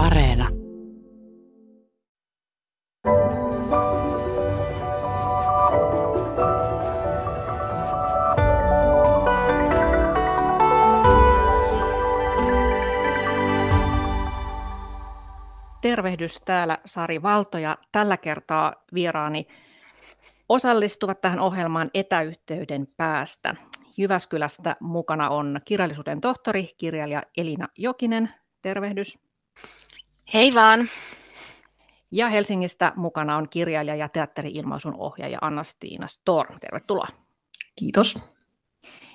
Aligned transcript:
Areena. 0.00 0.48
Tervehdys 15.82 16.40
täällä 16.44 16.78
Sari 16.84 17.22
Valto 17.22 17.58
ja 17.58 17.78
tällä 17.92 18.16
kertaa 18.16 18.74
vieraani 18.94 19.46
osallistuvat 20.48 21.20
tähän 21.20 21.40
ohjelmaan 21.40 21.90
etäyhteyden 21.94 22.86
päästä. 22.96 23.54
Jyväskylästä 23.96 24.76
mukana 24.80 25.28
on 25.28 25.58
kirjallisuuden 25.64 26.20
tohtori, 26.20 26.70
kirjailija 26.78 27.22
Elina 27.36 27.68
Jokinen. 27.78 28.30
Tervehdys. 28.62 29.18
Hei 30.34 30.54
vaan. 30.54 30.88
Ja 32.10 32.28
Helsingistä 32.28 32.92
mukana 32.96 33.36
on 33.36 33.48
kirjailija 33.48 33.96
ja 33.96 34.08
teatteri-ilmaisun 34.08 34.94
ohjaaja 34.98 35.38
Anna-Stiina 35.40 36.06
Storm. 36.08 36.58
Tervetuloa. 36.60 37.06
Kiitos. 37.78 38.18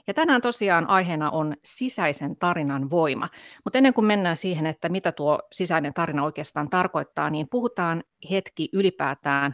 Ja 0.08 0.13
tänään 0.13 0.41
tosiaan 0.41 0.89
aiheena 0.89 1.30
on 1.30 1.53
sisäisen 1.63 2.36
tarinan 2.36 2.89
voima. 2.89 3.30
Mutta 3.63 3.77
ennen 3.77 3.94
kuin 3.94 4.05
mennään 4.05 4.38
siihen, 4.38 4.66
että 4.66 4.89
mitä 4.89 5.12
tuo 5.12 5.39
sisäinen 5.52 5.94
tarina 5.94 6.23
oikeastaan 6.23 6.70
tarkoittaa, 6.70 7.30
niin 7.30 7.47
puhutaan 7.52 8.03
hetki 8.31 8.70
ylipäätään 8.73 9.53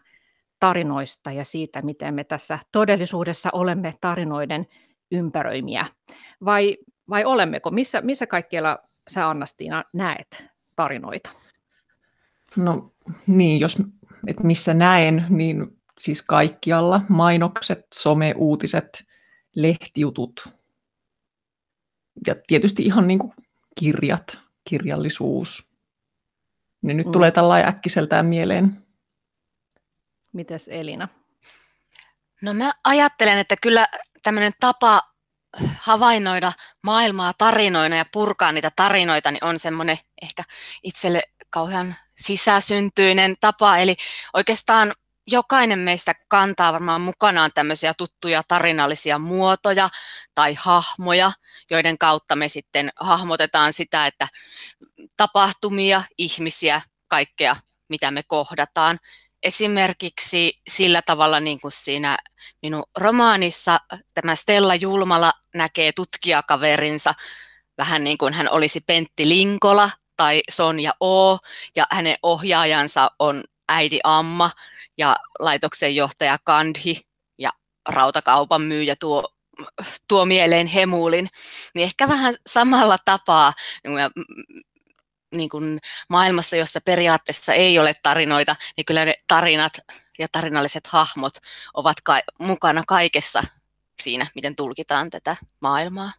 tarinoista 0.59 1.31
ja 1.31 1.45
siitä, 1.45 1.81
miten 1.81 2.13
me 2.13 2.23
tässä 2.23 2.59
todellisuudessa 2.71 3.49
olemme 3.53 3.93
tarinoiden 4.01 4.65
ympäröimiä. 5.11 5.85
Vai, 6.45 6.77
vai 7.09 7.25
olemmeko? 7.25 7.71
Missä, 7.71 8.01
missä 8.01 8.27
kaikkialla 8.27 8.79
sä 9.09 9.29
Annastiina 9.29 9.83
näet 9.93 10.45
tarinoita? 10.75 11.40
No 12.55 12.93
niin, 13.27 13.59
jos, 13.59 13.77
et 14.27 14.39
missä 14.43 14.73
näen, 14.73 15.25
niin 15.29 15.81
siis 15.99 16.21
kaikkialla. 16.21 17.01
Mainokset, 17.09 17.87
some-uutiset, 17.93 19.03
lehtijutut 19.55 20.49
ja 22.27 22.35
tietysti 22.47 22.83
ihan 22.83 23.07
niin 23.07 23.19
kuin 23.19 23.33
kirjat, 23.79 24.37
kirjallisuus. 24.69 25.71
Ne 26.81 26.93
nyt 26.93 27.05
mm. 27.05 27.11
tulee 27.11 27.31
tällä 27.31 27.55
äkkiseltään 27.55 28.25
mieleen. 28.25 28.85
Mites 30.33 30.67
Elina? 30.67 31.07
No 32.41 32.53
mä 32.53 32.73
ajattelen, 32.83 33.37
että 33.37 33.55
kyllä 33.61 33.87
tämmöinen 34.23 34.53
tapa 34.59 35.01
havainnoida 35.77 36.53
maailmaa 36.83 37.33
tarinoina 37.37 37.97
ja 37.97 38.05
purkaa 38.13 38.51
niitä 38.51 38.71
tarinoita, 38.75 39.31
niin 39.31 39.43
on 39.43 39.59
semmoinen 39.59 39.97
ehkä 40.21 40.43
itselle 40.83 41.23
kauhean 41.51 41.95
sisäsyntyinen 42.17 43.35
tapa. 43.41 43.77
Eli 43.77 43.95
oikeastaan 44.33 44.93
jokainen 45.27 45.79
meistä 45.79 46.15
kantaa 46.27 46.73
varmaan 46.73 47.01
mukanaan 47.01 47.51
tämmöisiä 47.53 47.93
tuttuja 47.93 48.43
tarinallisia 48.47 49.19
muotoja 49.19 49.89
tai 50.35 50.53
hahmoja, 50.59 51.31
joiden 51.69 51.97
kautta 51.97 52.35
me 52.35 52.47
sitten 52.47 52.91
hahmotetaan 52.95 53.73
sitä, 53.73 54.07
että 54.07 54.27
tapahtumia, 55.17 56.03
ihmisiä, 56.17 56.81
kaikkea, 57.07 57.55
mitä 57.89 58.11
me 58.11 58.23
kohdataan. 58.23 58.99
Esimerkiksi 59.43 60.61
sillä 60.67 61.01
tavalla, 61.01 61.39
niin 61.39 61.61
kuin 61.61 61.71
siinä 61.71 62.17
minun 62.61 62.83
romaanissa 62.97 63.79
tämä 64.13 64.35
Stella 64.35 64.75
Julmala 64.75 65.33
näkee 65.53 65.91
tutkijakaverinsa 65.91 67.13
vähän 67.77 68.03
niin 68.03 68.17
kuin 68.17 68.33
hän 68.33 68.51
olisi 68.51 68.79
Pentti 68.87 69.29
Linkola 69.29 69.89
tai 70.21 70.41
Sonja 70.49 70.93
O, 70.99 71.37
ja 71.75 71.87
hänen 71.91 72.17
ohjaajansa 72.23 73.11
on 73.19 73.43
äiti 73.69 73.99
Amma 74.03 74.51
ja 74.97 75.15
laitoksen 75.39 75.95
johtaja 75.95 76.37
Kandhi 76.43 77.01
ja 77.37 77.49
rautakaupan 77.89 78.61
myyjä 78.61 78.95
tuo, 78.95 79.33
tuo 80.07 80.25
mieleen 80.25 80.67
Hemulin, 80.67 81.29
niin 81.75 81.83
ehkä 81.83 82.07
vähän 82.07 82.33
samalla 82.47 82.97
tapaa 83.05 83.53
niin 83.83 84.11
niin 85.31 85.49
kuin 85.49 85.79
maailmassa, 86.09 86.55
jossa 86.55 86.79
periaatteessa 86.85 87.53
ei 87.53 87.79
ole 87.79 87.95
tarinoita, 88.03 88.55
niin 88.77 88.85
kyllä 88.85 89.05
ne 89.05 89.13
tarinat 89.27 89.73
ja 90.19 90.27
tarinalliset 90.31 90.87
hahmot 90.87 91.33
ovat 91.73 92.01
ka- 92.03 92.21
mukana 92.39 92.83
kaikessa 92.87 93.43
siinä, 94.01 94.27
miten 94.35 94.55
tulkitaan 94.55 95.09
tätä 95.09 95.35
maailmaa. 95.61 96.11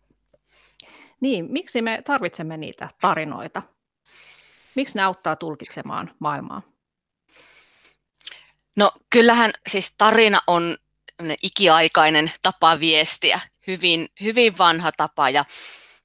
Niin, 1.21 1.53
miksi 1.53 1.83
me 1.83 2.03
tarvitsemme 2.05 2.57
niitä 2.57 2.89
tarinoita? 3.01 3.63
Miksi 4.75 4.95
ne 4.95 5.03
auttaa 5.03 5.37
tulkitsemaan 5.37 6.15
maailmaa? 6.19 6.63
No 8.77 8.93
kyllähän 9.11 9.51
siis 9.67 9.95
tarina 9.99 10.41
on 10.47 10.77
ikiaikainen 11.43 12.33
tapa 12.43 12.81
viestiä, 12.81 13.41
hyvin, 13.67 14.09
hyvin 14.21 14.59
vanha 14.59 14.93
tapa 14.93 15.31
ja 15.31 15.45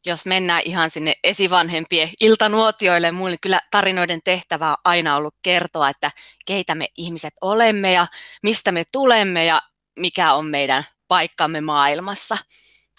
jos 0.05 0.25
mennään 0.25 0.61
ihan 0.65 0.89
sinne 0.89 1.15
esivanhempien 1.23 2.09
iltanuotioille, 2.21 3.11
muille 3.11 3.33
niin 3.33 3.41
kyllä 3.41 3.61
tarinoiden 3.71 4.19
tehtävä 4.23 4.69
on 4.69 4.77
aina 4.85 5.15
ollut 5.15 5.35
kertoa, 5.41 5.89
että 5.89 6.11
keitä 6.45 6.75
me 6.75 6.87
ihmiset 6.97 7.33
olemme 7.41 7.93
ja 7.93 8.07
mistä 8.43 8.71
me 8.71 8.83
tulemme 8.91 9.45
ja 9.45 9.61
mikä 9.99 10.33
on 10.33 10.45
meidän 10.45 10.83
paikkamme 11.07 11.61
maailmassa. 11.61 12.37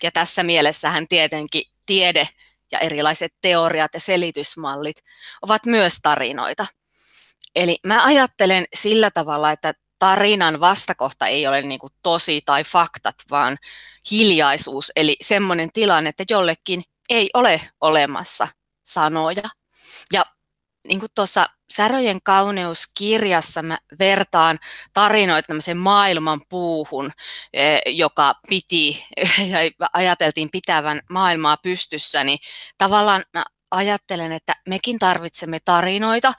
Ja 0.03 0.11
tässä 0.13 0.43
mielessähän 0.43 1.09
tietenkin 1.09 1.63
tiede 1.87 2.29
ja 2.73 2.79
erilaiset 2.79 3.35
teoriat 3.41 3.95
ja 3.95 4.01
selitysmallit 4.01 4.97
ovat 5.43 5.67
myös 5.67 5.99
tarinoita. 6.03 6.67
Eli 7.55 7.79
mä 7.87 8.05
ajattelen 8.05 8.65
sillä 8.75 9.11
tavalla, 9.11 9.51
että 9.51 9.75
tarinan 9.99 10.61
vastakohta 10.61 11.27
ei 11.27 11.47
ole 11.47 11.63
niin 11.63 11.81
kuin 11.81 11.93
tosi 12.03 12.43
tai 12.45 12.65
faktat, 12.65 13.15
vaan 13.31 13.57
hiljaisuus, 14.11 14.93
eli 14.97 15.17
semmoinen 15.21 15.73
tilanne, 15.73 16.11
että 16.11 16.25
jollekin 16.31 16.83
ei 17.09 17.31
ole 17.35 17.61
olemassa 17.81 18.49
sanoja. 18.85 19.43
Ja 20.13 20.25
niin 20.89 21.01
kuin 21.01 21.11
tuossa 21.15 21.49
Säröjen 21.71 22.19
kauneuskirjassa 22.23 23.63
mä 23.63 23.79
vertaan 23.99 24.59
tarinoita 24.93 25.47
tämmöiseen 25.47 25.77
maailman 25.77 26.41
puuhun, 26.49 27.11
e, 27.53 27.79
joka 27.87 28.35
piti 28.49 29.05
ja 29.53 29.89
ajateltiin 29.93 30.49
pitävän 30.53 31.01
maailmaa 31.11 31.57
pystyssä, 31.57 32.25
niin 32.25 32.39
tavallaan 32.79 33.25
mä 33.35 33.45
ajattelen, 33.71 34.33
että 34.33 34.57
mekin 34.69 34.99
tarvitsemme 34.99 35.59
tarinoita, 35.65 36.33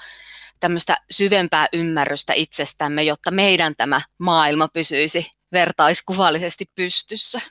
tämmöistä 0.59 0.97
syvempää 1.11 1.67
ymmärrystä 1.73 2.33
itsestämme, 2.33 3.03
jotta 3.03 3.31
meidän 3.31 3.75
tämä 3.75 4.01
maailma 4.17 4.67
pysyisi 4.67 5.31
vertaiskuvallisesti 5.51 6.65
pystyssä. 6.75 7.41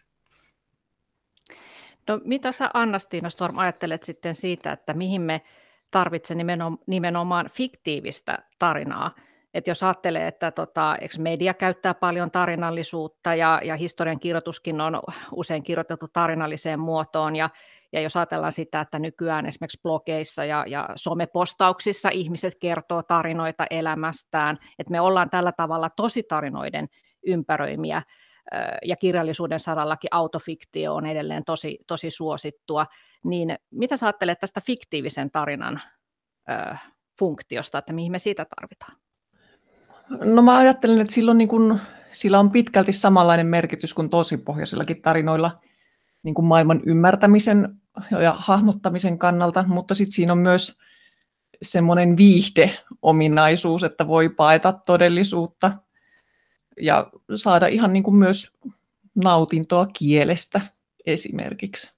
No 2.08 2.20
mitä 2.24 2.52
sä 2.52 2.70
Anna-Stiina 2.74 3.30
Storm 3.30 3.58
ajattelet 3.58 4.02
sitten 4.02 4.34
siitä, 4.34 4.72
että 4.72 4.94
mihin 4.94 5.22
me 5.22 5.42
tarvitsemme 5.90 6.58
nimenomaan 6.86 7.50
fiktiivistä 7.52 8.38
tarinaa? 8.58 9.14
Et 9.54 9.66
jos 9.66 9.82
ajattelee, 9.82 10.26
että 10.28 10.50
tota, 10.50 10.96
media 11.18 11.54
käyttää 11.54 11.94
paljon 11.94 12.30
tarinallisuutta 12.30 13.34
ja, 13.34 13.60
ja 13.64 13.76
historian 13.76 14.20
kirjoituskin 14.20 14.80
on 14.80 15.00
usein 15.32 15.62
kirjoitettu 15.62 16.08
tarinalliseen 16.12 16.80
muotoon 16.80 17.36
ja, 17.36 17.50
ja 17.92 18.00
jos 18.00 18.16
ajatellaan 18.16 18.52
sitä, 18.52 18.80
että 18.80 18.98
nykyään 18.98 19.46
esimerkiksi 19.46 19.80
blogeissa 19.82 20.44
ja, 20.44 20.64
ja 20.66 20.88
somepostauksissa 20.96 22.08
ihmiset 22.08 22.54
kertoo 22.60 23.02
tarinoita 23.02 23.66
elämästään, 23.70 24.58
että 24.78 24.90
me 24.90 25.00
ollaan 25.00 25.30
tällä 25.30 25.52
tavalla 25.52 25.90
tosi 25.90 26.22
tarinoiden 26.22 26.86
ympäröimiä, 27.26 28.02
ja 28.84 28.96
kirjallisuuden 28.96 29.60
sarallakin 29.60 30.08
autofiktio 30.10 30.94
on 30.94 31.06
edelleen 31.06 31.44
tosi, 31.44 31.78
tosi 31.86 32.10
suosittua, 32.10 32.86
niin 33.24 33.58
mitä 33.70 33.96
sä 33.96 34.06
ajattelet 34.06 34.38
tästä 34.40 34.60
fiktiivisen 34.66 35.30
tarinan 35.30 35.80
ö, 36.50 36.76
funktiosta, 37.18 37.78
että 37.78 37.92
mihin 37.92 38.12
me 38.12 38.18
siitä 38.18 38.46
tarvitaan? 38.56 38.92
No 40.34 40.42
mä 40.42 40.58
ajattelen, 40.58 41.00
että 41.00 41.14
sillä 41.14 41.30
on, 41.30 41.38
niin 41.38 41.48
kuin, 41.48 41.80
sillä 42.12 42.40
on 42.40 42.50
pitkälti 42.50 42.92
samanlainen 42.92 43.46
merkitys 43.46 43.94
kuin 43.94 44.10
tosipohjaisillakin 44.10 45.02
tarinoilla 45.02 45.50
niin 46.22 46.34
kuin 46.34 46.46
maailman 46.46 46.80
ymmärtämisen 46.86 47.68
ja 48.22 48.34
hahmottamisen 48.38 49.18
kannalta, 49.18 49.64
mutta 49.68 49.94
sitten 49.94 50.12
siinä 50.12 50.32
on 50.32 50.38
myös 50.38 50.78
semmoinen 51.62 52.16
viihde-ominaisuus, 52.16 53.84
että 53.84 54.06
voi 54.06 54.28
paeta 54.28 54.72
todellisuutta 54.72 55.72
ja 56.80 57.10
saada 57.34 57.66
ihan 57.66 57.92
niin 57.92 58.02
kuin 58.02 58.16
myös 58.16 58.52
nautintoa 59.14 59.86
kielestä 59.98 60.60
esimerkiksi. 61.06 61.92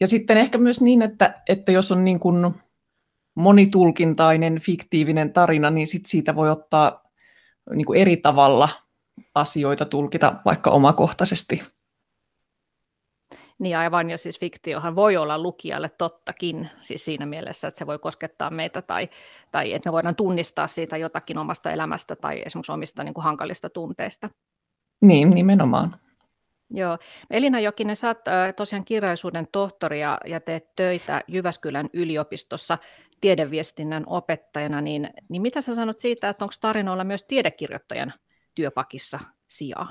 Ja 0.00 0.06
sitten 0.06 0.36
ehkä 0.36 0.58
myös 0.58 0.80
niin, 0.80 1.02
että, 1.02 1.42
että 1.48 1.72
jos 1.72 1.92
on 1.92 2.04
niin 2.04 2.20
kuin 2.20 2.54
monitulkintainen, 3.34 4.60
fiktiivinen 4.60 5.32
tarina, 5.32 5.70
niin 5.70 5.88
sit 5.88 6.06
siitä 6.06 6.36
voi 6.36 6.50
ottaa 6.50 7.02
niin 7.74 7.86
kuin 7.86 8.00
eri 8.00 8.16
tavalla 8.16 8.68
asioita 9.34 9.84
tulkita 9.84 10.34
vaikka 10.44 10.70
omakohtaisesti. 10.70 11.62
Niin 13.58 13.78
aivan, 13.78 14.10
ja 14.10 14.18
siis 14.18 14.40
fiktiohan 14.40 14.94
voi 14.94 15.16
olla 15.16 15.38
lukijalle 15.38 15.88
tottakin, 15.88 16.70
siis 16.80 17.04
siinä 17.04 17.26
mielessä, 17.26 17.68
että 17.68 17.78
se 17.78 17.86
voi 17.86 17.98
koskettaa 17.98 18.50
meitä 18.50 18.82
tai, 18.82 19.08
tai 19.52 19.72
että 19.72 19.88
me 19.88 19.92
voidaan 19.92 20.16
tunnistaa 20.16 20.66
siitä 20.66 20.96
jotakin 20.96 21.38
omasta 21.38 21.70
elämästä 21.70 22.16
tai 22.16 22.42
esimerkiksi 22.46 22.72
omista 22.72 23.04
niin 23.04 23.14
kuin 23.14 23.24
hankalista 23.24 23.70
tunteista. 23.70 24.30
Niin, 25.00 25.30
nimenomaan. 25.30 25.96
Joo. 26.70 26.98
Elina 27.30 27.60
Jokinen, 27.60 27.96
sä 27.96 28.08
oot 28.08 28.18
tosiaan 28.56 28.84
kirjallisuuden 28.84 29.48
tohtori 29.52 30.00
ja, 30.00 30.18
ja 30.26 30.40
teet 30.40 30.74
töitä 30.76 31.22
Jyväskylän 31.28 31.90
yliopistossa 31.92 32.78
tiedeviestinnän 33.20 34.04
opettajana, 34.06 34.80
niin, 34.80 35.10
niin 35.28 35.42
mitä 35.42 35.60
sä 35.60 35.74
sanot 35.74 35.98
siitä, 35.98 36.28
että 36.28 36.44
onko 36.44 36.54
tarinoilla 36.60 37.04
myös 37.04 37.24
tiedekirjoittajan 37.24 38.12
työpakissa 38.54 39.20
sijaa? 39.48 39.86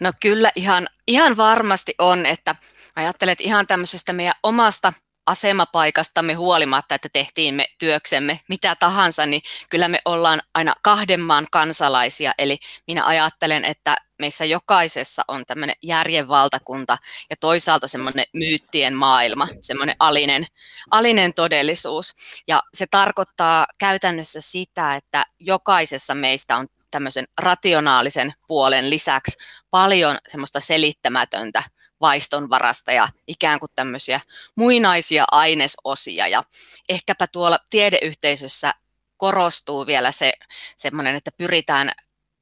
No 0.00 0.12
kyllä 0.20 0.52
ihan, 0.54 0.88
ihan 1.06 1.36
varmasti 1.36 1.94
on, 1.98 2.26
että 2.26 2.54
ajattelet 2.96 3.40
ihan 3.40 3.66
tämmöisestä 3.66 4.12
meidän 4.12 4.34
omasta 4.42 4.92
asemapaikastamme 5.26 6.34
huolimatta, 6.34 6.94
että 6.94 7.08
tehtiin 7.12 7.54
me 7.54 7.66
työksemme 7.78 8.40
mitä 8.48 8.76
tahansa, 8.76 9.26
niin 9.26 9.42
kyllä 9.70 9.88
me 9.88 9.98
ollaan 10.04 10.42
aina 10.54 10.74
kahden 10.82 11.20
maan 11.20 11.46
kansalaisia. 11.52 12.34
Eli 12.38 12.58
minä 12.86 13.06
ajattelen, 13.06 13.64
että 13.64 13.96
meissä 14.18 14.44
jokaisessa 14.44 15.22
on 15.28 15.46
tämmöinen 15.46 15.76
järjenvaltakunta 15.82 16.98
ja 17.30 17.36
toisaalta 17.36 17.88
semmoinen 17.88 18.24
myyttien 18.32 18.94
maailma, 18.94 19.48
semmoinen 19.62 19.96
alinen, 19.98 20.46
alinen 20.90 21.34
todellisuus. 21.34 22.14
Ja 22.48 22.62
se 22.74 22.86
tarkoittaa 22.90 23.66
käytännössä 23.78 24.40
sitä, 24.40 24.96
että 24.96 25.24
jokaisessa 25.40 26.14
meistä 26.14 26.56
on 26.56 26.66
tämmöisen 26.90 27.24
rationaalisen 27.40 28.34
puolen 28.46 28.90
lisäksi 28.90 29.38
paljon 29.70 30.18
semmoista 30.28 30.60
selittämätöntä 30.60 31.62
vaistonvarasta 32.00 32.92
ja 32.92 33.08
ikään 33.26 33.60
kuin 33.60 33.70
tämmöisiä 33.76 34.20
muinaisia 34.56 35.24
ainesosia. 35.30 36.28
Ja 36.28 36.44
ehkäpä 36.88 37.26
tuolla 37.26 37.58
tiedeyhteisössä 37.70 38.74
korostuu 39.16 39.86
vielä 39.86 40.12
se 40.12 40.32
semmoinen, 40.76 41.16
että 41.16 41.30
pyritään 41.38 41.92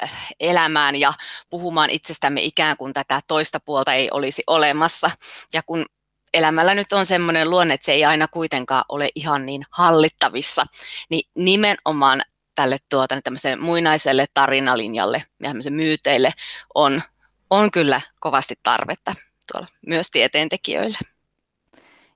äh, 0.03 0.29
elämään 0.41 0.97
ja 0.97 1.13
puhumaan 1.51 1.91
itsestämme 1.91 2.41
ikään 2.43 2.77
kuin 2.77 2.93
tätä 2.93 3.21
toista 3.29 3.61
puolta 3.61 3.95
ei 3.95 4.09
olisi 4.13 4.43
olemassa. 4.47 5.11
Ja 5.53 5.63
kun 5.63 5.87
elämällä 6.35 6.75
nyt 6.75 6.93
on 6.93 7.07
semmoinen 7.07 7.51
luonne, 7.51 7.75
että 7.75 7.85
se 7.85 7.93
ei 7.93 8.05
aina 8.05 8.29
kuitenkaan 8.29 8.85
ole 8.89 9.09
ihan 9.15 9.47
niin 9.47 9.65
hallittavissa, 9.71 10.67
niin 11.11 11.31
nimenomaan 11.35 12.23
tälle 12.59 12.77
tuota, 12.91 13.15
niin 13.15 13.63
muinaiselle 13.63 14.25
tarinalinjalle 14.35 15.23
ja 15.43 15.51
myyteille 15.71 16.33
on, 16.75 17.03
on 17.51 17.71
kyllä 17.71 18.01
kovasti 18.21 18.55
tarvetta 18.63 19.15
tuolla 19.53 19.69
myös 19.87 20.11
tieteentekijöille. 20.11 20.99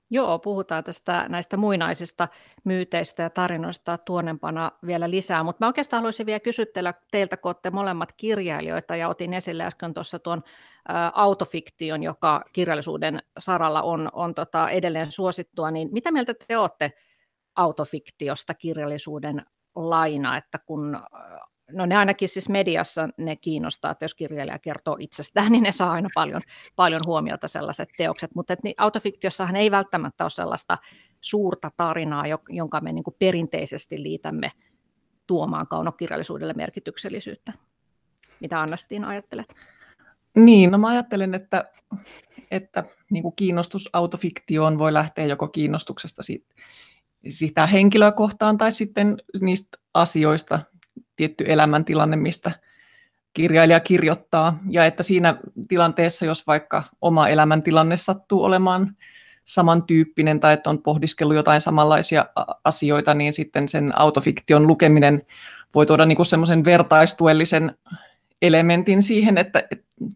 Joo, 0.09 0.39
puhutaan 0.39 0.83
tästä 0.83 1.25
näistä 1.29 1.57
muinaisista 1.57 2.27
myyteistä 2.65 3.23
ja 3.23 3.29
tarinoista 3.29 3.97
tuonempana 3.97 4.71
vielä 4.85 5.09
lisää, 5.09 5.43
mutta 5.43 5.65
mä 5.65 5.67
oikeastaan 5.67 5.99
haluaisin 6.01 6.25
vielä 6.25 6.39
kysyttellä 6.39 6.93
teiltä, 7.11 7.37
kun 7.37 7.49
olette 7.49 7.69
molemmat 7.69 8.13
kirjailijoita 8.13 8.95
ja 8.95 9.09
otin 9.09 9.33
esille 9.33 9.63
äsken 9.63 9.93
tuossa 9.93 10.19
tuon 10.19 10.41
ä, 10.89 11.11
autofiktion, 11.13 12.03
joka 12.03 12.43
kirjallisuuden 12.53 13.19
saralla 13.37 13.81
on, 13.81 14.09
on 14.13 14.35
tota 14.35 14.69
edelleen 14.69 15.11
suosittua, 15.11 15.71
niin 15.71 15.89
mitä 15.91 16.11
mieltä 16.11 16.33
te 16.47 16.57
olette 16.57 16.91
autofiktiosta 17.55 18.53
kirjallisuuden 18.53 19.45
laina, 19.75 20.37
että 20.37 20.59
kun 20.59 20.99
no 21.71 21.85
ne 21.85 21.95
ainakin 21.95 22.29
siis 22.29 22.49
mediassa 22.49 23.09
ne 23.17 23.35
kiinnostaa, 23.35 23.91
että 23.91 24.05
jos 24.05 24.15
kirjailija 24.15 24.59
kertoo 24.59 24.97
itsestään, 24.99 25.51
niin 25.51 25.63
ne 25.63 25.71
saa 25.71 25.91
aina 25.91 26.09
paljon, 26.15 26.41
paljon 26.75 27.01
huomiota 27.05 27.47
sellaiset 27.47 27.89
teokset, 27.97 28.35
mutta 28.35 28.55
niin 28.63 28.75
autofiktiossahan 28.77 29.55
ei 29.55 29.71
välttämättä 29.71 30.23
ole 30.23 30.29
sellaista 30.29 30.77
suurta 31.21 31.71
tarinaa, 31.77 32.23
jonka 32.49 32.81
me 32.81 32.93
niin 32.93 33.03
perinteisesti 33.19 34.03
liitämme 34.03 34.51
tuomaan 35.27 35.67
kaunokirjallisuudelle 35.67 36.53
merkityksellisyyttä. 36.53 37.53
Mitä 38.41 38.61
Annastiin 38.61 39.05
ajattelet? 39.05 39.53
Niin, 40.35 40.71
no 40.71 40.77
mä 40.77 40.87
ajattelen, 40.87 41.33
että, 41.33 41.71
että 42.51 42.83
niin 43.11 43.23
kuin 43.23 43.35
kiinnostus 43.35 43.89
autofiktioon 43.93 44.77
voi 44.77 44.93
lähteä 44.93 45.25
joko 45.25 45.47
kiinnostuksesta 45.47 46.23
siitä, 46.23 46.53
sitä 47.29 47.67
henkilöä 47.67 48.11
kohtaan 48.11 48.57
tai 48.57 48.71
sitten 48.71 49.17
niistä 49.41 49.77
asioista, 49.93 50.59
tietty 51.15 51.45
elämäntilanne, 51.47 52.15
mistä 52.15 52.51
kirjailija 53.33 53.79
kirjoittaa, 53.79 54.59
ja 54.69 54.85
että 54.85 55.03
siinä 55.03 55.37
tilanteessa, 55.67 56.25
jos 56.25 56.47
vaikka 56.47 56.83
oma 57.01 57.27
elämäntilanne 57.27 57.97
sattuu 57.97 58.43
olemaan 58.43 58.97
samantyyppinen 59.45 60.39
tai 60.39 60.53
että 60.53 60.69
on 60.69 60.81
pohdiskellut 60.81 61.35
jotain 61.35 61.61
samanlaisia 61.61 62.25
asioita, 62.63 63.13
niin 63.13 63.33
sitten 63.33 63.69
sen 63.69 63.99
autofiktion 63.99 64.67
lukeminen 64.67 65.21
voi 65.75 65.85
tuoda 65.85 66.05
niin 66.05 66.25
semmoisen 66.25 66.65
vertaistuellisen 66.65 67.77
elementin 68.41 69.03
siihen, 69.03 69.37
että 69.37 69.63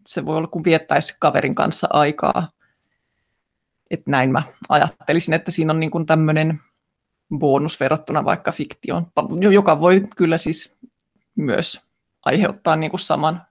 se 0.06 0.26
voi 0.26 0.36
olla 0.36 0.48
kuin 0.48 0.64
viettäisi 0.64 1.16
kaverin 1.20 1.54
kanssa 1.54 1.86
aikaa. 1.90 2.50
Että 3.90 4.10
näin 4.10 4.32
mä 4.32 4.42
ajattelisin, 4.68 5.34
että 5.34 5.50
siinä 5.50 5.72
on 5.72 5.80
niin 5.80 5.90
kuin 5.90 6.06
tämmöinen 6.06 6.60
bonus 7.34 7.80
verrattuna 7.80 8.24
vaikka 8.24 8.52
fiktioon, 8.52 9.06
joka 9.52 9.80
voi 9.80 10.08
kyllä 10.16 10.38
siis 10.38 10.76
myös 11.34 11.80
aiheuttaa 12.24 12.76
niin 12.76 12.90
kuin 12.90 13.00
saman 13.00 13.46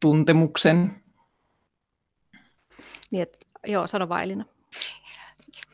tuntemuksen. 0.00 1.02
Niin, 3.10 3.22
et, 3.22 3.46
joo, 3.66 3.86
sano 3.86 4.08
vaan 4.08 4.22
Elina. 4.22 4.44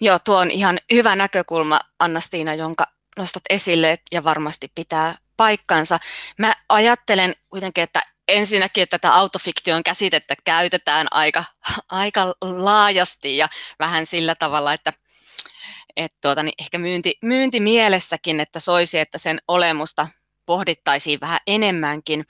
Joo, 0.01 0.19
tuo 0.19 0.39
on 0.39 0.51
ihan 0.51 0.79
hyvä 0.93 1.17
näkökulma, 1.17 1.81
Anna-Stiina, 1.99 2.55
jonka 2.55 2.87
nostat 3.19 3.43
esille 3.51 3.99
ja 4.13 4.25
varmasti 4.25 4.73
pitää 4.75 5.15
paikkansa. 5.37 5.99
Mä 6.39 6.55
ajattelen 6.69 7.35
kuitenkin, 7.51 7.85
että 7.85 8.03
ensinnäkin, 8.29 8.83
että 8.83 8.99
tätä 8.99 9.15
autofiktion 9.15 9.83
käsitettä 9.83 10.35
käytetään 10.45 11.07
aika, 11.11 11.45
aika 11.89 12.35
laajasti 12.41 13.37
ja 13.37 13.49
vähän 13.79 14.07
sillä 14.07 14.35
tavalla, 14.35 14.73
että 14.73 14.93
et 15.97 16.13
tuota, 16.23 16.43
niin 16.43 16.55
ehkä 16.59 16.79
myynti, 16.79 17.19
myynti 17.23 17.61
mielessäkin, 17.61 18.41
että 18.41 18.61
soisi, 18.61 18.99
että 18.99 19.19
sen 19.19 19.39
olemusta 19.49 20.09
pohdittaisiin 20.47 21.21
vähän 21.21 21.41
enemmänkin. 21.47 22.25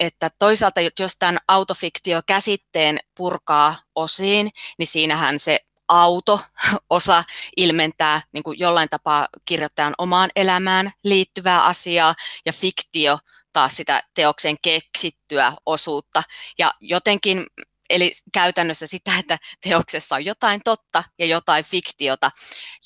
Että 0.00 0.30
toisaalta, 0.38 0.80
jos 0.98 1.16
tämän 1.18 1.38
autofiktio-käsitteen 1.48 2.98
purkaa 3.16 3.76
osiin, 3.94 4.50
niin 4.78 4.86
siinähän 4.86 5.38
se 5.38 5.60
auto-osa 5.88 7.24
ilmentää 7.56 8.22
niin 8.32 8.42
kuin 8.42 8.58
jollain 8.58 8.88
tapaa 8.88 9.28
kirjoittajan 9.46 9.94
omaan 9.98 10.30
elämään 10.36 10.92
liittyvää 11.04 11.64
asiaa, 11.64 12.14
ja 12.46 12.52
fiktio 12.52 13.18
taas 13.52 13.76
sitä 13.76 14.02
teoksen 14.14 14.56
keksittyä 14.62 15.52
osuutta. 15.66 16.22
Ja 16.58 16.74
jotenkin 16.80 17.46
Eli 17.90 18.12
käytännössä 18.32 18.86
sitä, 18.86 19.10
että 19.18 19.38
teoksessa 19.60 20.14
on 20.14 20.24
jotain 20.24 20.60
totta 20.64 21.04
ja 21.18 21.26
jotain 21.26 21.64
fiktiota, 21.64 22.30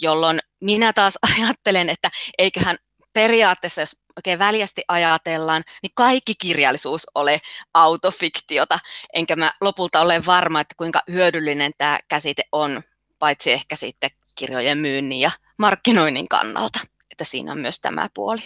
jolloin 0.00 0.38
minä 0.60 0.92
taas 0.92 1.18
ajattelen, 1.38 1.88
että 1.88 2.10
eiköhän 2.38 2.76
periaatteessa, 3.12 3.80
jos 3.80 3.96
oikein 4.16 4.38
väljästi 4.38 4.82
ajatellaan, 4.88 5.62
niin 5.82 5.92
kaikki 5.94 6.34
kirjallisuus 6.34 7.06
ole 7.14 7.40
autofiktiota, 7.74 8.78
enkä 9.12 9.36
mä 9.36 9.52
lopulta 9.60 10.00
ole 10.00 10.26
varma, 10.26 10.60
että 10.60 10.74
kuinka 10.78 11.02
hyödyllinen 11.10 11.72
tämä 11.78 11.98
käsite 12.08 12.42
on, 12.52 12.82
paitsi 13.18 13.52
ehkä 13.52 13.76
sitten 13.76 14.10
kirjojen 14.34 14.78
myynnin 14.78 15.20
ja 15.20 15.30
markkinoinnin 15.58 16.28
kannalta, 16.28 16.78
että 17.10 17.24
siinä 17.24 17.52
on 17.52 17.58
myös 17.58 17.80
tämä 17.80 18.08
puoli 18.14 18.40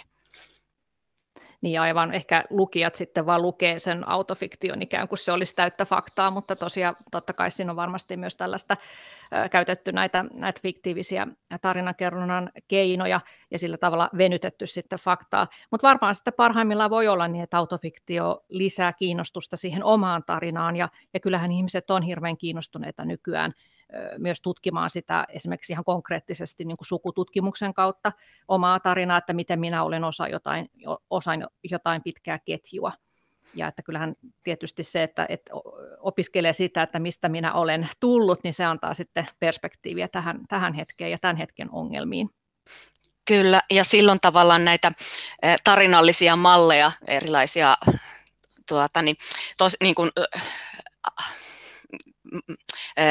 niin 1.65 1.81
aivan 1.81 2.13
ehkä 2.13 2.43
lukijat 2.49 2.95
sitten 2.95 3.25
vaan 3.25 3.41
lukee 3.41 3.79
sen 3.79 4.09
autofiktion 4.09 4.81
ikään 4.81 5.07
kuin 5.07 5.19
se 5.19 5.31
olisi 5.31 5.55
täyttä 5.55 5.85
faktaa, 5.85 6.31
mutta 6.31 6.55
tosiaan 6.55 6.95
totta 7.11 7.33
kai 7.33 7.51
siinä 7.51 7.71
on 7.71 7.75
varmasti 7.75 8.17
myös 8.17 8.37
tällaista 8.37 8.77
ö, 9.33 9.49
käytetty 9.49 9.91
näitä, 9.91 10.25
näitä 10.33 10.59
fiktiivisiä 10.61 11.27
tarinankerronnan 11.61 12.51
keinoja 12.67 13.21
ja 13.51 13.59
sillä 13.59 13.77
tavalla 13.77 14.09
venytetty 14.17 14.67
sitten 14.67 14.99
faktaa. 14.99 15.47
Mutta 15.71 15.87
varmaan 15.87 16.15
sitten 16.15 16.33
parhaimmillaan 16.33 16.89
voi 16.89 17.07
olla 17.07 17.27
niin, 17.27 17.43
että 17.43 17.57
autofiktio 17.57 18.45
lisää 18.49 18.93
kiinnostusta 18.93 19.57
siihen 19.57 19.83
omaan 19.83 20.23
tarinaan 20.23 20.75
ja, 20.75 20.89
ja 21.13 21.19
kyllähän 21.19 21.51
ihmiset 21.51 21.91
on 21.91 22.03
hirveän 22.03 22.37
kiinnostuneita 22.37 23.05
nykyään 23.05 23.51
myös 24.17 24.41
tutkimaan 24.41 24.89
sitä 24.89 25.25
esimerkiksi 25.29 25.73
ihan 25.73 25.85
konkreettisesti 25.85 26.65
niin 26.65 26.77
kuin 26.77 26.87
sukututkimuksen 26.87 27.73
kautta 27.73 28.11
omaa 28.47 28.79
tarinaa, 28.79 29.17
että 29.17 29.33
miten 29.33 29.59
minä 29.59 29.83
olen 29.83 30.03
osa 30.03 30.27
jotain, 30.27 30.69
osa 31.09 31.31
jotain 31.71 32.03
pitkää 32.03 32.39
ketjua. 32.39 32.91
Ja 33.55 33.67
että 33.67 33.83
kyllähän 33.83 34.15
tietysti 34.43 34.83
se, 34.83 35.03
että, 35.03 35.25
että 35.29 35.51
opiskelee 35.99 36.53
sitä, 36.53 36.83
että 36.83 36.99
mistä 36.99 37.29
minä 37.29 37.53
olen 37.53 37.89
tullut, 37.99 38.43
niin 38.43 38.53
se 38.53 38.65
antaa 38.65 38.93
sitten 38.93 39.27
perspektiiviä 39.39 40.07
tähän, 40.07 40.39
tähän 40.49 40.73
hetkeen 40.73 41.11
ja 41.11 41.17
tämän 41.21 41.37
hetken 41.37 41.69
ongelmiin. 41.71 42.27
Kyllä, 43.25 43.61
ja 43.71 43.83
silloin 43.83 44.19
tavallaan 44.21 44.65
näitä 44.65 44.91
tarinallisia 45.63 46.35
malleja, 46.35 46.91
erilaisia 47.07 47.77
tuota, 48.69 49.01
niin, 49.01 49.15
tos, 49.57 49.77
niin 49.81 49.95
kuin, 49.95 50.11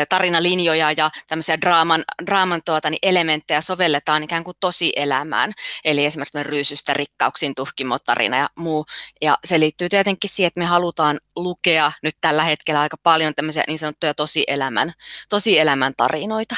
tarinalinjoja 0.09 0.93
ja 0.93 1.11
tämmöisiä 1.27 1.61
draaman, 1.61 2.05
draaman 2.27 2.63
tuota, 2.65 2.91
niin 2.91 2.99
elementtejä 3.03 3.61
sovelletaan 3.61 4.23
ikään 4.23 4.45
kuin 4.45 4.57
tosi 4.61 4.93
elämään. 4.97 5.53
Eli 5.85 6.05
esimerkiksi 6.05 6.43
ryysystä 6.43 6.95
rikkauksiin 6.95 7.55
tuhkimotarina 7.55 8.37
ja 8.37 8.49
muu. 8.55 8.87
Ja 9.21 9.39
se 9.45 9.61
liittyy 9.61 9.89
tietenkin 9.89 10.31
siihen, 10.31 10.49
että 10.49 10.61
me 10.61 10.67
halutaan 10.67 11.21
lukea 11.37 11.93
nyt 12.03 12.15
tällä 12.21 12.45
hetkellä 12.45 12.81
aika 12.81 12.97
paljon 12.97 13.35
tämmöisiä 13.35 13.65
niin 13.67 13.79
sanottuja 13.79 14.15
tosielämän, 14.15 14.93
tosielämän 15.29 15.95
tarinoita. 15.97 16.55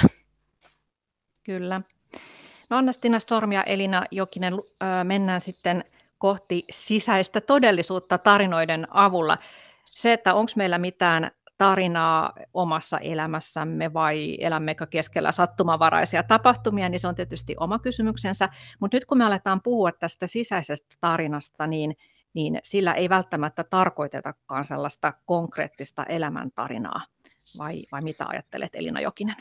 Kyllä. 1.45 1.81
No 2.71 2.77
Anna-Stina 2.77 3.19
Storm 3.19 3.53
ja 3.53 3.63
Elina 3.63 4.05
Jokinen, 4.11 4.55
mennään 5.05 5.41
sitten 5.41 5.85
kohti 6.19 6.65
sisäistä 6.71 7.41
todellisuutta 7.41 8.19
tarinoiden 8.19 8.87
avulla. 8.91 9.39
Se, 9.91 10.13
että 10.13 10.35
onko 10.35 10.53
meillä 10.57 10.79
mitään 10.79 11.31
tarinaa 11.59 12.33
omassa 12.55 12.99
elämässämme 12.99 13.93
vai 13.93 14.37
elämmekö 14.41 14.87
keskellä 14.87 15.33
sattumavaraisia 15.33 16.23
tapahtumia, 16.23 16.89
niin 16.89 17.01
se 17.01 17.09
on 17.09 17.15
tietysti 17.15 17.55
oma 17.61 17.79
kysymyksensä. 17.79 18.49
Mutta 18.81 18.97
nyt 18.97 19.05
kun 19.05 19.19
me 19.19 19.25
aletaan 19.25 19.63
puhua 19.63 19.93
tästä 19.93 20.27
sisäisestä 20.27 20.97
tarinasta, 21.01 21.67
niin, 21.67 21.95
niin 22.35 22.59
sillä 22.63 22.93
ei 22.93 23.09
välttämättä 23.09 23.65
tarkoitetakaan 23.65 24.65
sellaista 24.65 25.13
konkreettista 25.25 26.05
elämäntarinaa. 26.05 27.01
Vai, 27.59 27.83
vai 27.93 28.03
mitä 28.03 28.25
ajattelet 28.29 28.75
Elina 28.75 29.01
Jokinen? 29.01 29.37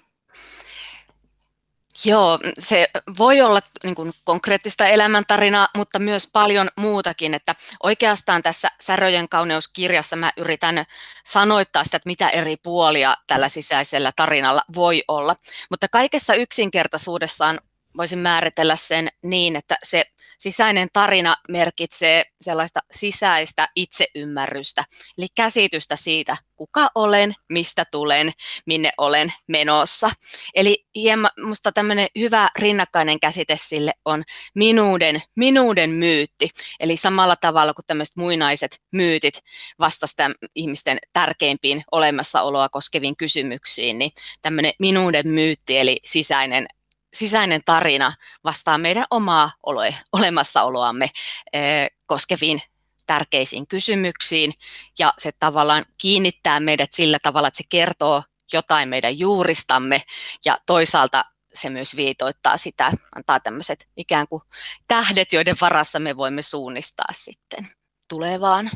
Joo, 2.04 2.40
se 2.60 2.88
voi 3.18 3.42
olla 3.42 3.62
niin 3.84 3.96
kuin 3.96 4.14
konkreettista 4.24 4.88
elämäntarinaa, 4.88 5.68
mutta 5.78 6.00
myös 6.00 6.30
paljon 6.34 6.70
muutakin. 6.76 7.34
Että 7.34 7.56
oikeastaan 7.84 8.42
tässä 8.42 8.68
Säröjen 8.82 9.30
kauneuskirjassa 9.30 10.16
mä 10.16 10.32
yritän 10.38 10.86
sanoittaa 11.26 11.84
sitä, 11.84 11.98
että 11.98 12.10
mitä 12.10 12.30
eri 12.30 12.58
puolia 12.58 13.18
tällä 13.28 13.50
sisäisellä 13.50 14.12
tarinalla 14.16 14.62
voi 14.76 15.04
olla. 15.08 15.36
Mutta 15.70 15.88
kaikessa 15.88 16.34
yksinkertaisuudessaan 16.34 17.60
voisin 17.98 18.20
määritellä 18.20 18.76
sen 18.76 19.10
niin, 19.24 19.56
että 19.56 19.76
se 19.84 20.06
sisäinen 20.40 20.88
tarina 20.94 21.36
merkitsee 21.50 22.26
sellaista 22.42 22.80
sisäistä 22.92 23.68
itseymmärrystä, 23.76 24.84
eli 25.18 25.28
käsitystä 25.36 25.96
siitä, 25.96 26.38
kuka 26.56 26.90
olen, 26.96 27.36
mistä 27.50 27.86
tulen, 27.92 28.34
minne 28.66 28.92
olen 28.98 29.34
menossa. 29.48 30.10
Eli 30.56 30.86
hieman 30.96 31.32
musta 31.40 31.72
tämmöinen 31.72 32.08
hyvä 32.20 32.50
rinnakkainen 32.60 33.20
käsite 33.20 33.58
sille 33.60 33.92
on 34.06 34.24
minuuden, 34.56 35.22
minuuden 35.36 35.92
myytti. 35.92 36.50
Eli 36.80 36.98
samalla 36.98 37.36
tavalla 37.36 37.74
kuin 37.74 37.86
tämmöiset 37.88 38.16
muinaiset 38.16 38.82
myytit 38.92 39.40
vastasivat 39.80 40.32
ihmisten 40.56 40.98
tärkeimpiin 41.14 41.84
olemassaoloa 41.92 42.70
koskeviin 42.70 43.18
kysymyksiin, 43.18 44.00
niin 44.00 44.12
tämmöinen 44.42 44.74
minuuden 44.80 45.30
myytti, 45.30 45.78
eli 45.78 46.00
sisäinen 46.06 46.68
sisäinen 47.16 47.62
tarina 47.66 48.14
vastaa 48.44 48.78
meidän 48.78 49.06
omaa 49.12 49.52
ole, 49.64 49.96
olemassaoloamme 50.12 51.10
eh, 51.54 51.92
koskeviin 52.06 52.62
tärkeisiin 53.08 53.68
kysymyksiin 53.68 54.54
ja 55.00 55.14
se 55.18 55.32
tavallaan 55.40 55.86
kiinnittää 55.98 56.60
meidät 56.60 56.94
sillä 56.94 57.18
tavalla, 57.22 57.48
että 57.48 57.58
se 57.58 57.64
kertoo 57.70 58.24
jotain 58.54 58.90
meidän 58.90 59.20
juuristamme 59.20 60.02
ja 60.46 60.58
toisaalta 60.66 61.26
se 61.54 61.70
myös 61.70 61.96
viitoittaa 61.96 62.58
sitä, 62.58 62.92
antaa 63.16 63.40
tämmöiset 63.40 63.88
ikään 63.98 64.28
kuin 64.28 64.42
tähdet, 64.88 65.34
joiden 65.34 65.56
varassa 65.62 66.00
me 66.00 66.18
voimme 66.18 66.42
suunnistaa 66.42 67.10
sitten 67.12 67.68
tulevaan. 68.10 68.70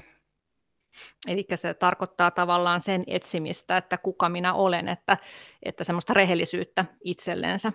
Eli 1.28 1.46
se 1.56 1.74
tarkoittaa 1.74 2.32
tavallaan 2.32 2.82
sen 2.82 3.04
etsimistä, 3.08 3.78
että 3.78 3.98
kuka 3.98 4.30
minä 4.30 4.54
olen, 4.54 4.88
että, 4.88 5.18
että 5.64 5.84
semmoista 5.84 6.14
rehellisyyttä 6.14 6.86
itsellensä. 7.04 7.74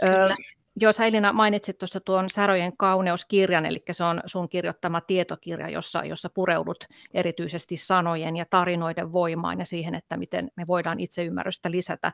Kyllä. 0.00 0.36
Jos 0.80 1.00
Elina 1.00 1.32
mainitsit 1.32 1.78
tuossa 1.78 2.00
tuon 2.00 2.30
Säröjen 2.30 2.76
kauneuskirjan, 2.76 3.66
eli 3.66 3.82
se 3.90 4.04
on 4.04 4.20
sun 4.26 4.48
kirjoittama 4.48 5.00
tietokirja, 5.00 5.68
jossa, 5.68 6.04
jossa 6.04 6.30
pureudut 6.34 6.84
erityisesti 7.14 7.76
sanojen 7.76 8.36
ja 8.36 8.44
tarinoiden 8.50 9.12
voimaan 9.12 9.58
ja 9.58 9.64
siihen, 9.64 9.94
että 9.94 10.16
miten 10.16 10.48
me 10.56 10.64
voidaan 10.66 11.00
itseymmärrystä 11.00 11.70
lisätä 11.70 12.12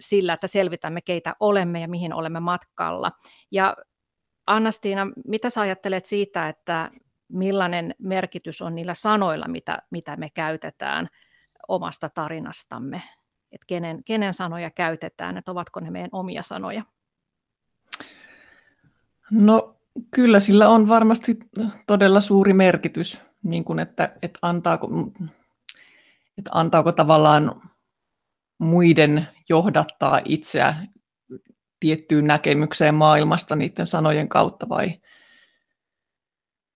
sillä, 0.00 0.32
että 0.32 0.46
selvitämme, 0.46 1.00
keitä 1.00 1.34
olemme 1.40 1.80
ja 1.80 1.88
mihin 1.88 2.14
olemme 2.14 2.40
matkalla. 2.40 3.12
Ja 3.50 3.76
Annastiina, 4.46 5.06
mitä 5.24 5.50
sä 5.50 5.60
ajattelet 5.60 6.06
siitä, 6.06 6.48
että 6.48 6.90
millainen 7.28 7.94
merkitys 7.98 8.62
on 8.62 8.74
niillä 8.74 8.94
sanoilla, 8.94 9.48
mitä, 9.48 9.78
mitä 9.90 10.16
me 10.16 10.30
käytetään 10.30 11.08
omasta 11.68 12.08
tarinastamme? 12.08 13.02
Että 13.52 13.66
kenen, 13.66 14.04
kenen 14.04 14.34
sanoja 14.34 14.70
käytetään, 14.70 15.36
että 15.36 15.50
ovatko 15.50 15.80
ne 15.80 15.90
meidän 15.90 16.10
omia 16.12 16.42
sanoja? 16.42 16.82
No 19.30 19.76
kyllä 20.10 20.40
sillä 20.40 20.68
on 20.68 20.88
varmasti 20.88 21.38
todella 21.86 22.20
suuri 22.20 22.52
merkitys, 22.52 23.22
niin 23.42 23.64
kuin 23.64 23.78
että, 23.78 24.16
että, 24.22 24.38
antaako, 24.42 24.88
että 26.38 26.50
antaako 26.50 26.92
tavallaan 26.92 27.62
muiden 28.58 29.28
johdattaa 29.48 30.20
itseä 30.24 30.86
tiettyyn 31.80 32.26
näkemykseen 32.26 32.94
maailmasta 32.94 33.56
niiden 33.56 33.86
sanojen 33.86 34.28
kautta 34.28 34.68
vai, 34.68 35.00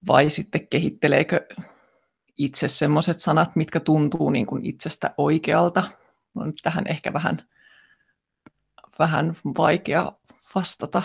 vai 0.07 0.31
sitten 0.31 0.69
kehitteleekö 0.69 1.47
itse 2.39 2.69
sellaiset 2.69 3.21
sanat, 3.21 3.57
mitkä 3.57 3.81
tuntuu 3.81 4.31
niin 4.31 4.47
kuin 4.47 4.67
itsestä 4.67 5.15
oikealta 5.19 5.83
on 6.35 6.53
tähän 6.63 6.87
ehkä 6.87 7.13
vähän, 7.13 7.43
vähän 8.99 9.37
vaikea 9.59 10.13
vastata. 10.55 11.03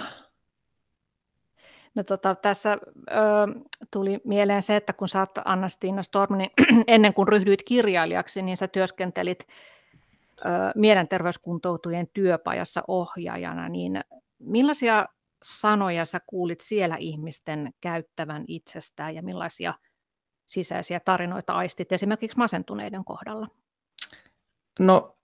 No 1.95 2.03
tota, 2.03 2.36
tässä 2.36 2.71
ö, 2.71 3.15
tuli 3.91 4.21
mieleen 4.24 4.63
se, 4.63 4.75
että 4.75 4.93
kun 4.93 5.09
sä 5.09 5.19
oot 5.19 5.31
Anna-Stiina 5.45 6.03
Storm, 6.03 6.38
niin 6.38 6.50
ennen 6.88 7.13
kuin 7.13 7.27
ryhdyit 7.27 7.63
kirjailijaksi, 7.63 8.41
niin 8.41 8.57
sä 8.57 8.67
työskentelit 8.67 9.48
ö, 10.39 10.43
mielenterveyskuntoutujien 10.75 12.07
työpajassa 12.13 12.83
ohjaajana, 12.88 13.69
niin 13.69 14.01
millaisia 14.39 15.05
sanoja 15.43 16.05
sä 16.05 16.19
kuulit 16.27 16.62
siellä 16.62 16.95
ihmisten 16.98 17.74
käyttävän 17.81 18.45
itsestään 18.48 19.15
ja 19.15 19.24
millaisia 19.24 19.74
sisäisiä 20.45 21.00
tarinoita 21.00 21.53
aistit 21.53 21.91
esimerkiksi 21.91 22.38
masentuneiden 22.38 23.05
kohdalla? 23.05 23.48
No 24.79 25.18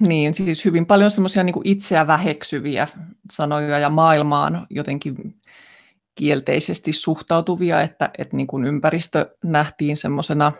niin, 0.00 0.34
siis 0.34 0.64
hyvin 0.64 0.86
paljon 0.86 1.10
semmoisia 1.10 1.44
niin 1.44 1.54
itseä 1.64 2.06
väheksyviä 2.06 2.88
sanoja 3.32 3.78
ja 3.78 3.90
maailmaan 3.90 4.66
jotenkin 4.70 5.16
kielteisesti 6.14 6.92
suhtautuvia, 6.92 7.80
että, 7.80 8.10
että 8.18 8.36
niin 8.36 8.46
kuin 8.46 8.64
ympäristö 8.64 9.36
nähtiin 9.44 9.96
semmoisena 9.96 10.52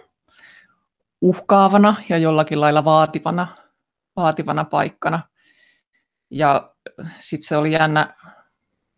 uhkaavana 1.20 1.94
ja 2.08 2.18
jollakin 2.18 2.60
lailla 2.60 2.84
vaativana, 2.84 3.48
vaativana 4.16 4.64
paikkana. 4.64 5.22
Ja 6.30 6.72
sitten 7.18 7.48
se 7.48 7.56
oli 7.56 7.72
jännä, 7.72 8.14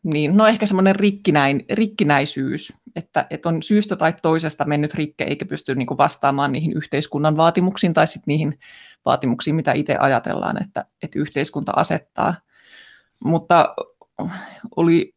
niin, 0.04 0.36
no 0.36 0.46
ehkä 0.46 0.66
semmoinen 0.66 0.96
rikkinäin, 0.96 1.64
rikkinäisyys, 1.72 2.72
että, 2.96 3.26
että 3.30 3.48
on 3.48 3.62
syystä 3.62 3.96
tai 3.96 4.14
toisesta 4.22 4.64
mennyt 4.64 4.94
rikke 4.94 5.24
eikä 5.24 5.44
pysty 5.44 5.74
niin 5.74 5.86
kuin 5.86 5.98
vastaamaan 5.98 6.52
niihin 6.52 6.72
yhteiskunnan 6.72 7.36
vaatimuksiin 7.36 7.94
tai 7.94 8.06
sitten 8.06 8.24
niihin 8.26 8.58
vaatimuksiin, 9.04 9.56
mitä 9.56 9.72
itse 9.72 9.96
ajatellaan, 9.96 10.62
että, 10.62 10.84
että 11.02 11.18
yhteiskunta 11.18 11.72
asettaa. 11.76 12.34
Mutta 13.24 13.74
oli 14.76 15.14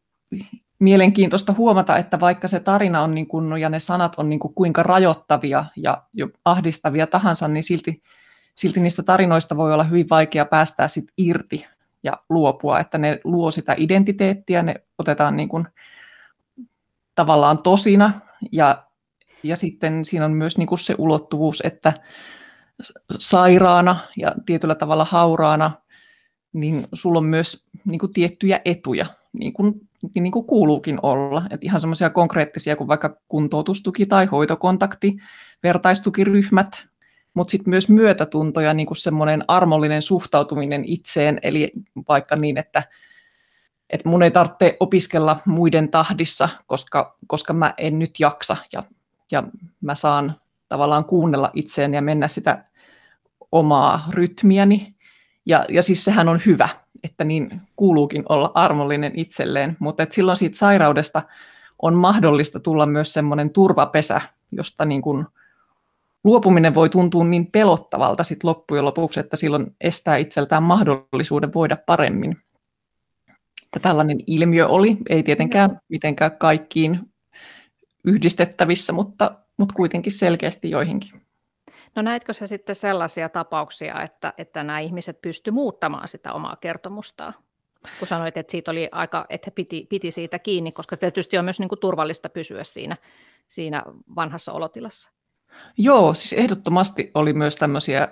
mielenkiintoista 0.78 1.54
huomata, 1.58 1.96
että 1.96 2.20
vaikka 2.20 2.48
se 2.48 2.60
tarina 2.60 3.02
on 3.02 3.14
niin 3.14 3.26
kuin, 3.26 3.60
ja 3.60 3.68
ne 3.68 3.80
sanat 3.80 4.14
on 4.16 4.28
niin 4.28 4.40
kuin 4.40 4.54
kuinka 4.54 4.82
rajoittavia 4.82 5.64
ja 5.76 6.02
jo 6.14 6.28
ahdistavia 6.44 7.06
tahansa, 7.06 7.48
niin 7.48 7.62
silti, 7.62 8.02
silti 8.54 8.80
niistä 8.80 9.02
tarinoista 9.02 9.56
voi 9.56 9.74
olla 9.74 9.84
hyvin 9.84 10.08
vaikea 10.10 10.44
päästää 10.44 10.88
sit 10.88 11.04
irti 11.18 11.66
ja 12.02 12.12
luopua, 12.28 12.80
että 12.80 12.98
ne 12.98 13.20
luo 13.24 13.50
sitä 13.50 13.74
identiteettiä, 13.78 14.62
ne 14.62 14.74
otetaan 14.98 15.36
niin 15.36 15.48
kuin 15.48 15.68
tavallaan 17.14 17.58
tosina 17.58 18.20
ja, 18.52 18.84
ja 19.42 19.56
sitten 19.56 20.04
siinä 20.04 20.24
on 20.24 20.32
myös 20.32 20.58
niin 20.58 20.68
kuin 20.68 20.78
se 20.78 20.94
ulottuvuus, 20.98 21.60
että 21.64 21.92
sairaana 23.18 24.08
ja 24.16 24.34
tietyllä 24.46 24.74
tavalla 24.74 25.04
hauraana, 25.04 25.70
niin 26.52 26.84
sulla 26.92 27.18
on 27.18 27.24
myös 27.24 27.64
niin 27.84 27.98
kuin 27.98 28.12
tiettyjä 28.12 28.60
etuja, 28.64 29.06
niin 29.32 29.52
kuin, 29.52 29.88
niin 30.14 30.32
kuin 30.32 30.46
kuuluukin 30.46 30.98
olla. 31.02 31.42
Et 31.50 31.64
ihan 31.64 31.80
semmoisia 31.80 32.10
konkreettisia 32.10 32.76
kuin 32.76 32.88
vaikka 32.88 33.16
kuntoutustuki 33.28 34.06
tai 34.06 34.26
hoitokontakti, 34.26 35.16
vertaistukiryhmät, 35.62 36.86
mutta 37.34 37.50
sitten 37.50 37.70
myös 37.70 37.88
myötätunto 37.88 38.60
ja 38.60 38.74
niin 38.74 38.96
semmoinen 38.96 39.44
armollinen 39.48 40.02
suhtautuminen 40.02 40.84
itseen, 40.84 41.38
eli 41.42 41.72
vaikka 42.08 42.36
niin, 42.36 42.58
että, 42.58 42.82
että 43.90 44.08
mun 44.08 44.22
ei 44.22 44.30
tarvitse 44.30 44.76
opiskella 44.80 45.40
muiden 45.46 45.88
tahdissa, 45.88 46.48
koska, 46.66 47.16
koska 47.26 47.52
mä 47.52 47.74
en 47.78 47.98
nyt 47.98 48.10
jaksa 48.20 48.56
ja, 48.72 48.82
ja 49.32 49.42
mä 49.80 49.94
saan 49.94 50.41
tavallaan 50.72 51.04
kuunnella 51.04 51.50
itseen 51.54 51.94
ja 51.94 52.02
mennä 52.02 52.28
sitä 52.28 52.64
omaa 53.52 54.04
rytmiäni. 54.10 54.94
Ja, 55.46 55.66
ja 55.68 55.82
siis 55.82 56.04
sehän 56.04 56.28
on 56.28 56.40
hyvä, 56.46 56.68
että 57.04 57.24
niin 57.24 57.60
kuuluukin 57.76 58.22
olla 58.28 58.50
armollinen 58.54 59.12
itselleen, 59.16 59.76
mutta 59.78 60.02
et 60.02 60.12
silloin 60.12 60.36
siitä 60.36 60.56
sairaudesta 60.56 61.22
on 61.82 61.94
mahdollista 61.94 62.60
tulla 62.60 62.86
myös 62.86 63.12
semmoinen 63.12 63.50
turvapesä, 63.50 64.20
josta 64.52 64.84
niin 64.84 65.02
kuin 65.02 65.26
luopuminen 66.24 66.74
voi 66.74 66.88
tuntua 66.88 67.24
niin 67.24 67.46
pelottavalta 67.46 68.24
sit 68.24 68.44
loppujen 68.44 68.84
lopuksi, 68.84 69.20
että 69.20 69.36
silloin 69.36 69.76
estää 69.80 70.16
itseltään 70.16 70.62
mahdollisuuden 70.62 71.54
voida 71.54 71.76
paremmin. 71.86 72.36
Että 73.62 73.80
tällainen 73.80 74.18
ilmiö 74.26 74.68
oli, 74.68 74.96
ei 75.08 75.22
tietenkään 75.22 75.80
mitenkään 75.88 76.36
kaikkiin 76.38 77.00
yhdistettävissä, 78.04 78.92
mutta, 78.92 79.41
mutta 79.62 79.74
kuitenkin 79.74 80.12
selkeästi 80.12 80.70
joihinkin. 80.70 81.10
No 81.96 82.02
näetkö 82.02 82.32
sä 82.32 82.46
sitten 82.46 82.74
sellaisia 82.74 83.28
tapauksia, 83.28 84.02
että, 84.02 84.32
että 84.38 84.62
nämä 84.64 84.80
ihmiset 84.80 85.22
pysty 85.22 85.50
muuttamaan 85.50 86.08
sitä 86.08 86.32
omaa 86.32 86.56
kertomustaan? 86.56 87.34
Kun 87.98 88.08
sanoit, 88.08 88.36
että 88.36 88.50
siitä 88.50 88.70
oli 88.70 88.88
aika, 88.92 89.26
että 89.28 89.46
he 89.46 89.50
piti, 89.50 89.86
piti 89.88 90.10
siitä 90.10 90.38
kiinni, 90.38 90.72
koska 90.72 90.96
tietysti 90.96 91.38
on 91.38 91.44
myös 91.44 91.60
niin 91.60 91.68
kuin 91.68 91.78
turvallista 91.78 92.28
pysyä 92.28 92.64
siinä, 92.64 92.96
siinä 93.48 93.82
vanhassa 94.16 94.52
olotilassa. 94.52 95.10
Joo, 95.78 96.14
siis 96.14 96.32
ehdottomasti 96.32 97.10
oli 97.14 97.32
myös 97.32 97.56
tämmöisiä 97.56 98.08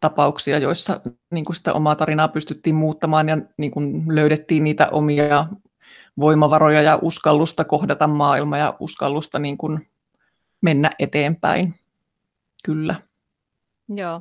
tapauksia, 0.00 0.58
joissa 0.58 1.00
niin 1.30 1.44
kuin 1.44 1.56
sitä 1.56 1.72
omaa 1.72 1.94
tarinaa 1.96 2.28
pystyttiin 2.28 2.74
muuttamaan 2.74 3.28
ja 3.28 3.38
niin 3.56 3.70
kuin 3.70 4.02
löydettiin 4.08 4.64
niitä 4.64 4.88
omia 4.88 5.46
voimavaroja 6.20 6.82
ja 6.82 6.98
uskallusta 7.02 7.64
kohdata 7.64 8.06
maailma 8.06 8.58
ja 8.58 8.76
uskallusta 8.80 9.38
niin 9.38 9.58
kuin 9.58 9.88
mennä 10.66 10.90
eteenpäin. 10.98 11.74
Kyllä. 12.64 12.94
Joo. 13.88 14.20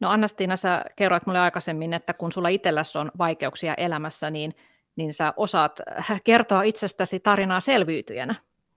No 0.00 0.10
Annastiina, 0.10 0.56
sä 0.56 0.84
kerroit 0.96 1.26
mulle 1.26 1.40
aikaisemmin, 1.40 1.94
että 1.94 2.14
kun 2.14 2.32
sulla 2.32 2.48
itselläsi 2.48 2.98
on 2.98 3.10
vaikeuksia 3.18 3.74
elämässä, 3.74 4.30
niin, 4.30 4.52
niin 4.96 5.14
sä 5.14 5.34
osaat 5.36 5.80
kertoa 6.24 6.62
itsestäsi 6.62 7.20
tarinaa 7.20 7.60
selviytyjänä. 7.60 8.34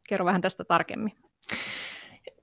Kerro 0.10 0.26
vähän 0.26 0.42
tästä 0.42 0.64
tarkemmin. 0.64 1.14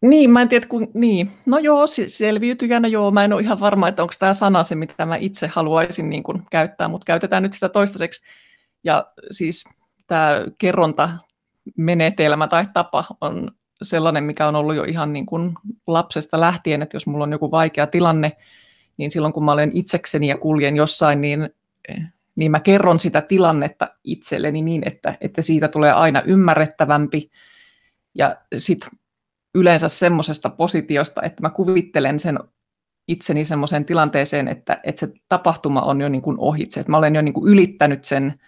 Niin, 0.00 0.30
mä 0.30 0.42
en 0.42 0.49
tiedä, 0.49 0.66
kun, 0.66 0.88
niin. 0.95 1.30
No 1.47 1.59
joo, 1.59 1.87
selviytyjänä 2.06 2.88
joo, 2.88 3.11
mä 3.11 3.25
en 3.25 3.33
ole 3.33 3.42
ihan 3.42 3.61
varma, 3.61 3.88
että 3.88 4.02
onko 4.02 4.14
tämä 4.18 4.35
sana 4.35 4.62
se, 4.62 4.75
mitä 4.75 5.06
mä 5.06 5.16
itse 5.16 5.47
haluaisin 5.47 6.09
niin 6.09 6.23
kuin, 6.23 6.42
käyttää, 6.50 6.88
mutta 6.88 7.04
käytetään 7.04 7.42
nyt 7.42 7.52
sitä 7.52 7.68
toistaiseksi. 7.68 8.26
Ja 8.85 9.06
siis 9.30 9.64
tämä 10.06 10.30
kerrontamenetelmä 10.59 12.49
tai 12.49 12.66
tapa 12.75 13.04
on 13.21 13.50
sellainen, 13.83 14.25
mikä 14.25 14.49
on 14.49 14.56
ollut 14.56 14.76
jo 14.76 14.85
ihan 14.85 15.12
niin 15.12 15.26
kuin 15.26 15.54
lapsesta 15.87 16.40
lähtien, 16.40 16.83
että 16.83 16.97
jos 16.97 17.06
mulla 17.06 17.25
on 17.25 17.33
joku 17.33 17.50
vaikea 17.50 17.87
tilanne, 17.87 18.37
niin 18.97 19.11
silloin 19.11 19.33
kun 19.33 19.45
mä 19.45 19.52
olen 19.52 19.71
itsekseni 19.75 20.28
ja 20.28 20.37
kuljen 20.37 20.76
jossain, 20.76 21.21
niin, 21.21 21.50
niin 22.37 22.50
mä 22.50 22.61
kerron 22.61 23.00
sitä 23.00 23.21
tilannetta 23.21 23.88
itselleni 24.04 24.62
niin, 24.62 24.83
että, 24.87 25.18
että 25.21 25.42
siitä 25.42 25.68
tulee 25.68 25.92
aina 25.92 26.23
ymmärrettävämpi. 26.23 27.23
Ja 28.14 28.37
sitten 28.56 28.90
yleensä 29.54 29.88
semmoisesta 29.88 30.50
positiosta, 30.50 31.23
että 31.23 31.42
mä 31.42 31.50
kuvittelen 31.50 32.18
sen 32.18 32.38
itseni 33.09 33.45
semmoiseen 33.45 33.85
tilanteeseen, 33.85 34.49
että, 34.49 34.80
että 34.85 35.00
se 35.00 35.12
tapahtuma 35.28 35.83
on 35.83 36.00
jo 36.00 36.09
niin 36.09 36.23
kuin 36.23 36.37
ohitse, 36.40 36.80
että 36.80 36.90
mä 36.90 36.97
olen 36.97 37.14
jo 37.14 37.23
niin 37.23 37.35
kuin 37.35 37.52
ylittänyt 37.52 38.04
sen, 38.04 38.40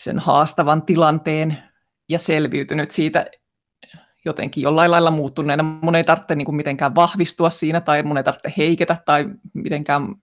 sen 0.00 0.18
haastavan 0.18 0.82
tilanteen 0.82 1.58
ja 2.08 2.18
selviytynyt 2.18 2.90
siitä 2.90 3.26
jotenkin 4.24 4.62
jollain 4.62 4.90
lailla 4.90 5.10
muuttuneena. 5.10 5.62
Mun 5.62 5.94
ei 5.94 6.04
tarvitse 6.04 6.34
niin 6.34 6.46
kuin 6.46 6.56
mitenkään 6.56 6.94
vahvistua 6.94 7.50
siinä 7.50 7.80
tai 7.80 8.02
mun 8.02 8.16
ei 8.16 8.24
tarvitse 8.24 8.52
heiketä 8.56 8.96
tai 9.04 9.28
mitenkään, 9.52 10.14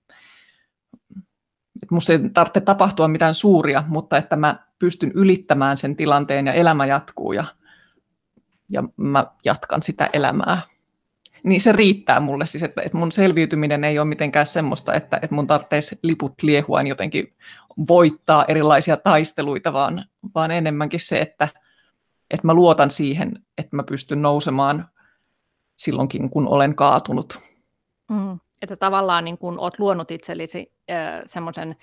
että 1.83 1.95
musta 1.95 2.13
ei 2.13 2.19
tarvitse 2.33 2.61
tapahtua 2.61 3.07
mitään 3.07 3.33
suuria, 3.33 3.83
mutta 3.87 4.17
että 4.17 4.35
mä 4.35 4.59
pystyn 4.79 5.11
ylittämään 5.15 5.77
sen 5.77 5.95
tilanteen 5.95 6.47
ja 6.47 6.53
elämä 6.53 6.85
jatkuu 6.85 7.31
ja, 7.31 7.43
ja 8.69 8.83
mä 8.97 9.27
jatkan 9.45 9.81
sitä 9.81 10.09
elämää. 10.13 10.61
Niin 11.43 11.61
se 11.61 11.71
riittää 11.71 12.19
mulle 12.19 12.45
siis, 12.45 12.63
että, 12.63 12.81
että 12.81 12.97
mun 12.97 13.11
selviytyminen 13.11 13.83
ei 13.83 13.99
ole 13.99 14.07
mitenkään 14.07 14.45
semmoista, 14.45 14.93
että, 14.93 15.19
että 15.21 15.35
mun 15.35 15.47
tarvitsisi 15.47 15.99
liput 16.03 16.33
liehuen 16.41 16.87
jotenkin 16.87 17.33
voittaa 17.87 18.45
erilaisia 18.47 18.97
taisteluita, 18.97 19.73
vaan, 19.73 20.05
vaan 20.35 20.51
enemmänkin 20.51 20.99
se, 20.99 21.21
että, 21.21 21.47
että 22.31 22.47
mä 22.47 22.53
luotan 22.53 22.91
siihen, 22.91 23.33
että 23.57 23.75
mä 23.75 23.83
pystyn 23.83 24.21
nousemaan 24.21 24.89
silloinkin, 25.77 26.29
kun 26.29 26.47
olen 26.47 26.75
kaatunut. 26.75 27.39
Mm. 28.11 28.39
Että 28.61 28.75
tavallaan 28.75 29.25
niin 29.25 29.37
kun 29.37 29.59
olet 29.59 29.79
luonut 29.79 30.11
itsellesi 30.11 30.73
äh, 30.91 31.21
semmoisen 31.25 31.75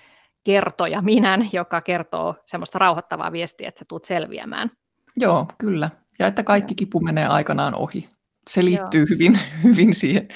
kertoja 0.43 1.01
minän, 1.01 1.49
joka 1.53 1.81
kertoo 1.81 2.35
semmoista 2.45 2.79
rauhoittavaa 2.79 3.31
viestiä, 3.31 3.67
että 3.67 3.79
sä 3.79 3.85
tulet 3.87 4.03
selviämään. 4.03 4.71
Joo, 5.17 5.45
kyllä. 5.57 5.89
Ja 6.19 6.27
että 6.27 6.43
kaikki 6.43 6.75
kipu 6.75 6.99
menee 6.99 7.27
aikanaan 7.27 7.75
ohi. 7.75 8.09
Se 8.49 8.65
liittyy 8.65 9.05
hyvin, 9.09 9.39
hyvin 9.63 9.93
siihen, 9.95 10.27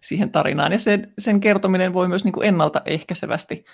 siihen 0.00 0.30
tarinaan. 0.30 0.72
Ja 0.72 0.78
sen, 0.78 1.12
sen 1.18 1.40
kertominen 1.40 1.94
voi 1.94 2.08
myös 2.08 2.24
niin 2.24 2.32
kuin 2.32 2.48
ennaltaehkäisevästi 2.48 3.64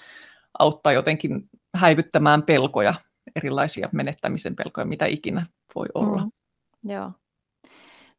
auttaa 0.59 0.93
jotenkin 0.93 1.51
häivyttämään 1.75 2.43
pelkoja, 2.43 2.95
erilaisia 3.37 3.89
menettämisen 3.93 4.57
pelkoja, 4.57 4.85
mitä 4.85 5.07
ikinä 5.07 5.47
voi 5.75 5.87
olla. 5.95 6.23
Mm. 6.23 6.31
Joo. 6.93 7.13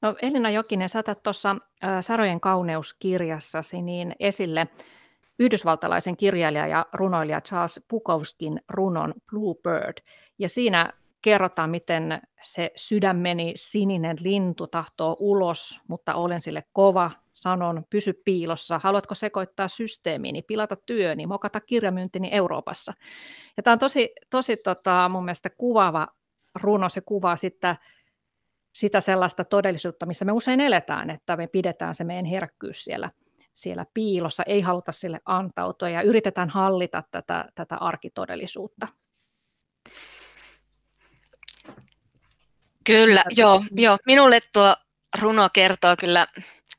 No 0.01 0.15
Elina 0.21 0.49
Jokinen, 0.49 0.89
saatat 0.89 1.23
tuossa 1.23 1.55
Sarojen 2.01 2.39
kauneuskirjassasi 2.39 3.81
niin 3.81 4.15
esille 4.19 4.67
yhdysvaltalaisen 5.39 6.17
kirjailija 6.17 6.67
ja 6.67 6.85
runoilija 6.93 7.41
Charles 7.41 7.81
Bukowskin 7.89 8.61
runon 8.69 9.13
Bluebird. 9.29 9.97
Ja 10.39 10.49
siinä 10.49 10.93
kerrotaan, 11.23 11.69
miten 11.69 12.21
se 12.41 12.71
sydämeni 12.75 13.51
sininen 13.55 14.17
lintu 14.19 14.67
tahtoo 14.67 15.15
ulos, 15.19 15.81
mutta 15.87 16.15
olen 16.15 16.41
sille 16.41 16.63
kova, 16.73 17.11
sanon, 17.33 17.83
pysy 17.89 18.21
piilossa, 18.25 18.79
haluatko 18.83 19.15
sekoittaa 19.15 19.67
systeemiini, 19.67 20.41
pilata 20.41 20.75
työni, 20.75 21.27
mokata 21.27 21.59
kirjamyyntini 21.59 22.29
Euroopassa. 22.31 22.93
Ja 23.57 23.63
tämä 23.63 23.73
on 23.73 23.79
tosi, 23.79 24.13
tosi 24.29 24.57
tota, 24.57 25.09
mun 25.11 25.25
mielestä 25.25 25.49
kuvaava 25.49 26.07
runo, 26.61 26.89
se 26.89 27.01
kuvaa 27.01 27.35
sitä, 27.35 27.75
sitä 28.73 29.01
sellaista 29.01 29.43
todellisuutta, 29.43 30.05
missä 30.05 30.25
me 30.25 30.31
usein 30.31 30.59
eletään, 30.59 31.09
että 31.09 31.37
me 31.37 31.47
pidetään 31.47 31.95
se 31.95 32.03
meidän 32.03 32.25
herkkyys 32.25 32.83
siellä, 32.83 33.09
siellä 33.53 33.85
piilossa, 33.93 34.43
ei 34.43 34.61
haluta 34.61 34.91
sille 34.91 35.19
antautua 35.25 35.89
ja 35.89 36.01
yritetään 36.01 36.49
hallita 36.49 37.03
tätä, 37.11 37.45
tätä 37.55 37.75
arkitodellisuutta. 37.75 38.87
Kyllä, 42.83 43.23
joo, 43.29 43.63
joo. 43.71 43.97
Minulle 44.05 44.39
tuo 44.53 44.75
runo 45.19 45.49
kertoo 45.53 45.95
kyllä, 45.99 46.27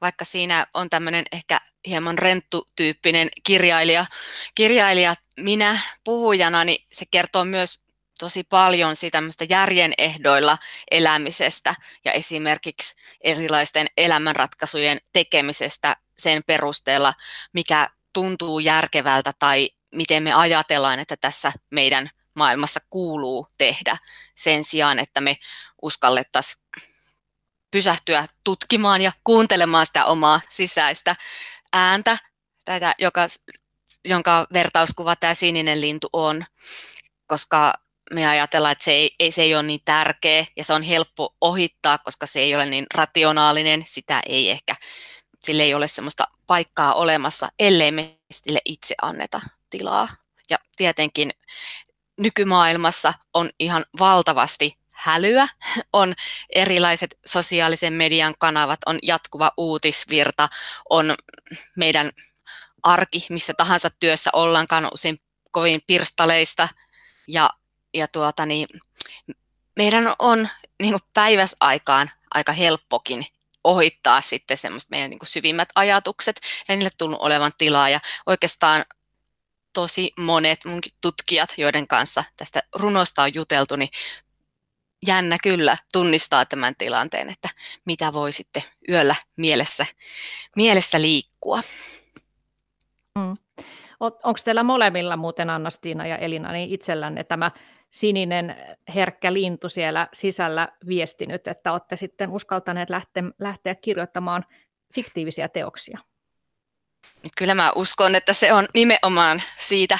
vaikka 0.01 0.25
siinä 0.25 0.67
on 0.75 0.91
tämmöinen 0.91 1.25
ehkä 1.33 1.61
hieman 1.87 2.19
renttutyyppinen 2.19 3.29
kirjailija, 3.45 4.07
kirjailija 4.55 5.15
minä 5.37 5.81
puhujana, 6.05 6.65
niin 6.65 6.87
se 6.93 7.05
kertoo 7.11 7.45
myös 7.45 7.81
tosi 8.19 8.45
paljon 8.45 8.97
sitä 8.97 9.23
järjen 9.49 9.95
ehdoilla 9.99 10.59
elämisestä 10.91 11.75
ja 12.05 12.13
esimerkiksi 12.13 12.95
erilaisten 13.21 13.87
elämänratkaisujen 13.97 14.99
tekemisestä 15.13 15.97
sen 16.19 16.43
perusteella, 16.47 17.15
mikä 17.53 17.89
tuntuu 18.13 18.59
järkevältä 18.59 19.33
tai 19.39 19.71
miten 19.95 20.23
me 20.23 20.33
ajatellaan, 20.33 20.99
että 20.99 21.17
tässä 21.21 21.53
meidän 21.71 22.11
maailmassa 22.35 22.81
kuuluu 22.91 23.47
tehdä 23.59 23.99
sen 24.35 24.65
sijaan, 24.65 24.99
että 24.99 25.21
me 25.21 25.37
uskallettaisiin 25.83 26.63
pysähtyä 27.71 28.27
tutkimaan 28.45 29.01
ja 29.01 29.13
kuuntelemaan 29.25 29.87
sitä 29.87 30.05
omaa 30.05 30.41
sisäistä 30.51 31.17
ääntä, 31.73 32.19
tätä, 32.65 32.95
joka, 32.99 33.27
jonka 34.05 34.47
vertauskuva 34.53 35.17
tämä 35.17 35.35
sininen 35.35 35.81
lintu 35.81 36.09
on, 36.13 36.45
koska 37.27 37.75
me 38.13 38.29
ajatellaan, 38.29 38.73
että 38.73 38.85
se 38.85 38.93
ei, 38.93 39.15
ei, 39.21 39.31
se 39.31 39.43
ei 39.43 39.55
ole 39.55 39.63
niin 39.63 39.81
tärkeä 39.85 40.47
ja 40.57 40.65
se 40.65 40.73
on 40.73 40.83
helppo 40.83 41.35
ohittaa, 41.41 41.99
koska 41.99 42.27
se 42.27 42.41
ei 42.41 42.55
ole 42.55 42.67
niin 42.67 42.87
rationaalinen, 42.95 43.85
sitä 43.87 44.23
ei 44.29 44.51
ehkä, 44.51 44.77
sille 45.45 45.63
ei 45.63 45.75
ole 45.75 45.89
sellaista 45.89 46.29
paikkaa 46.47 46.95
olemassa, 46.95 47.49
ellei 47.59 47.91
me 47.91 48.19
sille 48.31 48.61
itse 48.65 48.95
anneta 49.03 49.41
tilaa. 49.71 50.09
Ja 50.51 50.59
tietenkin 50.77 51.31
nykymaailmassa 52.17 53.15
on 53.35 53.51
ihan 53.59 53.85
valtavasti 53.99 54.79
hälyä, 54.91 55.49
on 55.93 56.15
erilaiset 56.55 57.19
sosiaalisen 57.27 57.93
median 57.93 58.35
kanavat, 58.39 58.81
on 58.87 58.99
jatkuva 59.03 59.53
uutisvirta, 59.57 60.49
on 60.91 61.15
meidän 61.77 62.11
arki, 62.83 63.27
missä 63.31 63.55
tahansa 63.55 63.91
työssä 64.01 64.31
ollaankaan 64.33 64.89
usein 64.95 65.21
kovin 65.51 65.83
pirstaleista. 65.87 66.69
Ja, 67.29 67.51
ja 67.95 68.09
tuota, 68.09 68.47
niin, 68.47 68.69
meidän 69.77 70.15
on 70.19 70.49
niin 70.83 70.97
päiväsaikaan 71.15 72.11
aika 72.35 72.53
helppokin 72.53 73.27
ohittaa 73.65 74.21
sitten 74.21 74.57
semmoista 74.57 74.89
meidän 74.91 75.11
niin 75.11 75.19
syvimmät 75.25 75.69
ajatukset 75.75 76.41
ja 76.69 76.77
niille 76.77 76.91
tullut 76.99 77.21
olevan 77.21 77.53
tilaa. 77.59 77.89
Ja 77.89 78.01
oikeastaan 78.27 78.85
tosi 79.75 80.13
monet 80.19 80.65
munkin 80.65 80.93
tutkijat, 81.01 81.55
joiden 81.59 81.89
kanssa 81.89 82.25
tästä 82.37 82.63
runosta 82.75 83.23
on 83.23 83.35
juteltu, 83.35 83.77
niin 83.77 83.89
jännä 85.07 85.37
kyllä 85.43 85.77
tunnistaa 85.93 86.45
tämän 86.45 86.75
tilanteen, 86.79 87.31
että 87.31 87.49
mitä 87.85 88.13
voi 88.13 88.33
sitten 88.33 88.63
yöllä 88.89 89.15
mielessä, 89.37 89.87
mielessä 90.57 91.01
liikkua. 91.01 91.61
Mm. 93.19 93.37
Onko 94.01 94.39
teillä 94.45 94.63
molemmilla 94.63 95.17
muuten 95.17 95.51
Anna-Stiina 95.51 96.07
ja 96.07 96.19
Elina 96.19 96.53
niin 96.53 96.71
itsellänne 96.71 97.25
tämä 97.25 97.51
sininen 97.91 98.57
herkkä 98.95 99.33
lintu 99.33 99.69
siellä 99.69 100.09
sisällä 100.13 100.69
viestinyt, 100.87 101.49
että 101.49 101.73
olette 101.73 101.97
sitten 101.97 102.31
uskaltaneet 102.31 102.91
lähteä, 102.91 103.23
lähteä 103.39 103.75
kirjoittamaan 103.75 104.45
fiktiivisiä 104.95 105.49
teoksia? 105.49 105.99
Kyllä 107.37 107.55
mä 107.55 107.73
uskon, 107.75 108.15
että 108.15 108.33
se 108.33 108.53
on 108.53 108.69
nimenomaan 108.75 109.43
siitä, 109.59 109.99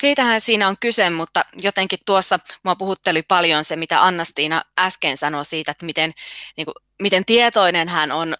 siitähän 0.00 0.40
siinä 0.40 0.68
on 0.68 0.76
kyse, 0.80 1.10
mutta 1.10 1.44
jotenkin 1.62 1.98
tuossa 2.06 2.38
mua 2.64 2.76
puhutteli 2.76 3.22
paljon 3.22 3.64
se, 3.64 3.76
mitä 3.76 4.02
Annastiina 4.02 4.62
äsken 4.80 5.16
sanoi 5.16 5.44
siitä, 5.44 5.70
että 5.70 5.86
miten, 5.86 6.12
niin 6.56 6.64
kuin, 6.64 6.74
miten 7.02 7.24
tietoinen 7.24 7.88
hän 7.88 8.12
on 8.12 8.34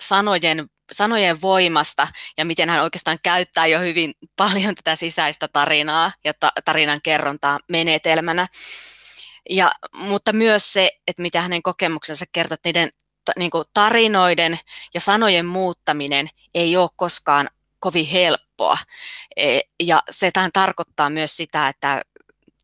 sanojen, 0.00 0.70
sanojen 0.92 1.40
voimasta 1.40 2.08
ja 2.36 2.44
miten 2.44 2.70
hän 2.70 2.82
oikeastaan 2.82 3.18
käyttää 3.22 3.66
jo 3.66 3.80
hyvin 3.80 4.14
paljon 4.36 4.74
tätä 4.74 4.96
sisäistä 4.96 5.48
tarinaa 5.48 6.12
ja 6.24 6.34
ta- 6.34 6.52
tarinan 6.64 7.00
kerrontaa 7.02 7.58
menetelmänä. 7.68 8.46
Ja, 9.50 9.72
mutta 9.94 10.32
myös 10.32 10.72
se, 10.72 10.90
että 11.06 11.22
mitä 11.22 11.40
hänen 11.40 11.62
kokemuksensa 11.62 12.24
kertoo, 12.32 12.56
niiden 12.64 12.90
niin 13.36 13.50
kuin 13.50 13.64
tarinoiden 13.74 14.58
ja 14.94 15.00
sanojen 15.00 15.46
muuttaminen 15.46 16.28
ei 16.54 16.76
ole 16.76 16.90
koskaan 16.96 17.50
kovin 17.80 18.06
helppoa. 18.06 18.78
E, 19.36 19.60
ja 19.80 20.02
se 20.10 20.30
tarkoittaa 20.52 21.10
myös 21.10 21.36
sitä, 21.36 21.68
että 21.68 22.02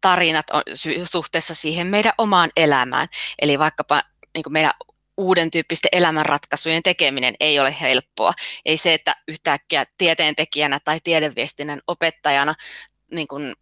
tarinat 0.00 0.50
on 0.50 0.62
suhteessa 1.04 1.54
siihen 1.54 1.86
meidän 1.86 2.12
omaan 2.18 2.50
elämään. 2.56 3.08
Eli 3.38 3.58
vaikkapa 3.58 4.02
niin 4.34 4.44
meidän 4.50 4.72
uuden 5.16 5.50
tyyppisten 5.50 5.88
elämänratkaisujen 5.92 6.82
tekeminen 6.82 7.34
ei 7.40 7.60
ole 7.60 7.76
helppoa. 7.80 8.32
Ei 8.64 8.76
se, 8.76 8.94
että 8.94 9.16
yhtäkkiä 9.28 9.84
tieteentekijänä 9.98 10.80
tai 10.84 11.00
tiedeviestinnän 11.04 11.80
opettajana 11.86 12.54
niin 13.12 13.28
kuin 13.28 13.54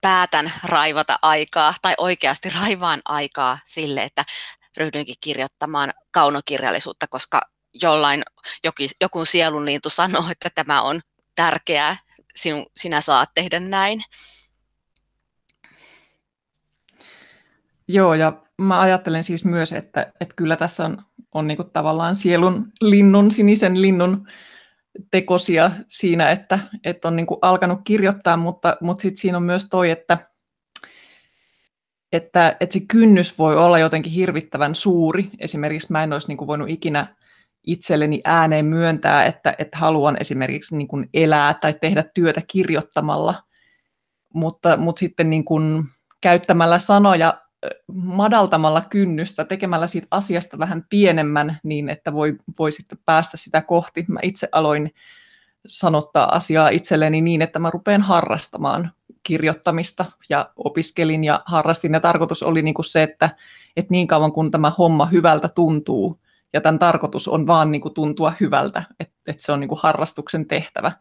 päätän 0.00 0.52
raivata 0.64 1.18
aikaa 1.22 1.74
tai 1.82 1.94
oikeasti 1.98 2.50
raivaan 2.62 3.02
aikaa 3.04 3.58
sille, 3.64 4.02
että 4.02 4.24
ryhdyinkin 4.76 5.14
kirjoittamaan 5.20 5.92
kaunokirjallisuutta, 6.10 7.06
koska 7.10 7.40
jollain 7.82 8.22
jokin, 8.64 8.88
joku 9.00 9.24
sielunliintu 9.24 9.90
sanoo, 9.90 10.24
että 10.30 10.50
tämä 10.54 10.82
on 10.82 11.00
tärkeää, 11.36 11.96
sinun, 12.36 12.66
sinä 12.76 13.00
saat 13.00 13.28
tehdä 13.34 13.60
näin. 13.60 14.00
Joo, 17.88 18.14
ja 18.14 18.42
mä 18.58 18.80
ajattelen 18.80 19.24
siis 19.24 19.44
myös, 19.44 19.72
että, 19.72 20.12
että 20.20 20.34
kyllä 20.36 20.56
tässä 20.56 20.84
on, 20.84 21.02
on 21.34 21.48
niin 21.48 21.70
tavallaan 21.72 22.14
sielun 22.14 22.72
linnun, 22.80 23.30
sinisen 23.30 23.82
linnun 23.82 24.28
tekosia 25.10 25.70
siinä, 25.88 26.30
että, 26.30 26.58
että 26.84 27.08
on 27.08 27.16
niin 27.16 27.26
alkanut 27.42 27.80
kirjoittaa, 27.84 28.36
mutta, 28.36 28.76
mutta 28.80 29.02
sitten 29.02 29.20
siinä 29.20 29.36
on 29.36 29.42
myös 29.42 29.68
toi, 29.68 29.90
että, 29.90 30.33
että, 32.14 32.56
että 32.60 32.72
se 32.72 32.80
kynnys 32.88 33.38
voi 33.38 33.56
olla 33.56 33.78
jotenkin 33.78 34.12
hirvittävän 34.12 34.74
suuri. 34.74 35.30
Esimerkiksi 35.38 35.92
mä 35.92 36.02
en 36.02 36.12
olisi 36.12 36.28
niin 36.28 36.38
kuin 36.38 36.48
voinut 36.48 36.70
ikinä 36.70 37.16
itselleni 37.66 38.20
ääneen 38.24 38.66
myöntää, 38.66 39.24
että, 39.24 39.54
että 39.58 39.78
haluan 39.78 40.16
esimerkiksi 40.20 40.76
niin 40.76 40.88
kuin 40.88 41.08
elää 41.14 41.54
tai 41.54 41.74
tehdä 41.80 42.04
työtä 42.14 42.42
kirjoittamalla, 42.48 43.42
mutta, 44.34 44.76
mutta 44.76 45.00
sitten 45.00 45.30
niin 45.30 45.44
kuin 45.44 45.84
käyttämällä 46.20 46.78
sanoja 46.78 47.40
madaltamalla 47.92 48.80
kynnystä, 48.80 49.44
tekemällä 49.44 49.86
siitä 49.86 50.06
asiasta 50.10 50.58
vähän 50.58 50.84
pienemmän 50.90 51.58
niin, 51.62 51.90
että 51.90 52.12
voi, 52.12 52.36
voi 52.58 52.72
sitten 52.72 52.98
päästä 53.06 53.36
sitä 53.36 53.62
kohti. 53.62 54.04
Mä 54.08 54.20
itse 54.22 54.48
aloin 54.52 54.94
sanottaa 55.66 56.34
asiaa 56.34 56.68
itselleni 56.68 57.20
niin, 57.20 57.42
että 57.42 57.58
mä 57.58 57.70
rupean 57.70 58.02
harrastamaan 58.02 58.92
kirjoittamista 59.24 60.04
ja 60.28 60.50
opiskelin 60.56 61.24
ja 61.24 61.42
harrastin. 61.46 61.92
Ja 61.92 62.00
tarkoitus 62.00 62.42
oli 62.42 62.62
niin 62.62 62.74
kuin 62.74 62.86
se, 62.86 63.02
että, 63.02 63.30
että 63.76 63.90
niin 63.90 64.06
kauan 64.06 64.32
kun 64.32 64.50
tämä 64.50 64.72
homma 64.78 65.06
hyvältä 65.06 65.48
tuntuu, 65.48 66.20
ja 66.52 66.60
tämän 66.60 66.78
tarkoitus 66.78 67.28
on 67.28 67.46
vaan 67.46 67.70
niin 67.70 67.80
kuin 67.80 67.94
tuntua 67.94 68.32
hyvältä, 68.40 68.82
että, 69.00 69.14
että 69.26 69.42
se 69.44 69.52
on 69.52 69.60
niin 69.60 69.68
kuin 69.68 69.80
harrastuksen 69.82 70.46
tehtävä. 70.46 70.92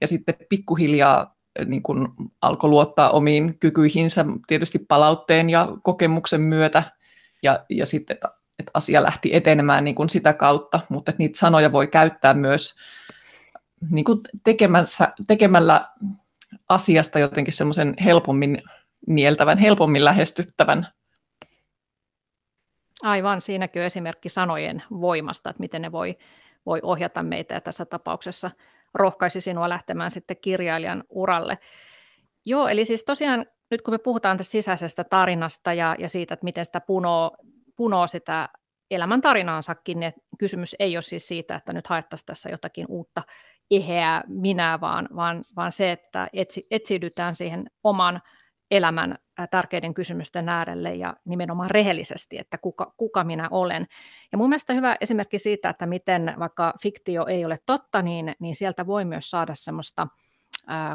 Ja 0.00 0.06
sitten 0.06 0.34
pikkuhiljaa 0.48 1.36
niin 1.66 1.82
kuin 1.82 2.08
alkoi 2.42 2.70
luottaa 2.70 3.10
omiin 3.10 3.58
kykyihinsä 3.58 4.24
tietysti 4.46 4.78
palautteen 4.78 5.50
ja 5.50 5.68
kokemuksen 5.82 6.40
myötä, 6.40 6.82
ja, 7.42 7.64
ja 7.70 7.86
sitten, 7.86 8.14
että, 8.14 8.28
että 8.58 8.70
asia 8.74 9.02
lähti 9.02 9.30
etenemään 9.32 9.84
niin 9.84 9.94
kuin 9.94 10.08
sitä 10.08 10.32
kautta, 10.32 10.80
mutta 10.88 11.10
että 11.10 11.18
niitä 11.18 11.38
sanoja 11.38 11.72
voi 11.72 11.86
käyttää 11.86 12.34
myös 12.34 12.74
niin 13.90 14.04
kuin 14.04 14.20
tekemällä 15.26 15.88
asiasta 16.68 17.18
jotenkin 17.18 17.54
semmoisen 17.54 17.94
helpommin 18.04 18.62
nieltävän, 19.06 19.58
helpommin 19.58 20.04
lähestyttävän. 20.04 20.86
Aivan, 23.02 23.40
siinäkin 23.40 23.82
on 23.82 23.86
esimerkki 23.86 24.28
sanojen 24.28 24.82
voimasta, 24.90 25.50
että 25.50 25.60
miten 25.60 25.82
ne 25.82 25.92
voi, 25.92 26.18
voi 26.66 26.80
ohjata 26.82 27.22
meitä 27.22 27.54
ja 27.54 27.60
tässä 27.60 27.84
tapauksessa 27.84 28.50
rohkaisi 28.94 29.40
sinua 29.40 29.68
lähtemään 29.68 30.10
sitten 30.10 30.36
kirjailijan 30.36 31.04
uralle. 31.08 31.58
Joo, 32.44 32.68
eli 32.68 32.84
siis 32.84 33.04
tosiaan 33.04 33.46
nyt 33.70 33.82
kun 33.82 33.94
me 33.94 33.98
puhutaan 33.98 34.36
tästä 34.36 34.50
sisäisestä 34.50 35.04
tarinasta 35.04 35.72
ja, 35.72 35.96
ja 35.98 36.08
siitä, 36.08 36.34
että 36.34 36.44
miten 36.44 36.64
sitä 36.64 36.80
punoo, 36.80 37.36
punoo 37.76 38.06
sitä 38.06 38.48
elämän 38.90 39.20
tarinaansakin, 39.20 40.00
niin 40.00 40.12
kysymys 40.38 40.76
ei 40.78 40.96
ole 40.96 41.02
siis 41.02 41.28
siitä, 41.28 41.56
että 41.56 41.72
nyt 41.72 41.86
haettaisiin 41.86 42.26
tässä 42.26 42.50
jotakin 42.50 42.86
uutta 42.88 43.22
eheää 43.70 44.22
minä, 44.28 44.78
vaan, 44.80 45.08
vaan, 45.16 45.42
vaan 45.56 45.72
se, 45.72 45.92
että 45.92 46.28
etsi, 46.32 46.66
etsiydytään 46.70 47.34
siihen 47.34 47.70
oman 47.84 48.20
elämän 48.70 49.18
tärkeiden 49.50 49.94
kysymysten 49.94 50.48
äärelle 50.48 50.94
ja 50.94 51.16
nimenomaan 51.24 51.70
rehellisesti, 51.70 52.38
että 52.38 52.58
kuka, 52.58 52.94
kuka 52.96 53.24
minä 53.24 53.48
olen. 53.50 53.86
Ja 54.32 54.38
mun 54.38 54.48
mielestä 54.48 54.72
hyvä 54.72 54.96
esimerkki 55.00 55.38
siitä, 55.38 55.68
että 55.68 55.86
miten 55.86 56.34
vaikka 56.38 56.74
fiktio 56.82 57.26
ei 57.26 57.44
ole 57.44 57.58
totta, 57.66 58.02
niin, 58.02 58.34
niin 58.40 58.54
sieltä 58.54 58.86
voi 58.86 59.04
myös 59.04 59.30
saada 59.30 59.54
semmoista 59.54 60.06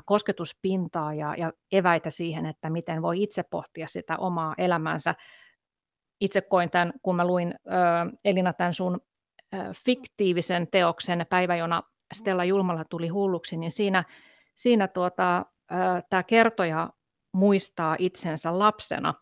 kosketuspintaa 0.06 1.14
ja, 1.14 1.36
ja 1.38 1.54
eväitä 1.72 2.10
siihen, 2.10 2.46
että 2.46 2.70
miten 2.70 3.02
voi 3.02 3.24
itse 3.24 3.44
pohtia 3.44 3.88
sitä 3.88 4.18
omaa 4.18 4.54
elämänsä. 4.58 5.16
Itse 6.22 6.42
koin 6.42 6.70
tämän, 6.70 6.94
kun 7.02 7.16
mä 7.16 7.28
luin 7.28 7.56
ää, 7.68 8.08
Elina 8.26 8.54
tämän 8.54 8.74
sun 8.74 9.02
fiktiivisen 9.86 10.68
teoksen 10.68 11.26
Päivä, 11.30 11.56
jona 11.56 11.84
Stella 12.14 12.44
Julmalla 12.44 12.84
tuli 12.90 13.08
hulluksi, 13.08 13.58
niin 13.58 13.72
siinä, 13.72 14.04
siinä 14.56 14.88
tuota, 14.88 15.46
tämä 16.10 16.24
kertoja 16.24 16.90
muistaa 17.34 17.96
itsensä 18.00 18.60
lapsena 18.60 19.14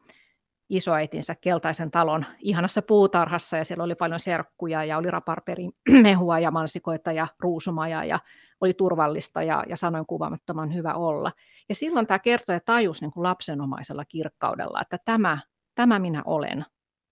isoäitinsä 0.72 1.36
keltaisen 1.36 1.92
talon 1.92 2.26
ihanassa 2.40 2.82
puutarhassa 2.82 3.58
ja 3.58 3.66
siellä 3.66 3.84
oli 3.84 3.96
paljon 3.96 4.20
serkkuja 4.20 4.84
ja 4.84 4.98
oli 4.98 5.12
raparperimehua 5.12 6.40
ja 6.46 6.52
mansikoita 6.52 7.12
ja 7.12 7.28
ruusumaja 7.40 8.04
ja 8.04 8.20
oli 8.62 8.74
turvallista 8.74 9.44
ja, 9.44 9.64
ja 9.70 9.78
sanoin 9.78 10.06
kuvaamattoman 10.06 10.74
hyvä 10.74 10.94
olla. 10.94 11.32
Ja 11.70 11.76
silloin 11.76 12.08
tämä 12.08 12.20
kertoja 12.20 12.60
tajus 12.60 13.02
niin 13.02 13.12
kuin 13.12 13.24
lapsenomaisella 13.24 14.06
kirkkaudella, 14.06 14.82
että 14.82 14.98
tämä, 15.06 15.38
tämä 15.76 16.00
minä 16.00 16.22
olen. 16.26 16.66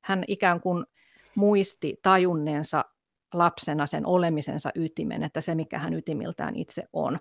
Hän 0.03 0.23
ikään 0.27 0.61
kuin 0.61 0.85
muisti 1.35 1.99
tajunneensa 2.03 2.85
lapsena 3.33 3.85
sen 3.85 4.05
olemisensa 4.05 4.71
ytimen, 4.75 5.23
että 5.23 5.41
se 5.41 5.55
mikä 5.55 5.79
hän 5.79 5.93
ytimiltään 5.93 6.55
itse 6.55 6.83
on. 6.93 7.19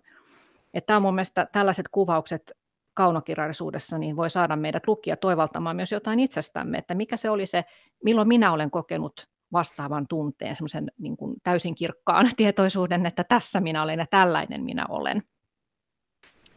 Että 0.75 0.87
tämä 0.87 0.97
on 0.97 1.03
mun 1.03 1.14
mielestä 1.14 1.47
tällaiset 1.53 1.88
kuvaukset 1.88 2.53
kaunokirjallisuudessa, 2.94 3.99
niin 3.99 4.16
voi 4.16 4.31
saada 4.31 4.57
meidät 4.57 4.87
lukija 4.87 5.16
toivaltamaan 5.16 5.77
myös 5.77 5.92
jotain 5.92 6.21
itsestämme, 6.21 6.79
että 6.79 6.94
mikä 6.94 7.16
se 7.16 7.31
oli 7.31 7.47
se, 7.47 7.64
milloin 8.05 8.29
minä 8.29 8.53
olen 8.53 8.71
kokenut 8.71 9.29
vastaavan 9.53 10.07
tunteen, 10.09 10.57
semmoisen 10.57 10.90
niin 10.99 11.16
kuin 11.16 11.37
täysin 11.42 11.75
kirkkaan 11.75 12.31
tietoisuuden, 12.37 13.07
että 13.07 13.25
tässä 13.25 13.61
minä 13.61 13.83
olen 13.83 13.99
ja 13.99 14.07
tällainen 14.11 14.64
minä 14.64 14.87
olen. 14.88 15.23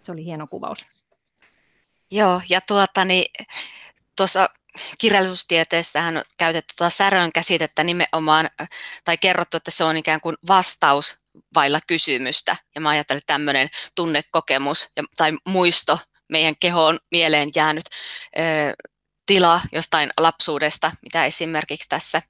Se 0.01 0.11
oli 0.11 0.25
hieno 0.25 0.47
kuvaus. 0.47 0.85
Joo, 2.11 2.41
ja 2.49 2.59
tuota, 2.67 3.05
niin, 3.05 3.25
tuossa 4.17 4.49
kirjallisuustieteessähän 4.97 6.17
on 6.17 6.23
käytetty 6.37 6.73
tuota 6.77 6.89
särön 6.89 7.31
käsitettä 7.31 7.83
nimenomaan, 7.83 8.49
tai 9.03 9.17
kerrottu, 9.17 9.57
että 9.57 9.71
se 9.71 9.83
on 9.83 9.97
ikään 9.97 10.21
kuin 10.21 10.37
vastaus 10.47 11.19
vailla 11.55 11.79
kysymystä. 11.87 12.57
Ja 12.75 12.81
mä 12.81 12.89
ajattelen, 12.89 13.17
että 13.17 13.33
tämmöinen 13.33 13.69
tunnekokemus 13.95 14.89
ja, 14.95 15.03
tai 15.17 15.31
muisto 15.45 15.99
meidän 16.29 16.55
kehoon 16.59 16.99
mieleen 17.11 17.51
jäänyt 17.55 17.85
ö, 18.37 18.41
tila 19.25 19.61
jostain 19.71 20.09
lapsuudesta, 20.17 20.91
mitä 21.01 21.25
esimerkiksi 21.25 21.89
tässä, 21.89 22.21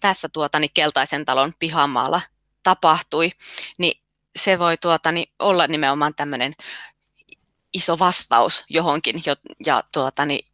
tässä 0.00 0.28
tuota, 0.28 0.58
niin 0.58 0.70
keltaisen 0.74 1.24
talon 1.24 1.52
pihamaalla 1.58 2.20
tapahtui, 2.62 3.30
niin 3.78 4.02
se 4.38 4.58
voi 4.58 4.76
tuota, 4.76 5.12
niin 5.12 5.32
olla 5.38 5.66
nimenomaan 5.66 6.14
tämmöinen 6.14 6.54
iso 7.72 7.98
vastaus 7.98 8.64
johonkin 8.68 9.22
jo, 9.26 9.36
ja, 9.66 9.82
tuota, 9.92 10.24
niin, 10.26 10.46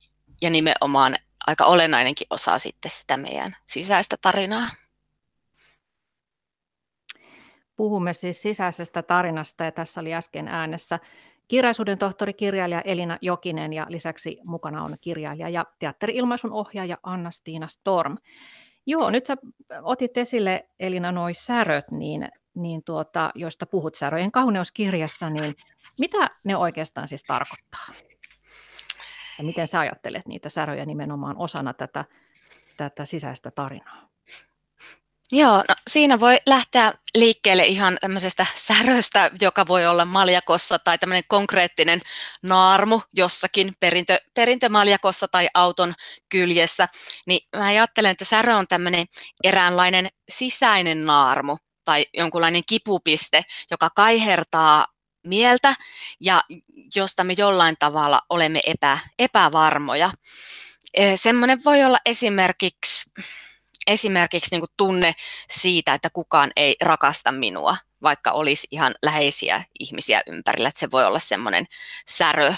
ja 0.42 0.50
nimenomaan 0.50 1.16
aika 1.46 1.64
olennainenkin 1.64 2.26
osa 2.30 2.58
sitten 2.58 2.90
sitä 2.90 3.16
meidän 3.16 3.56
sisäistä 3.66 4.16
tarinaa. 4.22 4.68
Puhumme 7.76 8.12
siis 8.12 8.42
sisäisestä 8.42 9.02
tarinasta 9.02 9.64
ja 9.64 9.72
tässä 9.72 10.00
oli 10.00 10.14
äsken 10.14 10.48
äänessä 10.48 10.98
kirjaisuuden 11.48 11.98
tohtori 11.98 12.32
kirjailija 12.32 12.80
Elina 12.80 13.18
Jokinen 13.20 13.72
ja 13.72 13.86
lisäksi 13.88 14.40
mukana 14.46 14.84
on 14.84 14.96
kirjailija 15.00 15.48
ja 15.48 15.64
teatteri-ilmaisun 15.78 16.52
ohjaaja 16.52 16.98
Anna-Stiina 17.02 17.68
Storm. 17.68 18.16
Joo, 18.86 19.10
nyt 19.10 19.26
sä 19.26 19.36
otit 19.82 20.16
esille 20.16 20.68
Elina 20.80 21.12
noi 21.12 21.34
säröt, 21.34 21.90
niin, 21.90 22.28
niin 22.54 22.82
tuota, 22.84 23.30
joista 23.34 23.66
puhut 23.66 23.94
säröjen 23.94 24.32
kauneuskirjassa, 24.32 25.30
niin 25.30 25.54
mitä 25.98 26.30
ne 26.44 26.56
oikeastaan 26.56 27.08
siis 27.08 27.22
tarkoittaa? 27.22 27.86
Ja 29.38 29.44
miten 29.44 29.68
sä 29.68 29.80
ajattelet 29.80 30.26
niitä 30.26 30.48
säröjä 30.48 30.84
nimenomaan 30.86 31.36
osana 31.38 31.72
tätä, 31.72 32.04
tätä 32.76 33.04
sisäistä 33.04 33.50
tarinaa? 33.50 34.08
Joo, 35.32 35.56
no 35.68 35.74
siinä 35.90 36.20
voi 36.20 36.38
lähteä 36.46 36.92
liikkeelle 37.14 37.66
ihan 37.66 37.96
tämmöisestä 38.00 38.46
säröstä, 38.54 39.30
joka 39.40 39.66
voi 39.66 39.86
olla 39.86 40.04
maljakossa 40.04 40.78
tai 40.78 40.98
tämmöinen 40.98 41.24
konkreettinen 41.28 42.00
naarmu 42.42 43.00
jossakin 43.12 43.72
perintö, 43.80 44.20
perintömaljakossa 44.34 45.28
tai 45.28 45.48
auton 45.54 45.94
kyljessä. 46.28 46.88
Niin 47.26 47.48
mä 47.56 47.66
ajattelen, 47.66 48.10
että 48.10 48.24
särö 48.24 48.56
on 48.56 48.68
tämmöinen 48.68 49.06
eräänlainen 49.44 50.08
sisäinen 50.28 51.06
naarmu 51.06 51.56
tai 51.84 52.06
jonkunlainen 52.14 52.62
kipupiste, 52.68 53.44
joka 53.70 53.90
kaihertaa 53.90 54.86
mieltä 55.24 55.74
ja 56.20 56.42
josta 56.94 57.24
me 57.24 57.34
jollain 57.38 57.76
tavalla 57.78 58.20
olemme 58.30 58.60
epä, 58.66 58.98
epävarmoja. 59.18 60.10
Semmoinen 61.14 61.64
voi 61.64 61.84
olla 61.84 61.98
esimerkiksi 62.06 63.10
esimerkiksi 63.86 64.54
niin 64.54 64.64
tunne 64.76 65.14
siitä, 65.50 65.94
että 65.94 66.10
kukaan 66.10 66.52
ei 66.56 66.76
rakasta 66.82 67.32
minua, 67.32 67.76
vaikka 68.02 68.32
olisi 68.32 68.66
ihan 68.70 68.94
läheisiä 69.02 69.64
ihmisiä 69.80 70.22
ympärillä, 70.26 70.68
että 70.68 70.80
se 70.80 70.90
voi 70.90 71.04
olla 71.04 71.18
semmoinen 71.18 71.66
särö. 72.08 72.54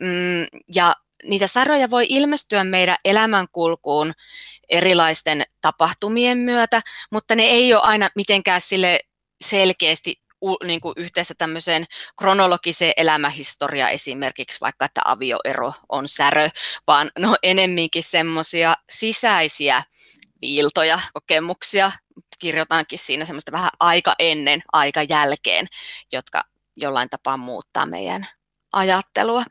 Mm, 0.00 0.60
ja 0.74 0.94
niitä 1.24 1.46
säröjä 1.46 1.90
voi 1.90 2.06
ilmestyä 2.08 2.64
meidän 2.64 2.96
elämänkulkuun 3.04 4.12
erilaisten 4.68 5.44
tapahtumien 5.60 6.38
myötä, 6.38 6.82
mutta 7.10 7.34
ne 7.34 7.42
ei 7.42 7.74
ole 7.74 7.82
aina 7.82 8.10
mitenkään 8.16 8.60
sille 8.60 9.00
selkeästi 9.44 10.21
niin 10.64 10.80
kuin 10.80 10.94
yhteensä 10.96 11.34
tämmöiseen 11.38 11.84
kronologiseen 12.18 12.92
elämähistoriaan 12.96 13.90
esimerkiksi, 13.90 14.60
vaikka 14.60 14.84
että 14.84 15.00
avioero 15.04 15.72
on 15.88 16.08
särö, 16.08 16.48
vaan 16.86 17.10
no 17.18 17.36
enemminkin 17.42 18.02
semmoisia 18.02 18.74
sisäisiä 18.90 19.82
viiltoja, 20.40 21.00
kokemuksia, 21.12 21.92
kirjoitankin 22.38 22.98
siinä 22.98 23.24
semmoista 23.24 23.52
vähän 23.52 23.70
aika 23.80 24.14
ennen, 24.18 24.62
aika 24.72 25.02
jälkeen, 25.02 25.66
jotka 26.12 26.44
jollain 26.76 27.10
tapaa 27.10 27.36
muuttaa 27.36 27.86
meidän 27.86 28.26
ajattelua. 28.72 29.44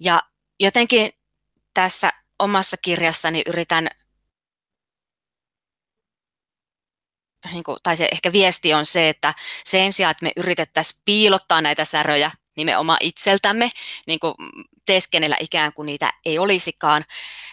Ja 0.00 0.22
jotenkin 0.60 1.10
tässä 1.74 2.10
omassa 2.38 2.76
kirjassani 2.76 3.42
yritän, 3.46 3.88
niin 7.52 7.64
tai 7.82 7.96
se 7.96 8.08
ehkä 8.12 8.32
viesti 8.32 8.74
on 8.74 8.86
se, 8.86 9.08
että 9.08 9.34
sen 9.64 9.92
sijaan, 9.92 10.10
että 10.10 10.24
me 10.24 10.32
yritettäisiin 10.36 11.02
piilottaa 11.04 11.60
näitä 11.60 11.84
säröjä 11.84 12.30
nimenomaan 12.56 12.98
itseltämme, 13.00 13.70
niin 14.06 14.20
kuin 14.20 14.34
teeskennellä 14.86 15.36
ikään 15.40 15.72
kuin 15.72 15.86
niitä 15.86 16.12
ei 16.24 16.38
olisikaan, 16.38 17.04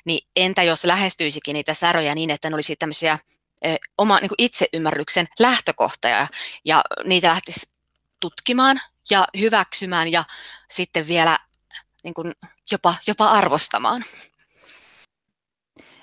niin 0.05 0.27
entä 0.35 0.63
jos 0.63 0.85
lähestyisikin 0.85 1.53
niitä 1.53 1.73
säröjä 1.73 2.15
niin, 2.15 2.29
että 2.29 2.49
ne 2.49 2.55
olisi 2.55 2.75
tämmöisiä 2.75 3.19
oma 3.97 4.19
niin 4.19 4.31
itseymmärryksen 4.37 5.27
lähtökohtia 5.39 6.27
ja 6.65 6.83
niitä 7.03 7.27
lähtisi 7.27 7.71
tutkimaan 8.19 8.81
ja 9.09 9.27
hyväksymään 9.39 10.11
ja 10.11 10.23
sitten 10.71 11.07
vielä 11.07 11.39
niin 12.03 12.13
kuin 12.13 12.33
jopa, 12.71 12.95
jopa 13.07 13.29
arvostamaan. 13.29 14.05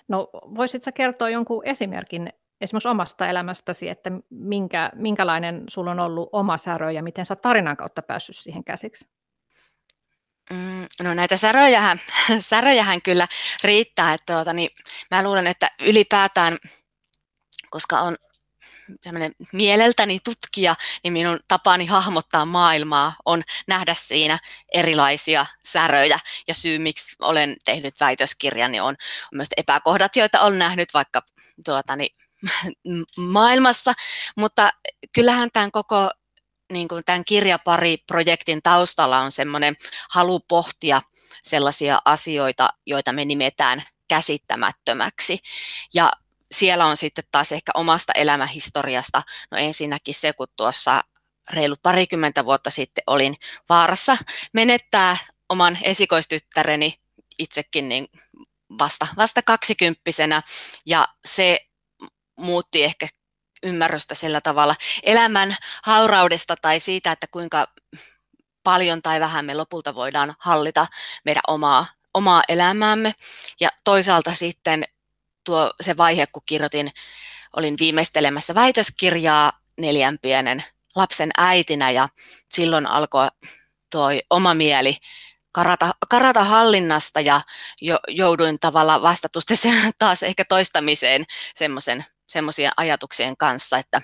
No 0.08 0.28
voisitko 0.32 0.90
kertoa 0.94 1.30
jonkun 1.30 1.66
esimerkin 1.66 2.32
esimerkiksi 2.60 2.88
omasta 2.88 3.28
elämästäsi, 3.28 3.88
että 3.88 4.10
minkä, 4.30 4.90
minkälainen 4.94 5.64
sulla 5.68 5.90
on 5.90 6.00
ollut 6.00 6.28
oma 6.32 6.56
särö 6.56 6.90
ja 6.90 7.02
miten 7.02 7.26
sä 7.26 7.36
tarinan 7.36 7.76
kautta 7.76 8.02
päässyt 8.02 8.36
siihen 8.36 8.64
käsiksi? 8.64 9.08
Mm, 10.50 10.86
no 11.02 11.14
näitä 11.14 11.36
säröjähän, 11.36 12.00
säröjähän 12.50 13.02
kyllä 13.02 13.28
riittää. 13.64 14.14
Että 14.14 14.34
tuota, 14.34 14.52
niin 14.52 14.70
mä 15.10 15.22
luulen, 15.22 15.46
että 15.46 15.70
ylipäätään, 15.80 16.58
koska 17.70 18.00
on 18.00 18.16
tämmöinen 19.02 19.32
mieleltäni 19.52 20.20
tutkija, 20.24 20.76
niin 21.04 21.12
minun 21.12 21.40
tapani 21.48 21.86
hahmottaa 21.86 22.44
maailmaa 22.44 23.16
on 23.24 23.42
nähdä 23.66 23.94
siinä 23.98 24.38
erilaisia 24.74 25.46
säröjä. 25.64 26.18
Ja 26.48 26.54
syy, 26.54 26.78
miksi 26.78 27.16
olen 27.20 27.56
tehnyt 27.64 27.94
väitöskirjan, 28.00 28.72
niin 28.72 28.82
on 28.82 28.96
myös 29.32 29.48
epäkohdat, 29.56 30.16
joita 30.16 30.40
olen 30.40 30.58
nähnyt 30.58 30.94
vaikka 30.94 31.22
tuota, 31.64 31.96
niin, 31.96 32.16
maailmassa. 33.16 33.92
Mutta 34.36 34.70
kyllähän 35.12 35.48
tämän 35.52 35.70
koko 35.70 36.10
niin 36.72 36.88
kuin 36.88 37.04
tämän 37.04 37.24
kirjapari-projektin 37.24 38.62
taustalla 38.62 39.18
on 39.18 39.32
semmoinen 39.32 39.76
halu 40.10 40.40
pohtia 40.40 41.02
sellaisia 41.42 42.02
asioita, 42.04 42.68
joita 42.86 43.12
me 43.12 43.24
nimetään 43.24 43.82
käsittämättömäksi. 44.08 45.38
Ja 45.94 46.10
siellä 46.52 46.86
on 46.86 46.96
sitten 46.96 47.24
taas 47.32 47.52
ehkä 47.52 47.72
omasta 47.74 48.12
elämähistoriasta, 48.12 49.22
no 49.50 49.58
ensinnäkin 49.58 50.14
se, 50.14 50.32
kun 50.32 50.46
tuossa 50.56 51.04
reilut 51.52 51.82
parikymmentä 51.82 52.44
vuotta 52.44 52.70
sitten 52.70 53.04
olin 53.06 53.36
vaarassa 53.68 54.16
menettää 54.52 55.16
oman 55.48 55.78
esikoistyttäreni 55.82 57.00
itsekin 57.38 57.88
niin 57.88 58.08
vasta, 58.78 59.06
vasta 59.16 59.42
kaksikymppisenä, 59.42 60.42
ja 60.86 61.08
se 61.24 61.69
muutti 62.40 62.84
ehkä 62.84 63.06
ymmärrystä 63.62 64.14
sillä 64.14 64.40
tavalla 64.40 64.74
elämän 65.02 65.56
hauraudesta 65.82 66.56
tai 66.62 66.80
siitä, 66.80 67.12
että 67.12 67.26
kuinka 67.30 67.68
paljon 68.64 69.02
tai 69.02 69.20
vähän 69.20 69.44
me 69.44 69.54
lopulta 69.54 69.94
voidaan 69.94 70.34
hallita 70.38 70.86
meidän 71.24 71.42
omaa, 71.48 71.86
omaa 72.14 72.42
elämäämme. 72.48 73.14
Ja 73.60 73.68
toisaalta 73.84 74.34
sitten 74.34 74.84
tuo 75.44 75.72
se 75.80 75.96
vaihe, 75.96 76.26
kun 76.26 76.42
kirjoitin, 76.46 76.92
olin 77.56 77.76
viimeistelemässä 77.80 78.54
väitöskirjaa 78.54 79.52
neljän 79.78 80.18
pienen 80.22 80.64
lapsen 80.96 81.30
äitinä 81.36 81.90
ja 81.90 82.08
silloin 82.48 82.86
alkoi 82.86 83.28
tuo 83.92 84.08
oma 84.30 84.54
mieli 84.54 84.96
karata, 85.52 85.94
karata 86.10 86.44
hallinnasta 86.44 87.20
ja 87.20 87.40
jo, 87.80 87.98
jouduin 88.08 88.58
tavallaan 88.60 89.02
vastatusti 89.02 89.54
taas 89.98 90.22
ehkä 90.22 90.44
toistamiseen 90.44 91.24
semmoisen 91.54 92.04
semmoisia 92.30 92.70
ajatuksien 92.76 93.36
kanssa, 93.36 93.78
että, 93.78 94.02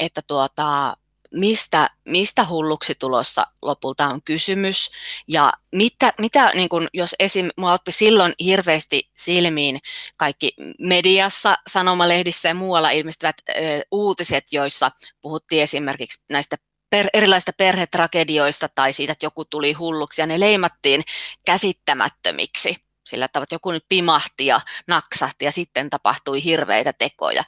että 0.00 0.22
tuota, 0.26 0.96
mistä, 1.34 1.90
mistä 2.04 2.46
hulluksi 2.46 2.94
tulossa 2.94 3.46
lopulta 3.62 4.06
on 4.06 4.22
kysymys 4.22 4.90
ja 5.28 5.52
mitä, 5.72 6.12
mitä 6.18 6.50
niin 6.54 6.68
kun, 6.68 6.88
jos 6.94 7.14
esim. 7.18 7.50
mua 7.56 7.72
otti 7.72 7.92
silloin 7.92 8.34
hirveästi 8.40 9.10
silmiin 9.16 9.80
kaikki 10.16 10.52
mediassa, 10.78 11.58
sanomalehdissä 11.66 12.48
ja 12.48 12.54
muualla 12.54 12.90
ilmestyvät 12.90 13.36
ö, 13.48 13.52
uutiset, 13.90 14.44
joissa 14.52 14.90
puhuttiin 15.20 15.62
esimerkiksi 15.62 16.24
näistä 16.28 16.56
per, 16.90 17.06
erilaisista 17.14 17.52
perhetragedioista 17.56 18.68
tai 18.74 18.92
siitä, 18.92 19.12
että 19.12 19.26
joku 19.26 19.44
tuli 19.44 19.72
hulluksi 19.72 20.20
ja 20.22 20.26
ne 20.26 20.40
leimattiin 20.40 21.02
käsittämättömiksi 21.44 22.87
sillä 23.08 23.28
tavalla, 23.28 23.44
että 23.44 23.54
joku 23.54 23.70
nyt 23.70 23.84
pimahti 23.88 24.46
ja 24.46 24.60
naksahti 24.86 25.44
ja 25.44 25.52
sitten 25.52 25.90
tapahtui 25.90 26.44
hirveitä 26.44 26.92
tekoja. 26.92 27.44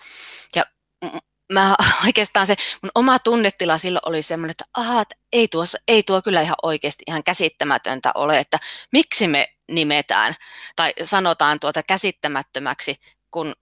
Ja 0.56 0.64
mä 1.52 1.76
oikeastaan 2.06 2.46
se 2.46 2.56
mun 2.82 2.90
oma 2.94 3.18
tunnetila 3.18 3.78
silloin 3.78 4.08
oli 4.08 4.22
semmoinen, 4.22 4.50
että, 4.50 4.64
aha, 4.74 5.02
että 5.02 5.16
ei, 5.32 5.48
tuossa, 5.48 5.78
ei 5.88 6.02
tuo 6.02 6.22
kyllä 6.22 6.40
ihan 6.40 6.56
oikeasti 6.62 7.04
ihan 7.06 7.24
käsittämätöntä 7.24 8.12
ole, 8.14 8.38
että 8.38 8.58
miksi 8.92 9.28
me 9.28 9.48
nimetään 9.68 10.34
tai 10.76 10.92
sanotaan 11.04 11.60
tuota 11.60 11.82
käsittämättömäksi, 11.82 13.00
kun 13.30 13.54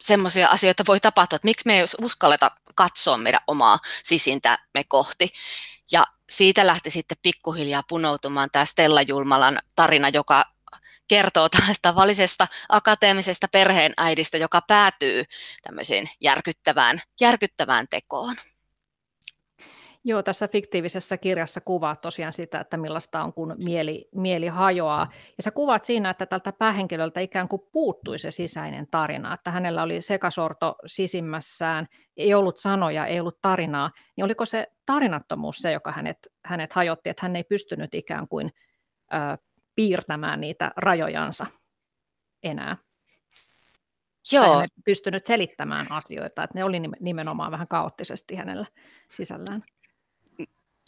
semmoisia 0.00 0.48
asioita 0.48 0.84
voi 0.88 1.00
tapahtua, 1.00 1.36
että 1.36 1.48
miksi 1.48 1.66
me 1.66 1.78
ei 1.78 1.84
uskalleta 2.02 2.50
katsoa 2.74 3.16
meidän 3.18 3.40
omaa 3.46 3.78
sisintämme 4.02 4.84
kohti. 4.88 5.32
Ja 5.92 6.06
siitä 6.30 6.66
lähti 6.66 6.90
sitten 6.90 7.18
pikkuhiljaa 7.22 7.82
punoutumaan 7.88 8.48
tämä 8.52 8.64
Stella 8.64 9.02
Julmalan 9.02 9.58
tarina, 9.76 10.08
joka 10.08 10.44
kertoo 11.08 11.48
tavallisesta 11.82 12.46
akateemisesta 12.68 13.46
perheenäidistä, 13.52 14.38
joka 14.38 14.62
päätyy 14.68 15.24
tämmöiseen 15.62 16.10
järkyttävään, 16.20 17.00
järkyttävään 17.20 17.86
tekoon. 17.90 18.34
Joo, 20.08 20.22
tässä 20.22 20.48
fiktiivisessä 20.48 21.16
kirjassa 21.16 21.60
kuvaat 21.60 22.00
tosiaan 22.00 22.32
sitä, 22.32 22.60
että 22.60 22.76
millaista 22.76 23.24
on, 23.24 23.32
kun 23.32 23.54
mieli, 23.64 24.08
mieli 24.14 24.46
hajoaa. 24.46 25.10
Ja 25.36 25.42
sä 25.42 25.50
kuvaat 25.50 25.84
siinä, 25.84 26.10
että 26.10 26.26
tältä 26.26 26.52
päähenkilöltä 26.52 27.20
ikään 27.20 27.48
kuin 27.48 27.62
puuttui 27.72 28.18
se 28.18 28.30
sisäinen 28.30 28.86
tarina, 28.90 29.34
että 29.34 29.50
hänellä 29.50 29.82
oli 29.82 30.02
sekasorto 30.02 30.74
sisimmässään, 30.86 31.86
ei 32.16 32.34
ollut 32.34 32.58
sanoja, 32.58 33.06
ei 33.06 33.20
ollut 33.20 33.38
tarinaa. 33.42 33.90
Niin 34.16 34.24
oliko 34.24 34.44
se 34.44 34.66
tarinattomuus 34.86 35.56
se, 35.56 35.72
joka 35.72 35.92
hänet, 35.92 36.18
hänet 36.44 36.72
hajotti, 36.72 37.10
että 37.10 37.24
hän 37.24 37.36
ei 37.36 37.44
pystynyt 37.44 37.94
ikään 37.94 38.28
kuin 38.28 38.52
ö, 39.14 39.16
piirtämään 39.76 40.40
niitä 40.40 40.72
rajojansa 40.76 41.46
enää? 42.42 42.76
Joo. 44.32 44.58
hän 44.58 44.68
pystynyt 44.84 45.26
selittämään 45.26 45.86
asioita, 45.90 46.42
että 46.42 46.58
ne 46.58 46.64
oli 46.64 46.80
nimenomaan 47.00 47.52
vähän 47.52 47.68
kaoottisesti 47.68 48.34
hänellä 48.34 48.66
sisällään. 49.10 49.62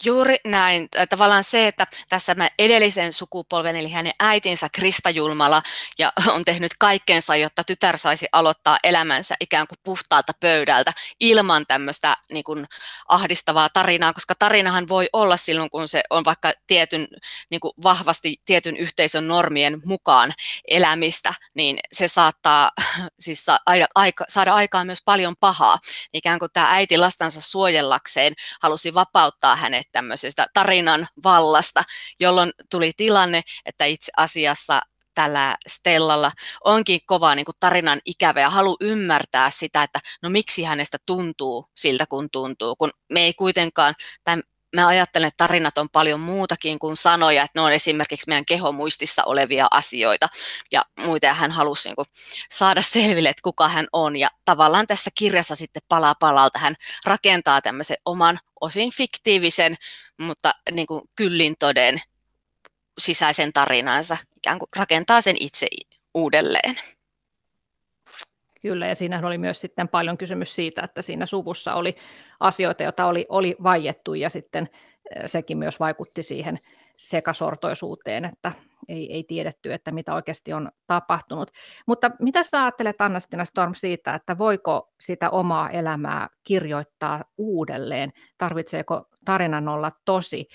Juuri 0.03 0.37
näin. 0.45 0.89
Tavallaan 1.09 1.43
se, 1.43 1.67
että 1.67 1.87
tässä 2.09 2.35
mä 2.35 2.49
edellisen 2.59 3.13
sukupolven, 3.13 3.75
eli 3.75 3.91
hänen 3.91 4.13
äitinsä 4.19 4.67
Krista 4.71 5.09
Julmala, 5.09 5.61
ja 5.99 6.13
on 6.35 6.45
tehnyt 6.45 6.71
kaikkeensa, 6.79 7.35
jotta 7.35 7.63
tytär 7.63 7.97
saisi 7.97 8.27
aloittaa 8.31 8.77
elämänsä 8.83 9.35
ikään 9.39 9.67
kuin 9.67 9.79
puhtaalta 9.83 10.33
pöydältä 10.39 10.93
ilman 11.19 11.65
tämmöistä 11.67 12.17
niin 12.31 12.43
kuin 12.43 12.65
ahdistavaa 13.07 13.69
tarinaa, 13.69 14.13
koska 14.13 14.35
tarinahan 14.35 14.87
voi 14.87 15.09
olla 15.13 15.37
silloin, 15.37 15.69
kun 15.69 15.87
se 15.87 16.03
on 16.09 16.25
vaikka 16.25 16.53
tietyn, 16.67 17.07
niin 17.49 17.59
kuin 17.59 17.73
vahvasti 17.83 18.37
tietyn 18.45 18.77
yhteisön 18.77 19.27
normien 19.27 19.81
mukaan 19.85 20.33
elämistä, 20.67 21.33
niin 21.53 21.79
se 21.91 22.07
saattaa 22.07 22.71
siis 23.19 23.45
saada 24.27 24.53
aikaan 24.53 24.85
myös 24.85 25.01
paljon 25.05 25.35
pahaa. 25.39 25.77
Ikään 26.13 26.39
kuin 26.39 26.51
tämä 26.53 26.71
äiti 26.71 26.97
lastansa 26.97 27.41
suojellakseen 27.41 28.33
halusi 28.61 28.93
vapauttaa 28.93 29.55
hänet 29.55 29.88
tämmöisestä 29.91 30.47
tarinan 30.53 31.07
vallasta, 31.23 31.83
jolloin 32.19 32.51
tuli 32.71 32.91
tilanne, 32.97 33.41
että 33.65 33.85
itse 33.85 34.11
asiassa 34.17 34.81
tällä 35.15 35.55
Stellalla 35.67 36.31
onkin 36.63 36.99
kova 37.05 37.35
niin 37.35 37.45
kuin 37.45 37.55
tarinan 37.59 38.01
ikävä 38.05 38.41
ja 38.41 38.49
halu 38.49 38.77
ymmärtää 38.81 39.49
sitä, 39.49 39.83
että 39.83 39.99
no 40.21 40.29
miksi 40.29 40.63
hänestä 40.63 40.97
tuntuu 41.05 41.65
siltä 41.75 42.05
kun 42.05 42.29
tuntuu, 42.31 42.75
kun 42.75 42.91
me 43.09 43.19
ei 43.19 43.33
kuitenkaan, 43.33 43.95
tai 44.23 44.37
mä 44.75 44.87
ajattelen, 44.87 45.27
että 45.27 45.43
tarinat 45.43 45.77
on 45.77 45.89
paljon 45.89 46.19
muutakin 46.19 46.79
kuin 46.79 46.97
sanoja, 46.97 47.43
että 47.43 47.59
ne 47.59 47.61
on 47.61 47.73
esimerkiksi 47.73 48.27
meidän 48.27 48.45
kehomuistissa 48.45 49.23
olevia 49.23 49.67
asioita. 49.71 50.29
Ja 50.71 50.85
muita, 50.99 51.25
ja 51.25 51.33
hän 51.33 51.51
halusi 51.51 51.89
niin 51.89 51.95
kuin, 51.95 52.07
saada 52.49 52.81
selville, 52.81 53.29
että 53.29 53.43
kuka 53.43 53.69
hän 53.69 53.87
on, 53.93 54.15
ja 54.15 54.29
tavallaan 54.45 54.87
tässä 54.87 55.09
kirjassa 55.15 55.55
sitten 55.55 55.81
palaa 55.87 56.15
palalta. 56.15 56.59
Hän 56.59 56.75
rakentaa 57.05 57.61
tämmöisen 57.61 57.97
oman 58.05 58.39
osin 58.61 58.91
fiktiivisen, 58.91 59.75
mutta 60.19 60.53
niin 60.71 60.87
kuin 60.87 61.01
kyllin 61.15 61.55
toden 61.59 62.01
sisäisen 62.97 63.53
tarinansa, 63.53 64.17
ikään 64.37 64.59
kuin 64.59 64.69
rakentaa 64.75 65.21
sen 65.21 65.35
itse 65.39 65.67
uudelleen. 66.13 66.79
Kyllä, 68.61 68.87
ja 68.87 68.95
siinähän 68.95 69.25
oli 69.25 69.37
myös 69.37 69.61
sitten 69.61 69.87
paljon 69.87 70.17
kysymys 70.17 70.55
siitä, 70.55 70.81
että 70.81 71.01
siinä 71.01 71.25
suvussa 71.25 71.73
oli 71.73 71.95
asioita, 72.39 72.83
joita 72.83 73.05
oli, 73.05 73.25
oli 73.29 73.55
vaiettu, 73.63 74.13
ja 74.13 74.29
sitten 74.29 74.69
sekin 75.25 75.57
myös 75.57 75.79
vaikutti 75.79 76.23
siihen 76.23 76.57
sekasortoisuuteen, 76.97 78.25
että 78.25 78.51
ei, 78.87 79.13
ei 79.13 79.23
tiedetty, 79.23 79.73
että 79.73 79.91
mitä 79.91 80.13
oikeasti 80.13 80.53
on 80.53 80.71
tapahtunut. 80.87 81.51
Mutta 81.87 82.11
mitä 82.19 82.43
sä 82.43 82.63
ajattelet, 82.63 83.01
Anna-Stina 83.01 83.45
Storm, 83.45 83.73
siitä, 83.73 84.13
että 84.13 84.37
voiko 84.37 84.93
sitä 84.99 85.29
omaa 85.29 85.69
elämää 85.69 86.27
kirjoittaa 86.43 87.23
uudelleen? 87.37 88.11
Tarvitseeko 88.37 89.05
tarinan 89.25 89.67
olla 89.67 89.91
tosi? 90.05 90.47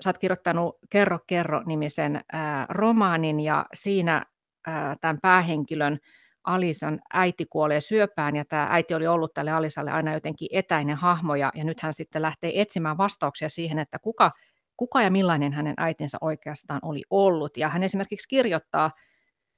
Sä 0.00 0.10
oot 0.10 0.18
kirjoittanut 0.18 0.78
Kerro 0.90 1.18
kerro 1.26 1.62
nimisen 1.66 2.24
ää, 2.32 2.66
romaanin, 2.68 3.40
ja 3.40 3.66
siinä 3.74 4.26
ää, 4.66 4.96
tämän 5.00 5.18
päähenkilön 5.22 5.98
Alisan 6.44 7.00
äiti 7.12 7.46
kuolee 7.50 7.80
syöpään 7.80 8.36
ja 8.36 8.44
tämä 8.44 8.66
äiti 8.70 8.94
oli 8.94 9.06
ollut 9.06 9.34
tälle 9.34 9.50
Alisalle 9.50 9.90
aina 9.90 10.14
jotenkin 10.14 10.48
etäinen 10.52 10.96
hahmo 10.96 11.34
ja, 11.34 11.50
ja 11.54 11.64
nyt 11.64 11.80
hän 11.80 11.94
sitten 11.94 12.22
lähtee 12.22 12.60
etsimään 12.60 12.98
vastauksia 12.98 13.48
siihen, 13.48 13.78
että 13.78 13.98
kuka, 13.98 14.30
kuka 14.76 15.02
ja 15.02 15.10
millainen 15.10 15.52
hänen 15.52 15.74
äitinsä 15.76 16.18
oikeastaan 16.20 16.80
oli 16.82 17.02
ollut. 17.10 17.56
Ja 17.56 17.68
hän 17.68 17.82
esimerkiksi 17.82 18.28
kirjoittaa 18.28 18.90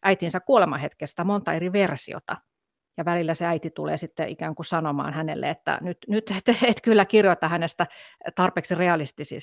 äitinsä 0.02 0.40
kuolemahetkestä 0.40 1.24
monta 1.24 1.52
eri 1.52 1.72
versiota. 1.72 2.36
Ja 2.96 3.04
välillä 3.04 3.34
se 3.34 3.46
äiti 3.46 3.70
tulee 3.70 3.96
sitten 3.96 4.28
ikään 4.28 4.54
kuin 4.54 4.66
sanomaan 4.66 5.14
hänelle, 5.14 5.50
että 5.50 5.78
nyt, 5.80 5.98
nyt 6.08 6.30
et, 6.30 6.56
et 6.62 6.80
kyllä 6.82 7.04
kirjoita 7.04 7.48
hänestä 7.48 7.86
tarpeeksi 8.34 8.74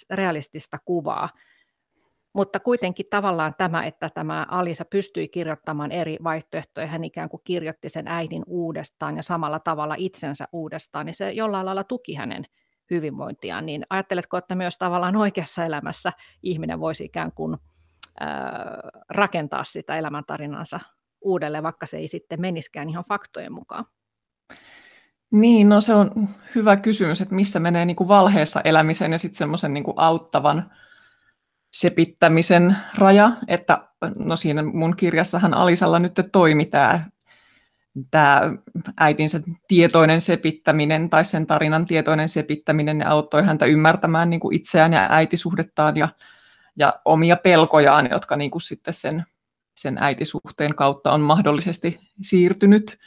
realistista 0.10 0.78
kuvaa. 0.86 1.30
Mutta 2.34 2.60
kuitenkin 2.60 3.06
tavallaan 3.10 3.54
tämä, 3.58 3.86
että 3.86 4.10
tämä 4.10 4.46
Alisa 4.50 4.86
pystyi 4.86 5.28
kirjoittamaan 5.28 5.92
eri 5.92 6.18
vaihtoehtoja, 6.24 6.88
hän 6.88 7.04
ikään 7.04 7.30
kuin 7.30 7.42
kirjoitti 7.44 7.90
sen 7.90 8.08
äidin 8.08 8.44
uudestaan 8.48 9.18
ja 9.18 9.24
samalla 9.24 9.60
tavalla 9.60 9.96
itsensä 9.98 10.48
uudestaan, 10.52 11.06
niin 11.06 11.16
se 11.16 11.32
jollain 11.32 11.66
lailla 11.66 11.84
tuki 11.84 12.16
hänen 12.16 12.46
hyvinvointiaan. 12.90 13.66
Niin 13.66 13.86
ajatteletko, 13.90 14.38
että 14.38 14.56
myös 14.56 14.78
tavallaan 14.78 15.16
oikeassa 15.16 15.66
elämässä 15.66 16.14
ihminen 16.44 16.80
voisi 16.80 17.06
ikään 17.06 17.32
kuin 17.32 17.58
äh, 18.22 18.28
rakentaa 19.10 19.64
sitä 19.64 19.98
elämäntarinansa 19.98 20.80
uudelleen, 21.22 21.64
vaikka 21.64 21.86
se 21.86 21.98
ei 21.98 22.08
sitten 22.08 22.42
meniskään 22.42 22.90
ihan 22.90 23.04
faktojen 23.08 23.54
mukaan? 23.54 23.86
Niin, 25.32 25.70
no 25.70 25.82
se 25.82 25.94
on 25.94 26.12
hyvä 26.56 26.78
kysymys, 26.78 27.22
että 27.22 27.36
missä 27.36 27.60
menee 27.60 27.86
niin 27.86 27.96
kuin 27.96 28.08
valheessa 28.08 28.62
elämisen 28.62 29.12
ja 29.12 29.18
sitten 29.18 29.38
semmoisen 29.38 29.74
niin 29.74 29.84
auttavan 29.96 30.72
sepittämisen 31.74 32.78
raja, 32.98 33.32
että 33.48 33.88
no 34.16 34.36
siinä 34.36 34.64
mun 34.64 34.96
kirjassahan 34.96 35.54
Alisalla 35.54 36.00
nyt 36.00 36.14
toimi 36.32 36.66
tämä, 36.66 37.10
tämä 38.12 38.42
äitinsä 39.00 39.42
tietoinen 39.68 40.22
sepittäminen 40.22 41.10
tai 41.10 41.26
sen 41.26 41.48
tarinan 41.48 41.86
tietoinen 41.86 42.30
sepittäminen 42.30 43.00
ja 43.00 43.10
auttoi 43.10 43.44
häntä 43.44 43.66
ymmärtämään 43.66 44.30
niin 44.30 44.40
kuin 44.40 44.56
itseään 44.56 44.94
ja 44.94 45.08
äitisuhdettaan 45.10 45.98
ja, 45.98 46.10
ja 46.76 46.94
omia 47.06 47.36
pelkojaan, 47.36 48.10
jotka 48.12 48.36
niin 48.36 48.52
kuin 48.52 48.62
sitten 48.62 48.94
sen, 48.94 49.24
sen 49.78 49.98
äitisuhteen 49.98 50.76
kautta 50.76 51.12
on 51.12 51.22
mahdollisesti 51.22 52.00
siirtynyt 52.22 52.98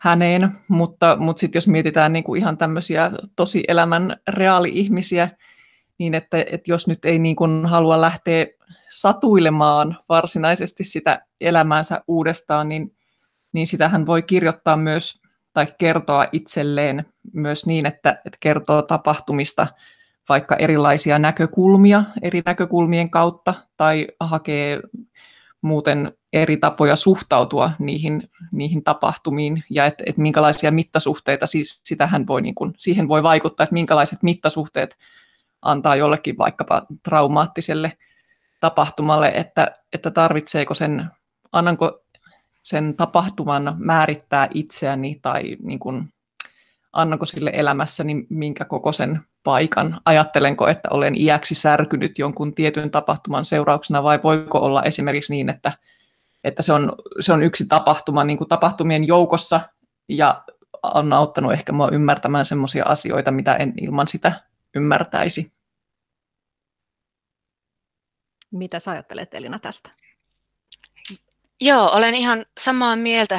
häneen, 0.00 0.52
mutta, 0.68 1.16
mutta 1.20 1.40
sitten 1.40 1.56
jos 1.56 1.68
mietitään 1.68 2.12
niin 2.12 2.24
kuin 2.24 2.40
ihan 2.40 2.58
tämmöisiä 2.58 3.10
tosi 3.36 3.64
elämän 3.68 4.16
reaali-ihmisiä, 4.28 5.28
niin 5.98 6.14
että, 6.14 6.38
että 6.38 6.70
jos 6.70 6.86
nyt 6.86 7.04
ei 7.04 7.18
niin 7.18 7.36
kuin 7.36 7.66
halua 7.66 8.00
lähteä 8.00 8.46
satuilemaan 8.90 9.98
varsinaisesti 10.08 10.84
sitä 10.84 11.26
elämäänsä 11.40 12.00
uudestaan, 12.08 12.68
niin, 12.68 12.96
niin 13.52 13.66
sitähän 13.66 14.06
voi 14.06 14.22
kirjoittaa 14.22 14.76
myös 14.76 15.20
tai 15.52 15.66
kertoa 15.78 16.26
itselleen 16.32 17.06
myös 17.32 17.66
niin, 17.66 17.86
että, 17.86 18.10
että 18.10 18.38
kertoo 18.40 18.82
tapahtumista 18.82 19.66
vaikka 20.28 20.56
erilaisia 20.56 21.18
näkökulmia 21.18 22.04
eri 22.22 22.42
näkökulmien 22.46 23.10
kautta 23.10 23.54
tai 23.76 24.06
hakee 24.20 24.80
muuten 25.62 26.12
eri 26.32 26.56
tapoja 26.56 26.96
suhtautua 26.96 27.70
niihin, 27.78 28.28
niihin 28.52 28.84
tapahtumiin 28.84 29.64
ja 29.70 29.86
että 29.86 30.04
et 30.06 30.16
minkälaisia 30.16 30.70
mittasuhteita, 30.70 31.46
siis 31.46 31.80
sitähän 31.84 32.26
voi, 32.26 32.42
niin 32.42 32.54
kuin, 32.54 32.74
siihen 32.78 33.08
voi 33.08 33.22
vaikuttaa, 33.22 33.64
että 33.64 33.74
minkälaiset 33.74 34.22
mittasuhteet 34.22 34.96
antaa 35.70 35.96
jollekin 35.96 36.38
vaikkapa 36.38 36.86
traumaattiselle 37.02 37.92
tapahtumalle, 38.60 39.28
että, 39.28 39.76
että 39.92 40.10
tarvitseeko 40.10 40.74
sen, 40.74 41.10
annanko 41.52 42.00
sen 42.62 42.96
tapahtuman 42.96 43.74
määrittää 43.78 44.48
itseäni 44.54 45.18
tai 45.22 45.56
niin 45.62 45.78
kuin, 45.78 46.12
annanko 46.92 47.26
sille 47.26 47.50
elämässäni 47.54 48.26
minkä 48.28 48.64
kokoisen 48.64 49.20
paikan. 49.44 50.00
Ajattelenko, 50.04 50.68
että 50.68 50.88
olen 50.90 51.20
iäksi 51.20 51.54
särkynyt 51.54 52.18
jonkun 52.18 52.54
tietyn 52.54 52.90
tapahtuman 52.90 53.44
seurauksena 53.44 54.02
vai 54.02 54.20
voiko 54.22 54.58
olla 54.58 54.82
esimerkiksi 54.82 55.32
niin, 55.32 55.48
että, 55.48 55.72
että 56.44 56.62
se, 56.62 56.72
on, 56.72 56.92
se 57.20 57.32
on 57.32 57.42
yksi 57.42 57.66
tapahtuma 57.66 58.24
niin 58.24 58.38
kuin 58.38 58.48
tapahtumien 58.48 59.06
joukossa 59.06 59.60
ja 60.08 60.42
on 60.82 61.12
auttanut 61.12 61.52
ehkä 61.52 61.72
mua 61.72 61.88
ymmärtämään 61.92 62.44
sellaisia 62.44 62.84
asioita, 62.84 63.30
mitä 63.30 63.54
en 63.54 63.74
ilman 63.80 64.08
sitä 64.08 64.32
ymmärtäisi. 64.74 65.52
Mitä 68.50 68.78
sä 68.78 68.90
ajattelet 68.90 69.34
Elina 69.34 69.58
tästä? 69.58 69.90
Joo, 71.60 71.90
olen 71.92 72.14
ihan 72.14 72.46
samaa 72.60 72.96
mieltä 72.96 73.38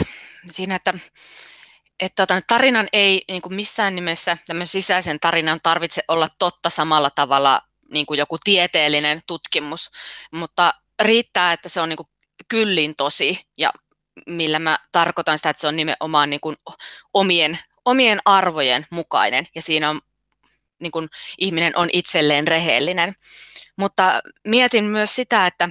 siinä, 0.52 0.76
että, 0.76 0.94
että 2.00 2.26
tota, 2.26 2.42
tarinan 2.48 2.88
ei 2.94 3.24
niin 3.28 3.42
kuin 3.42 3.56
missään 3.56 3.96
nimessä, 3.96 4.38
tämän 4.48 4.68
sisäisen 4.68 5.20
tarinan 5.20 5.60
tarvitse 5.64 6.02
olla 6.08 6.30
totta 6.40 6.70
samalla 6.70 7.10
tavalla 7.10 7.62
niin 7.92 8.06
kuin 8.06 8.18
joku 8.18 8.38
tieteellinen 8.44 9.22
tutkimus, 9.28 9.92
mutta 10.32 10.74
riittää, 11.02 11.54
että 11.54 11.70
se 11.70 11.82
on 11.82 11.90
niin 11.90 11.98
kuin 11.98 12.10
kyllin 12.48 12.96
tosi 12.96 13.40
ja 13.58 13.72
millä 14.28 14.60
mä 14.60 14.80
tarkoitan 14.92 15.38
sitä, 15.38 15.50
että 15.50 15.62
se 15.62 15.68
on 15.68 15.76
nimenomaan 15.76 16.30
niin 16.30 16.40
kuin 16.40 16.56
omien, 17.14 17.60
omien 17.86 18.20
arvojen 18.26 18.86
mukainen 18.90 19.48
ja 19.56 19.62
siinä 19.62 19.90
on 19.90 20.02
niin 20.80 20.92
kuin 20.92 21.08
ihminen 21.38 21.78
on 21.78 21.90
itselleen 21.94 22.48
rehellinen. 22.48 23.16
Mutta 23.76 24.22
mietin 24.44 24.84
myös 24.84 25.16
sitä, 25.16 25.48
että 25.48 25.70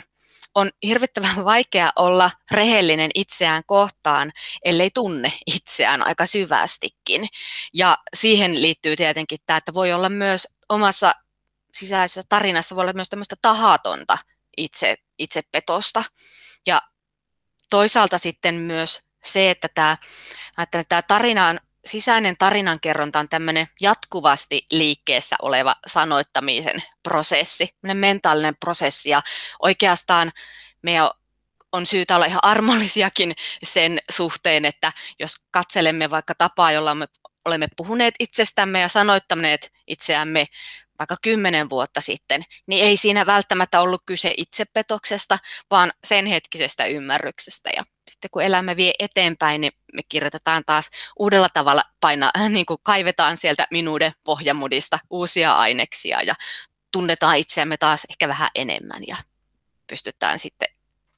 on 0.54 0.70
hirvittävän 0.82 1.44
vaikea 1.54 1.92
olla 1.96 2.30
rehellinen 2.50 3.10
itseään 3.14 3.62
kohtaan, 3.66 4.32
ellei 4.64 4.90
tunne 4.90 5.32
itseään 5.46 6.02
aika 6.02 6.26
syvästikin. 6.26 7.28
Ja 7.74 7.98
siihen 8.14 8.62
liittyy 8.62 8.96
tietenkin 8.96 9.38
tämä, 9.46 9.56
että 9.56 9.74
voi 9.74 9.92
olla 9.92 10.08
myös 10.08 10.48
omassa 10.68 11.12
sisäisessä 11.74 12.22
tarinassa 12.28 12.76
voi 12.76 12.82
olla 12.82 12.92
myös 12.92 13.08
tämmöistä 13.08 13.36
tahatonta 13.42 14.18
itse, 14.56 14.94
itsepetosta. 15.18 16.04
Ja 16.66 16.82
toisaalta 17.70 18.18
sitten 18.18 18.54
myös 18.54 19.02
se, 19.24 19.50
että 19.50 19.68
tämä, 19.74 19.96
että 20.62 20.84
tämä 20.84 21.02
tarina 21.02 21.48
on, 21.48 21.60
sisäinen 21.86 22.34
tarinankerronta 22.38 23.18
on 23.18 23.28
tämmöinen 23.28 23.68
jatkuvasti 23.80 24.66
liikkeessä 24.70 25.36
oleva 25.42 25.76
sanoittamisen 25.86 26.82
prosessi, 27.02 27.68
mentaalinen 27.94 28.56
prosessi 28.60 29.10
ja 29.10 29.22
oikeastaan 29.62 30.32
meidän 30.82 31.10
on 31.72 31.86
syytä 31.86 32.16
olla 32.16 32.26
ihan 32.26 32.40
armollisiakin 32.42 33.34
sen 33.62 33.98
suhteen, 34.10 34.64
että 34.64 34.92
jos 35.18 35.34
katselemme 35.50 36.10
vaikka 36.10 36.34
tapaa, 36.38 36.72
jolla 36.72 36.94
me 36.94 37.06
olemme 37.44 37.68
puhuneet 37.76 38.14
itsestämme 38.18 38.80
ja 38.80 38.88
sanoittaneet 38.88 39.72
itseämme 39.86 40.46
vaikka 40.98 41.16
kymmenen 41.22 41.70
vuotta 41.70 42.00
sitten, 42.00 42.42
niin 42.66 42.84
ei 42.84 42.96
siinä 42.96 43.26
välttämättä 43.26 43.80
ollut 43.80 44.02
kyse 44.06 44.34
itsepetoksesta, 44.36 45.38
vaan 45.70 45.92
sen 46.04 46.26
hetkisestä 46.26 46.84
ymmärryksestä. 46.84 47.70
Ja 47.76 47.84
sitten 48.10 48.30
kun 48.30 48.42
elämä 48.42 48.76
vie 48.76 48.92
eteenpäin, 48.98 49.60
niin 49.60 49.72
me 49.92 50.02
kirjoitetaan 50.08 50.62
taas 50.66 50.90
uudella 51.18 51.48
tavalla, 51.48 51.84
paina, 52.00 52.30
niin 52.48 52.66
kuin 52.66 52.80
kaivetaan 52.82 53.36
sieltä 53.36 53.66
minuuden 53.70 54.12
pohjamudista 54.24 54.98
uusia 55.10 55.52
aineksia 55.52 56.22
ja 56.22 56.34
tunnetaan 56.92 57.36
itseämme 57.36 57.76
taas 57.76 58.06
ehkä 58.10 58.28
vähän 58.28 58.50
enemmän 58.54 59.02
ja 59.06 59.16
pystytään 59.86 60.38
sitten, 60.38 60.68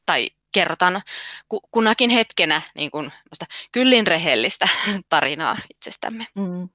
tai 0.07 0.31
kerrotaan 0.53 1.03
kunakin 1.71 2.11
hetkenä 2.11 2.63
niin 2.75 2.91
kuin 2.91 3.13
kyllin 3.73 4.07
rehellistä 4.07 4.69
tarinaa 5.09 5.57
itsestämme. 5.75 6.27
Mm. 6.35 6.69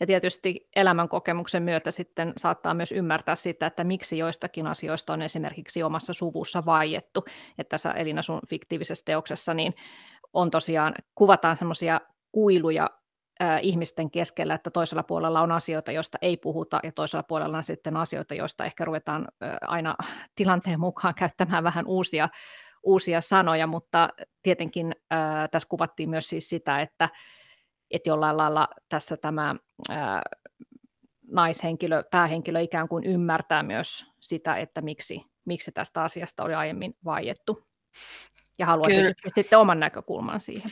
Ja 0.00 0.06
tietysti 0.06 0.68
elämän 0.76 1.08
kokemuksen 1.08 1.62
myötä 1.62 1.90
sitten 1.90 2.32
saattaa 2.36 2.74
myös 2.74 2.92
ymmärtää 2.92 3.34
sitä, 3.34 3.66
että 3.66 3.84
miksi 3.84 4.18
joistakin 4.18 4.66
asioista 4.66 5.12
on 5.12 5.22
esimerkiksi 5.22 5.82
omassa 5.82 6.12
suvussa 6.12 6.62
vaiettu. 6.66 7.24
Että 7.58 7.70
tässä 7.70 7.90
Elina 7.90 8.22
sun 8.22 8.40
fiktiivisessä 8.48 9.04
teoksessa 9.04 9.54
niin 9.54 9.74
on 10.32 10.50
tosiaan, 10.50 10.94
kuvataan 11.14 11.56
semmoisia 11.56 12.00
kuiluja 12.32 12.90
ihmisten 13.62 14.10
keskellä, 14.10 14.54
että 14.54 14.70
toisella 14.70 15.02
puolella 15.02 15.40
on 15.40 15.52
asioita, 15.52 15.92
joista 15.92 16.18
ei 16.22 16.36
puhuta, 16.36 16.80
ja 16.82 16.92
toisella 16.92 17.22
puolella 17.22 17.58
on 17.58 17.64
sitten 17.64 17.96
asioita, 17.96 18.34
joista 18.34 18.64
ehkä 18.64 18.84
ruvetaan 18.84 19.28
aina 19.60 19.96
tilanteen 20.36 20.80
mukaan 20.80 21.14
käyttämään 21.14 21.64
vähän 21.64 21.86
uusia, 21.86 22.28
uusia 22.82 23.20
sanoja, 23.20 23.66
mutta 23.66 24.08
tietenkin 24.42 24.92
tässä 25.50 25.68
kuvattiin 25.68 26.10
myös 26.10 26.28
siis 26.28 26.48
sitä, 26.48 26.80
että, 26.80 27.08
että 27.90 28.08
jollain 28.10 28.36
lailla 28.36 28.68
tässä 28.88 29.16
tämä 29.16 29.54
ää, 29.90 30.22
naishenkilö, 31.30 32.02
päähenkilö 32.10 32.60
ikään 32.60 32.88
kuin 32.88 33.04
ymmärtää 33.04 33.62
myös 33.62 34.06
sitä, 34.20 34.56
että 34.56 34.80
miksi, 34.80 35.22
miksi 35.44 35.72
tästä 35.72 36.02
asiasta 36.02 36.44
oli 36.44 36.54
aiemmin 36.54 36.96
vaiettu. 37.04 37.66
Ja 38.58 38.66
haluaa 38.66 38.88
sitten 39.34 39.58
oman 39.58 39.80
näkökulman 39.80 40.40
siihen. 40.40 40.70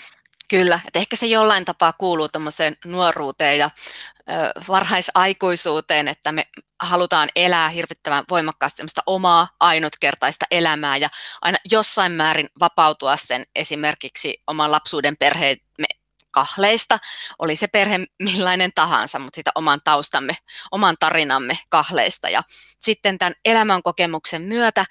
Kyllä, 0.51 0.81
että 0.87 0.99
ehkä 0.99 1.17
se 1.17 1.27
jollain 1.27 1.65
tapaa 1.65 1.93
kuuluu 1.99 2.29
tuommoiseen 2.29 2.77
nuoruuteen 2.85 3.59
ja 3.59 3.71
ö, 4.19 4.61
varhaisaikuisuuteen, 4.69 6.09
että 6.09 6.33
me 6.33 6.47
halutaan 6.83 7.29
elää 7.37 7.69
hirvittävän 7.69 8.25
voimakkaasti 8.31 8.77
semmoista 8.77 9.03
omaa 9.07 9.49
ainutkertaista 9.61 10.47
elämää 10.51 10.97
ja 10.97 11.09
aina 11.43 11.59
jossain 11.71 12.13
määrin 12.13 12.49
vapautua 12.61 13.17
sen 13.17 13.45
esimerkiksi 13.55 14.43
oman 14.47 14.73
lapsuuden 14.73 15.17
perheemme 15.17 15.87
kahleista, 16.31 16.99
oli 17.39 17.57
se 17.57 17.67
perhe 17.67 17.99
millainen 18.23 18.73
tahansa, 18.75 19.19
mutta 19.19 19.37
sitä 19.37 19.51
oman 19.55 19.81
taustamme, 19.85 20.37
oman 20.71 20.97
tarinamme 21.01 21.59
kahleista. 21.69 22.29
Ja 22.29 22.43
sitten 22.79 23.19
tämän 23.19 23.35
elämänkokemuksen 23.45 24.43
myötä 24.43 24.85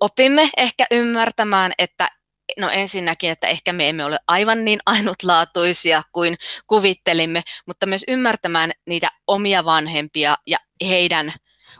opimme 0.00 0.50
ehkä 0.56 0.86
ymmärtämään, 0.90 1.72
että 1.78 2.10
no 2.58 2.70
ensinnäkin, 2.70 3.30
että 3.30 3.46
ehkä 3.46 3.72
me 3.72 3.88
emme 3.88 4.04
ole 4.04 4.18
aivan 4.26 4.64
niin 4.64 4.80
ainutlaatuisia 4.86 6.02
kuin 6.12 6.36
kuvittelimme, 6.66 7.42
mutta 7.66 7.86
myös 7.86 8.04
ymmärtämään 8.08 8.72
niitä 8.86 9.10
omia 9.26 9.64
vanhempia 9.64 10.36
ja 10.46 10.58
heidän 10.86 11.32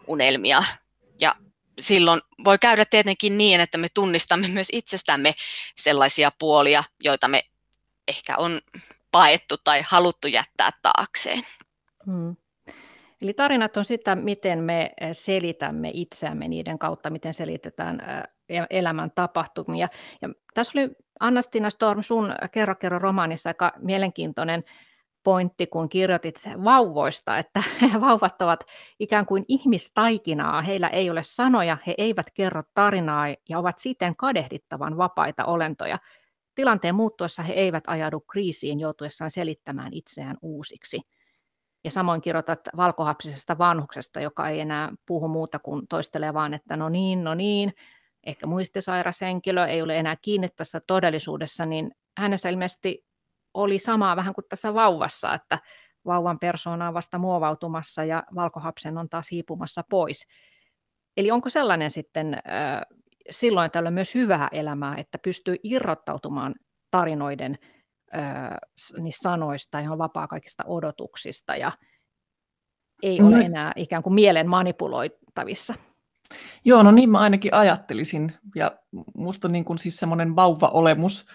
unelmia. 0.07 0.65
Ja 1.21 1.35
silloin 1.81 2.21
voi 2.45 2.59
käydä 2.59 2.85
tietenkin 2.85 3.39
niin, 3.39 3.61
että 3.61 3.79
me 3.79 3.89
tunnistamme 3.95 4.49
myös 4.49 4.69
itsestämme 4.73 5.35
sellaisia 5.77 6.33
puolia, 6.39 6.85
joita 7.01 7.29
me 7.29 7.43
ehkä 8.13 8.37
on 8.37 8.61
paettu 9.13 9.55
tai 9.65 9.83
haluttu 9.87 10.29
jättää 10.29 10.71
taakseen. 10.83 11.41
Hmm. 12.07 12.37
Eli 13.23 13.35
tarinat 13.35 13.77
on 13.77 13.85
sitä, 13.85 14.15
miten 14.15 14.59
me 14.59 14.91
selitämme 15.13 15.91
itseämme 15.95 16.49
niiden 16.49 16.79
kautta, 16.79 17.11
miten 17.11 17.35
selitetään 17.35 18.01
e-, 18.49 18.63
elämän 18.71 19.11
tapahtumia. 19.15 19.89
Ja 20.23 20.29
tässä 20.55 20.79
oli 20.79 20.91
Anna-Stina 21.21 21.71
Storm 21.71 22.03
sun 22.03 22.35
Kerro 22.53 22.75
kerro 22.75 22.99
romaanissa 22.99 23.51
aika 23.51 23.73
mielenkiintoinen 23.79 24.63
pointti, 25.23 25.67
kun 25.67 25.89
kirjoitit 25.89 26.37
vauvoista, 26.65 27.39
että 27.39 27.63
vauvat 28.01 28.43
ovat 28.43 28.65
ikään 29.01 29.27
kuin 29.27 29.45
ihmistaikinaa, 29.49 30.63
heillä 30.63 30.89
ei 30.89 31.11
ole 31.11 31.23
sanoja, 31.23 31.79
he 31.87 31.95
eivät 31.99 32.27
kerro 32.35 32.63
tarinaa 32.75 33.27
ja 33.49 33.59
ovat 33.59 33.79
siten 33.79 34.17
kadehdittavan 34.17 34.97
vapaita 34.97 35.45
olentoja. 35.45 35.99
Tilanteen 36.55 36.95
muuttuessa 36.95 37.43
he 37.43 37.53
eivät 37.53 37.85
ajaudu 37.87 38.21
kriisiin 38.21 38.81
joutuessaan 38.81 39.31
selittämään 39.31 39.93
itseään 39.93 40.37
uusiksi. 40.43 41.01
Ja 41.85 41.91
samoin 41.91 42.21
kirjoitat 42.21 42.61
valkohapsisesta 42.77 43.59
vanhuksesta, 43.59 44.21
joka 44.21 44.49
ei 44.49 44.61
enää 44.61 44.93
puhu 45.07 45.29
muuta 45.29 45.59
kuin 45.59 45.89
toistelee 45.89 46.35
vaan, 46.35 46.55
että 46.55 46.77
no 46.77 46.89
niin, 46.89 47.25
no 47.25 47.35
niin, 47.35 47.73
ehkä 48.25 48.47
muistisairas 48.47 49.21
henkilö 49.21 49.67
ei 49.67 49.83
ole 49.83 49.99
enää 49.99 50.17
kiinni 50.23 50.49
tässä 50.49 50.81
todellisuudessa, 50.87 51.67
niin 51.67 51.91
hänessä 52.19 52.49
ilmeisesti 52.49 53.05
oli 53.55 53.79
samaa 53.79 54.17
vähän 54.17 54.35
kuin 54.35 54.45
tässä 54.49 54.75
vauvassa, 54.75 55.35
että 55.35 55.59
vauvan 56.05 56.39
persoona 56.39 56.89
on 56.89 56.95
vasta 56.95 57.19
muovautumassa 57.19 58.05
ja 58.05 58.23
valkohapsen 58.35 58.99
on 58.99 59.09
taas 59.09 59.31
hiipumassa 59.31 59.83
pois. 59.91 60.27
Eli 61.17 61.31
onko 61.31 61.49
sellainen 61.49 61.91
sitten 61.91 62.43
silloin 63.31 63.71
tällöin 63.71 63.95
myös 63.95 64.15
hyvää 64.15 64.49
elämää, 64.53 64.97
että 64.97 65.19
pystyy 65.19 65.57
irrottautumaan 65.63 66.55
tarinoiden 66.91 67.57
niistä 68.97 69.23
sanoista 69.23 69.79
on 69.79 69.99
vapaa 69.99 70.27
kaikista 70.27 70.65
odotuksista 70.67 71.57
ja 71.57 71.73
ei 73.03 73.19
no, 73.19 73.27
ole 73.27 73.41
enää 73.41 73.73
ikään 73.77 74.03
kuin 74.03 74.15
mielen 74.15 74.49
manipuloitavissa. 74.49 75.75
Joo, 76.65 76.83
no 76.83 76.91
niin 76.91 77.11
mä 77.11 77.19
ainakin 77.19 77.55
ajattelisin. 77.55 78.33
Ja 78.57 78.73
musta 79.15 79.49
on 79.49 79.53
niin 79.53 79.65
kuin 79.65 79.79
siis 79.79 79.97
semmoinen 79.97 80.37
vauva-olemus 80.37 81.27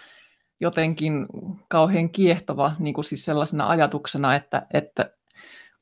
jotenkin 0.59 1.25
kauhean 1.69 2.09
kiehtova 2.09 2.71
niin 2.79 2.93
kuin 2.93 3.05
siis 3.05 3.25
sellaisena 3.25 3.69
ajatuksena, 3.69 4.35
että, 4.35 4.67
että 4.73 5.11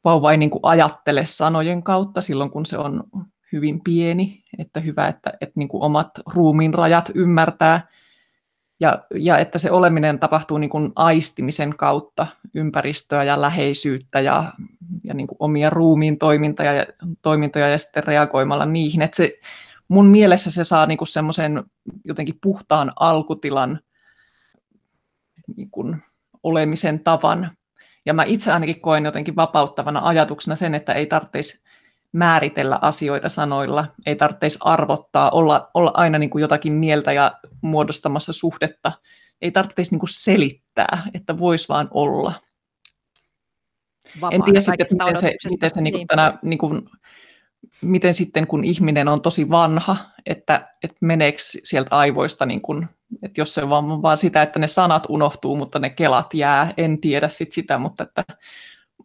vauva 0.03 0.31
ei 0.31 0.37
niin 0.37 0.49
kuin 0.49 0.59
ajattele 0.63 1.25
sanojen 1.25 1.83
kautta 1.83 2.21
silloin, 2.21 2.51
kun 2.51 2.65
se 2.65 2.77
on 2.77 3.03
hyvin 3.51 3.81
pieni, 3.83 4.43
että 4.59 4.79
hyvä, 4.79 5.07
että, 5.07 5.33
että 5.41 5.53
niin 5.55 5.67
kuin 5.67 5.83
omat 5.83 6.09
ruumiin 6.33 6.73
rajat 6.73 7.11
ymmärtää 7.15 7.87
ja, 8.79 9.05
ja 9.15 9.37
että 9.37 9.57
se 9.57 9.71
oleminen 9.71 10.19
tapahtuu 10.19 10.57
niin 10.57 10.69
kuin 10.69 10.91
aistimisen 10.95 11.77
kautta 11.77 12.27
ympäristöä 12.53 13.23
ja 13.23 13.41
läheisyyttä 13.41 14.19
ja, 14.19 14.53
ja 15.03 15.13
niin 15.13 15.27
kuin 15.27 15.37
omia 15.39 15.69
ruumiin 15.69 16.17
toimintoja 16.17 16.73
ja, 16.73 16.85
toimintoja 17.21 17.67
ja 17.67 17.77
sitten 17.77 18.03
reagoimalla 18.03 18.65
niihin. 18.65 19.01
Että 19.01 19.17
se, 19.17 19.39
mun 19.87 20.07
mielessä 20.07 20.51
se 20.51 20.63
saa 20.63 20.85
niin 20.85 21.07
semmoisen 21.07 21.63
jotenkin 22.05 22.39
puhtaan 22.41 22.91
alkutilan 22.99 23.79
niin 25.55 25.71
kuin 25.71 26.01
olemisen 26.43 26.99
tavan. 26.99 27.51
Ja 28.05 28.13
mä 28.13 28.23
itse 28.23 28.51
ainakin 28.51 28.81
koen 28.81 29.05
jotenkin 29.05 29.35
vapauttavana 29.35 30.01
ajatuksena 30.03 30.55
sen, 30.55 30.75
että 30.75 30.93
ei 30.93 31.05
tarvitsisi 31.05 31.63
määritellä 32.15 32.79
asioita 32.81 33.29
sanoilla, 33.29 33.87
ei 34.05 34.15
tarvitsisi 34.15 34.57
arvottaa, 34.61 35.29
olla, 35.29 35.69
olla 35.73 35.91
aina 35.93 36.19
niin 36.19 36.29
kuin 36.29 36.41
jotakin 36.41 36.73
mieltä 36.73 37.13
ja 37.13 37.31
muodostamassa 37.61 38.33
suhdetta. 38.33 38.91
Ei 39.41 39.51
tarvitsisi 39.51 39.91
niin 39.91 39.99
kuin 39.99 40.09
selittää, 40.09 41.03
että 41.13 41.39
voisi 41.39 41.69
vaan 41.69 41.87
olla. 41.91 42.33
Vapaa 44.21 44.35
en 44.35 44.43
tiedä 44.43 44.59
sitten, 44.59 44.81
että 44.81 44.95
miten 44.95 45.17
se, 45.17 45.33
miten 45.49 45.69
se 45.69 45.81
niin 45.81 45.93
kuin 45.93 46.07
tänä, 46.07 46.37
niin 46.41 46.59
kuin, 46.59 46.89
miten 47.81 48.13
sitten 48.13 48.47
kun 48.47 48.63
ihminen 48.63 49.07
on 49.07 49.21
tosi 49.21 49.49
vanha, 49.49 49.97
että, 50.25 50.75
että 50.83 50.97
meneekö 51.01 51.37
sieltä 51.63 51.97
aivoista 51.97 52.45
niin 52.45 52.61
kuin 52.61 52.89
että 53.23 53.41
jos 53.41 53.53
se 53.53 53.63
on 53.63 53.69
vaan, 53.69 54.01
vaan 54.01 54.17
sitä, 54.17 54.41
että 54.41 54.59
ne 54.59 54.67
sanat 54.67 55.03
unohtuu, 55.09 55.55
mutta 55.55 55.79
ne 55.79 55.89
kelat 55.89 56.33
jää, 56.33 56.73
en 56.77 57.01
tiedä 57.01 57.29
sit 57.29 57.51
sitä, 57.51 57.77
mutta 57.77 58.03
että 58.03 58.23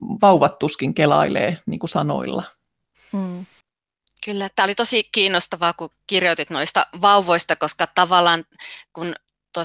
vauvat 0.01 0.59
tuskin 0.59 0.95
kelailee 0.95 1.57
niin 1.67 1.81
kuin 1.81 1.91
sanoilla. 1.91 2.45
Hmm. 3.13 3.47
Kyllä, 4.25 4.49
tämä 4.57 4.65
oli 4.65 4.75
tosi 4.75 5.05
kiinnostavaa, 5.13 5.73
kun 5.73 5.91
kirjoitit 6.07 6.51
noista 6.51 6.87
vauvoista, 7.01 7.57
koska 7.57 7.87
tavallaan 7.87 8.45
kun 8.93 9.15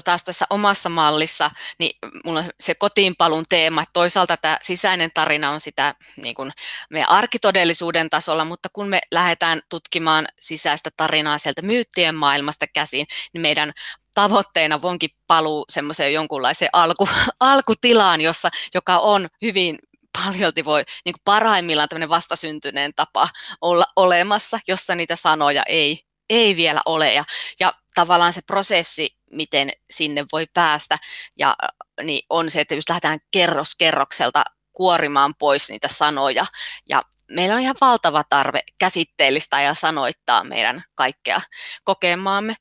taas 0.04 0.24
tässä 0.24 0.46
omassa 0.50 0.88
mallissa, 0.88 1.50
niin 1.78 1.98
mulla 2.24 2.40
on 2.40 2.50
se 2.60 2.74
kotiinpalun 2.74 3.44
teema, 3.48 3.82
että 3.82 3.92
toisaalta 3.92 4.36
tämä 4.36 4.58
sisäinen 4.62 5.10
tarina 5.14 5.50
on 5.50 5.60
sitä 5.60 5.94
niin 6.22 6.34
kuin 6.34 6.52
meidän 6.90 7.10
arkitodellisuuden 7.10 8.10
tasolla, 8.10 8.44
mutta 8.44 8.68
kun 8.72 8.88
me 8.88 9.00
lähdetään 9.10 9.62
tutkimaan 9.68 10.28
sisäistä 10.40 10.90
tarinaa 10.96 11.38
sieltä 11.38 11.62
myyttien 11.62 12.14
maailmasta 12.14 12.66
käsin, 12.66 13.06
niin 13.32 13.40
meidän 13.42 13.72
tavoitteena 14.14 14.80
onkin 14.82 15.10
paluu 15.26 15.64
semmoiseen 15.68 16.12
jonkunlaiseen 16.12 16.70
alku, 16.72 17.08
alkutilaan, 17.40 18.20
jossa, 18.20 18.48
joka 18.74 18.98
on 18.98 19.28
hyvin 19.42 19.78
paljolti 20.24 20.64
voi 20.64 20.84
niin 21.04 21.12
kuin 21.12 21.22
parhaimmillaan 21.24 21.88
tämmöinen 21.88 22.08
vastasyntyneen 22.08 22.92
tapa 22.96 23.28
olla 23.60 23.84
olemassa, 23.96 24.60
jossa 24.68 24.94
niitä 24.94 25.16
sanoja 25.16 25.62
ei, 25.62 26.00
ei 26.30 26.56
vielä 26.56 26.80
ole. 26.86 27.14
Ja, 27.14 27.24
ja 27.60 27.74
tavallaan 27.94 28.32
se 28.32 28.40
prosessi, 28.46 29.16
miten 29.30 29.72
sinne 29.90 30.24
voi 30.32 30.46
päästä, 30.54 30.98
ja, 31.36 31.56
niin 32.02 32.26
on 32.30 32.50
se, 32.50 32.60
että 32.60 32.74
just 32.74 32.88
lähdetään 32.88 33.18
kerros 33.30 33.76
kerrokselta 33.76 34.44
kuorimaan 34.72 35.34
pois 35.34 35.70
niitä 35.70 35.88
sanoja. 35.88 36.46
Ja 36.88 37.02
meillä 37.30 37.54
on 37.54 37.60
ihan 37.60 37.76
valtava 37.80 38.24
tarve 38.24 38.60
käsitteellistä 38.78 39.60
ja 39.60 39.74
sanoittaa 39.74 40.44
meidän 40.44 40.82
kaikkea 40.94 41.40
kokemaamme. 41.84 42.54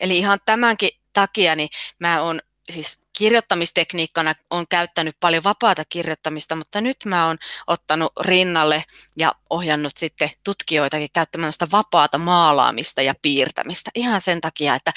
Eli 0.00 0.18
ihan 0.18 0.38
tämänkin 0.46 0.90
takia 1.12 1.56
niin 1.56 1.68
mä 1.98 2.22
oon 2.22 2.40
siis 2.70 3.00
kirjoittamistekniikkana 3.20 4.34
on 4.50 4.66
käyttänyt 4.68 5.16
paljon 5.20 5.44
vapaata 5.44 5.82
kirjoittamista, 5.88 6.56
mutta 6.56 6.80
nyt 6.80 6.96
mä 7.04 7.26
oon 7.26 7.36
ottanut 7.66 8.12
rinnalle 8.20 8.84
ja 9.18 9.34
ohjannut 9.50 9.92
sitten 9.96 10.30
tutkijoitakin 10.44 11.08
käyttämään 11.12 11.52
sitä 11.52 11.66
vapaata 11.72 12.18
maalaamista 12.18 13.02
ja 13.02 13.14
piirtämistä. 13.22 13.90
Ihan 13.94 14.20
sen 14.20 14.40
takia, 14.40 14.74
että 14.74 14.92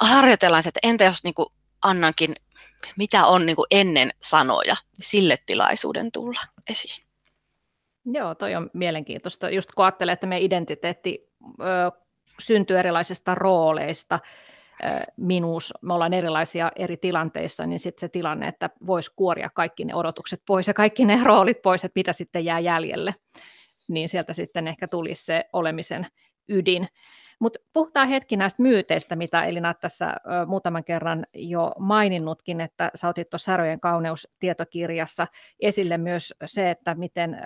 harjoitellaan 0.00 0.62
se, 0.62 0.68
että 0.68 0.80
entä 0.82 1.04
jos 1.04 1.24
niin 1.24 1.34
annankin, 1.82 2.34
mitä 2.98 3.26
on 3.26 3.46
niin 3.46 3.56
ennen 3.70 4.10
sanoja, 4.22 4.76
sille 5.00 5.36
tilaisuuden 5.46 6.12
tulla 6.12 6.40
esiin. 6.70 7.04
Joo, 8.04 8.34
toi 8.34 8.54
on 8.54 8.70
mielenkiintoista. 8.74 9.50
Just 9.50 9.70
kun 9.76 9.84
ajattelee, 9.84 10.12
että 10.12 10.26
meidän 10.26 10.46
identiteetti 10.46 11.20
ö, 11.60 11.64
syntyy 12.40 12.78
erilaisista 12.78 13.34
rooleista, 13.34 14.18
minuus, 15.16 15.74
me 15.82 15.94
ollaan 15.94 16.12
erilaisia 16.12 16.72
eri 16.76 16.96
tilanteissa, 16.96 17.66
niin 17.66 17.80
sitten 17.80 18.00
se 18.00 18.08
tilanne, 18.08 18.48
että 18.48 18.70
voisi 18.86 19.10
kuoria 19.16 19.50
kaikki 19.54 19.84
ne 19.84 19.94
odotukset 19.94 20.42
pois 20.46 20.68
ja 20.68 20.74
kaikki 20.74 21.04
ne 21.04 21.20
roolit 21.24 21.62
pois, 21.62 21.84
että 21.84 21.98
mitä 21.98 22.12
sitten 22.12 22.44
jää 22.44 22.60
jäljelle, 22.60 23.14
niin 23.88 24.08
sieltä 24.08 24.32
sitten 24.32 24.68
ehkä 24.68 24.88
tulisi 24.88 25.24
se 25.24 25.44
olemisen 25.52 26.06
ydin. 26.48 26.88
Mutta 27.38 27.58
puhutaan 27.72 28.08
hetki 28.08 28.36
näistä 28.36 28.62
myyteistä, 28.62 29.16
mitä 29.16 29.44
Elina 29.44 29.74
tässä 29.74 30.14
muutaman 30.46 30.84
kerran 30.84 31.26
jo 31.34 31.72
maininnutkin, 31.78 32.60
että 32.60 32.90
sä 32.94 33.08
otit 33.08 33.30
tuossa 33.30 33.52
Säröjen 33.52 33.80
kauneus-tietokirjassa 33.80 35.26
esille 35.60 35.98
myös 35.98 36.34
se, 36.44 36.70
että 36.70 36.94
miten 36.94 37.36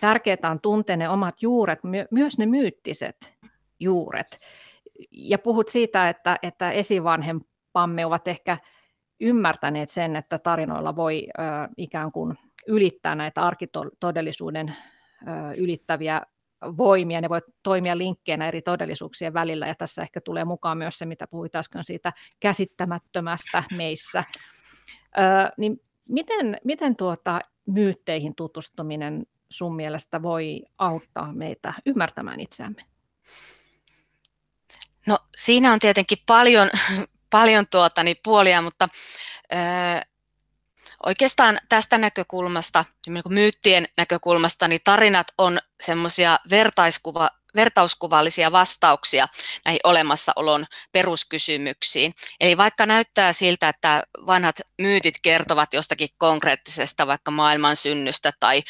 tärkeää 0.00 0.50
on 0.50 0.60
tuntea 0.60 0.96
ne 0.96 1.08
omat 1.08 1.42
juuret, 1.42 1.84
my- 1.84 2.06
myös 2.10 2.38
ne 2.38 2.46
myyttiset 2.46 3.34
juuret 3.80 4.38
ja 5.10 5.38
puhut 5.38 5.68
siitä, 5.68 6.08
että, 6.08 6.36
että 6.42 6.70
esivanhempamme 6.70 8.06
ovat 8.06 8.28
ehkä 8.28 8.58
ymmärtäneet 9.20 9.90
sen, 9.90 10.16
että 10.16 10.38
tarinoilla 10.38 10.96
voi 10.96 11.26
ö, 11.38 11.42
ikään 11.76 12.12
kuin 12.12 12.36
ylittää 12.66 13.14
näitä 13.14 13.42
arkitodellisuuden 13.42 14.68
ö, 14.68 15.52
ylittäviä 15.56 16.22
voimia, 16.76 17.20
ne 17.20 17.28
voi 17.28 17.40
toimia 17.62 17.98
linkkeinä 17.98 18.48
eri 18.48 18.62
todellisuuksien 18.62 19.34
välillä, 19.34 19.66
ja 19.66 19.74
tässä 19.74 20.02
ehkä 20.02 20.20
tulee 20.20 20.44
mukaan 20.44 20.78
myös 20.78 20.98
se, 20.98 21.06
mitä 21.06 21.26
puhuit 21.26 21.56
äsken 21.56 21.84
siitä 21.84 22.12
käsittämättömästä 22.40 23.62
meissä. 23.76 24.24
Ö, 25.18 25.20
niin 25.56 25.80
miten, 26.08 26.56
miten 26.64 26.96
tuota 26.96 27.40
myytteihin 27.66 28.34
tutustuminen 28.34 29.26
sun 29.50 29.76
mielestä 29.76 30.22
voi 30.22 30.62
auttaa 30.78 31.32
meitä 31.32 31.74
ymmärtämään 31.86 32.40
itseämme? 32.40 32.82
No 35.06 35.18
siinä 35.36 35.72
on 35.72 35.78
tietenkin 35.78 36.18
paljon, 36.26 36.70
paljon 37.30 37.66
tuota, 37.70 38.02
niin 38.02 38.16
puolia, 38.24 38.62
mutta 38.62 38.88
ö, 39.52 39.56
oikeastaan 41.06 41.58
tästä 41.68 41.98
näkökulmasta, 41.98 42.84
niin 43.06 43.22
myyttien 43.28 43.88
näkökulmasta, 43.96 44.68
niin 44.68 44.80
tarinat 44.84 45.26
on 45.38 45.58
semmoisia 45.80 46.38
vertaiskuva, 46.50 47.30
vertauskuvallisia 47.54 48.52
vastauksia 48.52 49.28
näihin 49.64 49.80
olemassaolon 49.84 50.66
peruskysymyksiin. 50.92 52.14
Eli 52.40 52.56
vaikka 52.56 52.86
näyttää 52.86 53.32
siltä, 53.32 53.68
että 53.68 54.02
vanhat 54.26 54.60
myytit 54.78 55.14
kertovat 55.22 55.74
jostakin 55.74 56.08
konkreettisesta 56.18 57.06
vaikka 57.06 57.30
maailman 57.30 57.76
synnystä 57.76 58.32
tai, 58.40 58.62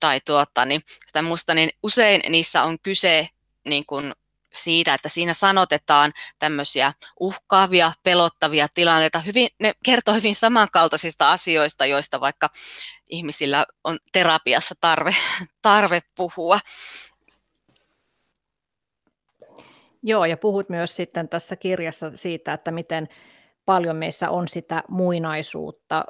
tai 0.00 0.20
tuota, 0.26 0.64
niin, 0.64 0.82
sitä 1.06 1.22
musta, 1.22 1.54
niin 1.54 1.70
usein 1.82 2.20
niissä 2.28 2.62
on 2.62 2.78
kyse 2.82 3.28
niin 3.64 3.86
kuin 3.86 4.12
siitä, 4.56 4.94
että 4.94 5.08
siinä 5.08 5.34
sanotetaan 5.34 6.12
tämmöisiä 6.38 6.92
uhkaavia, 7.20 7.92
pelottavia 8.02 8.66
tilanteita. 8.74 9.20
Hyvin, 9.20 9.48
ne 9.60 9.72
kertoo 9.84 10.14
hyvin 10.14 10.34
samankaltaisista 10.34 11.32
asioista, 11.32 11.86
joista 11.86 12.20
vaikka 12.20 12.48
ihmisillä 13.08 13.66
on 13.84 13.98
terapiassa 14.12 14.74
tarve, 14.80 15.16
tarve 15.62 16.00
puhua. 16.16 16.58
Joo, 20.02 20.24
ja 20.24 20.36
puhut 20.36 20.68
myös 20.68 20.96
sitten 20.96 21.28
tässä 21.28 21.56
kirjassa 21.56 22.10
siitä, 22.14 22.52
että 22.52 22.70
miten 22.70 23.08
paljon 23.64 23.96
meissä 23.96 24.30
on 24.30 24.48
sitä 24.48 24.82
muinaisuutta, 24.88 26.04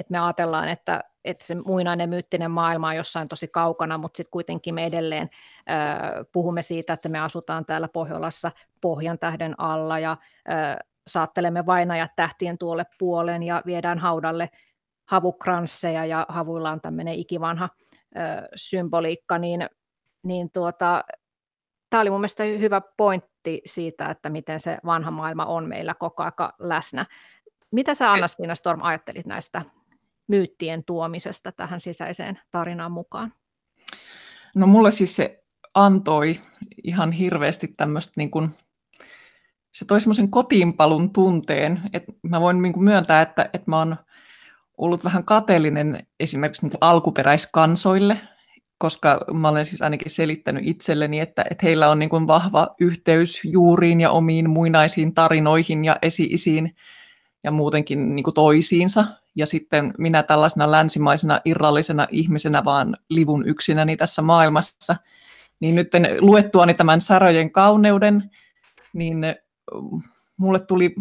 että 0.00 0.12
me 0.12 0.18
ajatellaan, 0.18 0.68
että 0.68 1.04
että 1.24 1.44
se 1.44 1.54
muinainen 1.54 2.08
myyttinen 2.08 2.50
maailma 2.50 2.88
on 2.88 2.96
jossain 2.96 3.28
tosi 3.28 3.48
kaukana, 3.48 3.98
mutta 3.98 4.16
sitten 4.16 4.30
kuitenkin 4.30 4.74
me 4.74 4.86
edelleen 4.86 5.30
äh, 5.70 6.26
puhumme 6.32 6.62
siitä, 6.62 6.92
että 6.92 7.08
me 7.08 7.18
asutaan 7.18 7.66
täällä 7.66 7.88
Pohjolassa 7.88 8.52
Pohjan 8.80 9.18
tähden 9.18 9.60
alla 9.60 9.98
ja 9.98 10.10
äh, 10.10 10.76
saattelemme 11.06 11.66
vainajat 11.66 12.10
tähtien 12.16 12.58
tuolle 12.58 12.86
puolen 12.98 13.42
ja 13.42 13.62
viedään 13.66 13.98
haudalle 13.98 14.50
havukransseja 15.04 16.04
ja 16.04 16.26
havuilla 16.28 16.70
on 16.70 16.80
tämmöinen 16.80 17.14
ikivanha 17.14 17.68
äh, 18.16 18.44
symboliikka, 18.54 19.38
niin, 19.38 19.68
niin 20.22 20.50
tuota, 20.52 21.04
tämä 21.90 22.00
oli 22.00 22.10
mun 22.10 22.20
mielestä 22.20 22.44
hyvä 22.44 22.82
pointti 22.96 23.62
siitä, 23.64 24.10
että 24.10 24.30
miten 24.30 24.60
se 24.60 24.78
vanha 24.84 25.10
maailma 25.10 25.46
on 25.46 25.68
meillä 25.68 25.94
koko 25.94 26.22
aika 26.22 26.52
läsnä. 26.58 27.06
Mitä 27.70 27.94
sä 27.94 28.12
Anna-Stiina 28.12 28.54
Storm 28.54 28.80
ajattelit 28.82 29.26
näistä 29.26 29.62
myyttien 30.28 30.84
tuomisesta 30.84 31.52
tähän 31.52 31.80
sisäiseen 31.80 32.40
tarinaan 32.50 32.92
mukaan? 32.92 33.32
No 34.54 34.66
mulle 34.66 34.90
siis 34.90 35.16
se 35.16 35.44
antoi 35.74 36.40
ihan 36.84 37.12
hirveästi 37.12 37.68
tämmöistä 37.76 38.12
niin 38.16 38.30
kuin, 38.30 38.50
se 39.72 39.84
toi 39.84 40.00
semmoisen 40.00 40.30
kotiinpalun 40.30 41.12
tunteen, 41.12 41.80
että 41.92 42.12
mä 42.22 42.40
voin 42.40 42.62
niin 42.62 42.72
kuin 42.72 42.84
myöntää, 42.84 43.22
että, 43.22 43.50
että 43.52 43.70
mä 43.70 43.78
oon 43.78 43.96
ollut 44.78 45.04
vähän 45.04 45.24
kateellinen 45.24 46.06
esimerkiksi 46.20 46.66
niin 46.66 46.78
alkuperäiskansoille, 46.80 48.18
koska 48.78 49.20
mä 49.32 49.48
olen 49.48 49.66
siis 49.66 49.82
ainakin 49.82 50.10
selittänyt 50.10 50.66
itselleni, 50.66 51.20
että, 51.20 51.44
että 51.50 51.66
heillä 51.66 51.90
on 51.90 51.98
niin 51.98 52.10
kuin 52.10 52.26
vahva 52.26 52.74
yhteys 52.80 53.40
juuriin 53.44 54.00
ja 54.00 54.10
omiin 54.10 54.50
muinaisiin 54.50 55.14
tarinoihin 55.14 55.84
ja 55.84 55.98
esi-isiin 56.02 56.74
ja 57.44 57.50
muutenkin 57.50 58.16
niin 58.16 58.24
kuin 58.24 58.34
toisiinsa. 58.34 59.04
Ja 59.34 59.46
sitten 59.46 59.90
minä 59.98 60.22
tällaisena 60.22 60.70
länsimaisena 60.70 61.40
irrallisena 61.44 62.08
ihmisenä 62.10 62.64
vaan 62.64 62.96
livun 63.08 63.46
yksinäni 63.46 63.96
tässä 63.96 64.22
maailmassa. 64.22 64.96
Niin 65.60 65.74
nyt 65.74 65.90
luettuani 66.20 66.74
tämän 66.74 67.00
Säröjen 67.00 67.52
kauneuden, 67.52 68.30
niin 68.92 69.18
mulle 70.36 70.60
tuli 70.60 70.94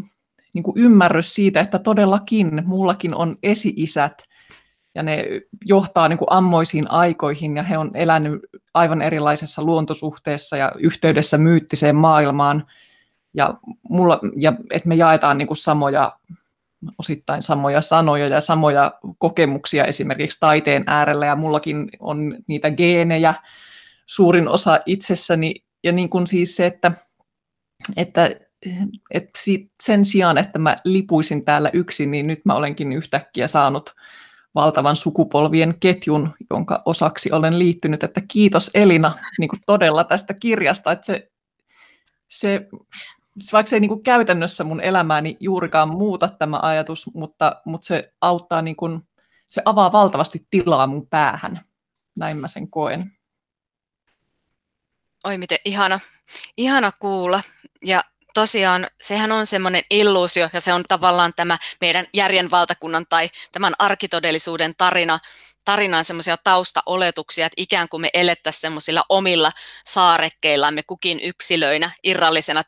niin 0.53 0.63
kuin 0.63 0.77
ymmärrys 0.77 1.33
siitä, 1.33 1.59
että 1.59 1.79
todellakin 1.79 2.61
mullakin 2.65 3.15
on 3.15 3.37
esi-isät, 3.43 4.23
ja 4.95 5.03
ne 5.03 5.25
johtaa 5.65 6.07
niin 6.07 6.17
kuin 6.17 6.31
ammoisiin 6.31 6.91
aikoihin, 6.91 7.57
ja 7.57 7.63
he 7.63 7.77
on 7.77 7.91
elänyt 7.93 8.41
aivan 8.73 9.01
erilaisessa 9.01 9.63
luontosuhteessa 9.63 10.57
ja 10.57 10.71
yhteydessä 10.79 11.37
myyttiseen 11.37 11.95
maailmaan, 11.95 12.65
ja, 13.33 13.53
mulla, 13.89 14.19
ja 14.37 14.53
että 14.71 14.89
me 14.89 14.95
jaetaan 14.95 15.37
niin 15.37 15.47
kuin 15.47 15.57
samoja, 15.57 16.19
osittain 16.97 17.41
samoja 17.41 17.81
sanoja 17.81 18.27
ja 18.27 18.41
samoja 18.41 18.91
kokemuksia 19.17 19.85
esimerkiksi 19.85 20.39
taiteen 20.39 20.83
äärellä, 20.87 21.25
ja 21.25 21.35
mullakin 21.35 21.89
on 21.99 22.37
niitä 22.47 22.71
geenejä 22.71 23.33
suurin 24.05 24.47
osa 24.47 24.79
itsessäni, 24.85 25.55
ja 25.83 25.91
niin 25.91 26.09
kuin 26.09 26.27
siis 26.27 26.55
se, 26.55 26.65
että, 26.65 26.91
että 27.95 28.29
et 29.11 29.29
sen 29.83 30.05
sijaan, 30.05 30.37
että 30.37 30.59
mä 30.59 30.77
lipuisin 30.85 31.45
täällä 31.45 31.69
yksin, 31.73 32.11
niin 32.11 32.27
nyt 32.27 32.45
mä 32.45 32.55
olenkin 32.55 32.91
yhtäkkiä 32.93 33.47
saanut 33.47 33.95
valtavan 34.55 34.95
sukupolvien 34.95 35.75
ketjun, 35.79 36.33
jonka 36.49 36.81
osaksi 36.85 37.31
olen 37.31 37.59
liittynyt. 37.59 38.03
Että 38.03 38.21
kiitos 38.27 38.71
Elina 38.73 39.17
niin 39.39 39.49
kuin 39.49 39.59
todella 39.65 40.03
tästä 40.03 40.33
kirjasta, 40.33 40.91
että 40.91 41.05
se, 41.05 41.31
se 42.27 42.67
vaikka 43.53 43.69
se 43.69 43.75
ei 43.75 43.79
niin 43.79 43.89
kuin 43.89 44.03
käytännössä 44.03 44.63
mun 44.63 44.81
elämääni 44.81 45.37
juurikaan 45.39 45.89
muuta 45.89 46.27
tämä 46.27 46.59
ajatus, 46.61 47.13
mutta, 47.13 47.61
mutta 47.65 47.87
se 47.87 48.13
auttaa, 48.21 48.61
niin 48.61 48.75
kuin, 48.75 49.01
se 49.47 49.61
avaa 49.65 49.91
valtavasti 49.91 50.47
tilaa 50.49 50.87
mun 50.87 51.07
päähän. 51.07 51.65
Näin 52.15 52.37
mä 52.37 52.47
sen 52.47 52.69
koen. 52.69 53.11
Oi 55.23 55.37
miten 55.37 55.57
ihana, 55.65 55.99
ihana 56.57 56.91
kuulla. 56.99 57.41
Ja 57.85 58.03
tosiaan 58.33 58.87
sehän 59.01 59.31
on 59.31 59.45
semmoinen 59.45 59.83
illuusio 59.89 60.49
ja 60.53 60.61
se 60.61 60.73
on 60.73 60.83
tavallaan 60.87 61.33
tämä 61.35 61.57
meidän 61.81 62.05
järjen 62.13 62.51
valtakunnan 62.51 63.05
tai 63.09 63.29
tämän 63.51 63.73
arkitodellisuuden 63.79 64.73
tarina, 64.77 65.19
tarinaan 65.67 66.05
semmoisia 66.05 66.37
taustaoletuksia, 66.43 67.45
että 67.45 67.61
ikään 67.61 67.89
kuin 67.89 68.01
me 68.01 68.09
elettäisiin 68.13 68.61
semmoisilla 68.61 69.03
omilla 69.09 69.51
saarekkeillamme 69.85 70.81
kukin 70.87 71.19
yksilöinä 71.19 71.91
irrallisena 72.03 72.63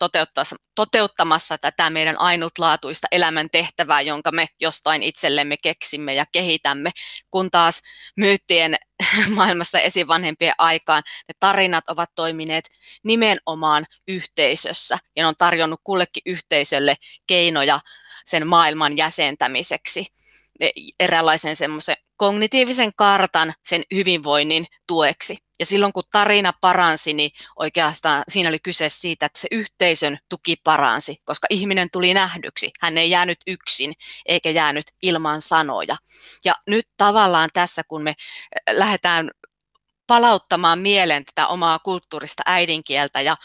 toteuttamassa 0.75 1.57
tätä 1.57 1.89
meidän 1.89 2.19
ainutlaatuista 2.19 3.07
elämän 3.11 3.49
tehtävää, 3.51 4.01
jonka 4.01 4.31
me 4.31 4.47
jostain 4.59 5.03
itsellemme 5.03 5.55
keksimme 5.63 6.13
ja 6.13 6.25
kehitämme, 6.31 6.91
kun 7.31 7.51
taas 7.51 7.81
myyttien 8.17 8.75
maailmassa 9.35 9.79
esivanhempien 9.79 10.53
aikaan 10.57 11.03
ne 11.27 11.33
tarinat 11.39 11.89
ovat 11.89 12.09
toimineet 12.15 12.69
nimenomaan 13.03 13.85
yhteisössä 14.07 14.97
ja 15.15 15.23
ne 15.23 15.27
on 15.27 15.35
tarjonnut 15.37 15.81
kullekin 15.83 16.23
yhteisölle 16.25 16.95
keinoja 17.27 17.79
sen 18.25 18.47
maailman 18.47 18.97
jäsentämiseksi 18.97 20.05
eräänlaisen 20.99 21.55
semmoisen 21.55 21.95
kognitiivisen 22.17 22.91
kartan 22.95 23.53
sen 23.63 23.83
hyvinvoinnin 23.93 24.65
tueksi. 24.87 25.37
Ja 25.59 25.65
silloin 25.65 25.93
kun 25.93 26.03
tarina 26.11 26.53
paransi, 26.61 27.13
niin 27.13 27.31
oikeastaan 27.55 28.23
siinä 28.27 28.49
oli 28.49 28.59
kyse 28.59 28.89
siitä, 28.89 29.25
että 29.25 29.39
se 29.39 29.47
yhteisön 29.51 30.17
tuki 30.29 30.55
paransi, 30.63 31.17
koska 31.25 31.47
ihminen 31.49 31.89
tuli 31.91 32.13
nähdyksi. 32.13 32.71
Hän 32.81 32.97
ei 32.97 33.09
jäänyt 33.09 33.37
yksin 33.47 33.93
eikä 34.25 34.49
jäänyt 34.49 34.85
ilman 35.01 35.41
sanoja. 35.41 35.95
Ja 36.45 36.55
nyt 36.67 36.85
tavallaan 36.97 37.49
tässä, 37.53 37.81
kun 37.87 38.03
me 38.03 38.09
äh, 38.09 38.75
lähdetään 38.77 39.31
palauttamaan 40.07 40.79
mieleen 40.79 41.25
tätä 41.25 41.47
omaa 41.47 41.79
kulttuurista 41.79 42.43
äidinkieltä 42.45 43.21
ja 43.21 43.35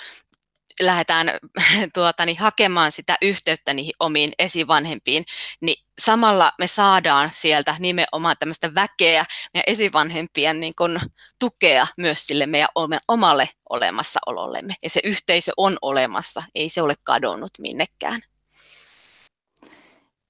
lähdetään 0.83 1.31
tuota, 1.95 2.27
niin 2.27 2.39
hakemaan 2.39 2.93
sitä 2.93 3.17
yhteyttä 3.23 3.75
niihin 3.75 3.95
omiin 4.01 4.31
esivanhempiin, 4.39 5.25
niin 5.61 5.85
samalla 5.99 6.53
me 6.59 6.67
saadaan 6.67 7.31
sieltä 7.33 7.77
nimenomaan 7.79 8.37
tämmöistä 8.39 8.75
väkeä 8.75 9.27
ja 9.55 9.63
esivanhempien 9.67 10.61
niin 10.61 10.75
kun, 10.79 11.01
tukea 11.39 11.87
myös 11.99 12.27
sille 12.27 12.47
meidän 12.47 12.69
omalle 13.09 13.49
olemassaolollemme. 13.71 14.75
Ja 14.83 14.91
se 14.91 15.01
yhteisö 15.05 15.53
on 15.57 15.77
olemassa, 15.83 16.43
ei 16.55 16.69
se 16.69 16.83
ole 16.83 16.95
kadonnut 17.03 17.53
minnekään. 17.59 18.21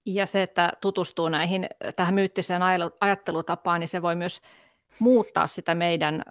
Ja 0.06 0.26
se, 0.26 0.42
että 0.42 0.72
tutustuu 0.80 1.28
näihin, 1.28 1.66
tähän 1.96 2.14
myyttiseen 2.14 2.62
ajattelutapaan, 3.00 3.80
niin 3.80 3.88
se 3.88 4.02
voi 4.02 4.16
myös 4.16 4.40
muuttaa 4.98 5.46
sitä 5.46 5.74
meidän 5.74 6.22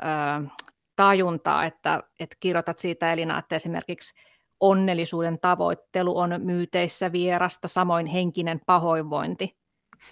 tajuntaa, 0.95 1.65
että, 1.65 2.03
että 2.19 2.35
kirjoitat 2.39 2.77
siitä 2.77 3.13
Elina, 3.13 3.39
että 3.39 3.55
esimerkiksi 3.55 4.13
onnellisuuden 4.59 5.39
tavoittelu 5.39 6.17
on 6.17 6.35
myyteissä 6.37 7.11
vierasta, 7.11 7.67
samoin 7.67 8.05
henkinen 8.05 8.61
pahoinvointi. 8.65 9.57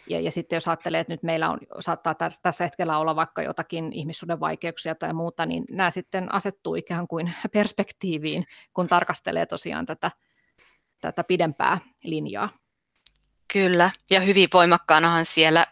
Ja, 0.08 0.20
ja 0.20 0.32
sitten 0.32 0.58
jos 0.58 0.68
ajattelee, 0.68 1.00
että 1.00 1.14
nyt 1.14 1.24
meillä 1.24 1.50
on, 1.50 1.60
saattaa 1.80 2.16
tässä, 2.16 2.42
tässä 2.42 2.64
hetkellä 2.64 2.98
olla 2.98 3.16
vaikka 3.16 3.42
jotakin 3.42 3.94
ihmissuuden 3.94 4.40
vaikeuksia 4.40 4.96
tai 4.96 5.14
muuta, 5.14 5.46
niin 5.46 5.64
nämä 5.72 5.92
sitten 5.92 6.34
asettuu 6.34 6.76
ikään 6.76 7.08
kuin 7.08 7.34
perspektiiviin, 7.54 8.44
kun 8.74 8.88
tarkastelee 8.88 9.46
tosiaan 9.46 9.86
tätä, 9.86 10.12
tätä 11.02 11.24
pidempää 11.24 11.78
linjaa. 12.04 12.50
Kyllä, 13.54 13.92
ja 14.10 14.20
hyvin 14.20 14.50
voimakkaanahan 14.54 15.26
siellä 15.26 15.66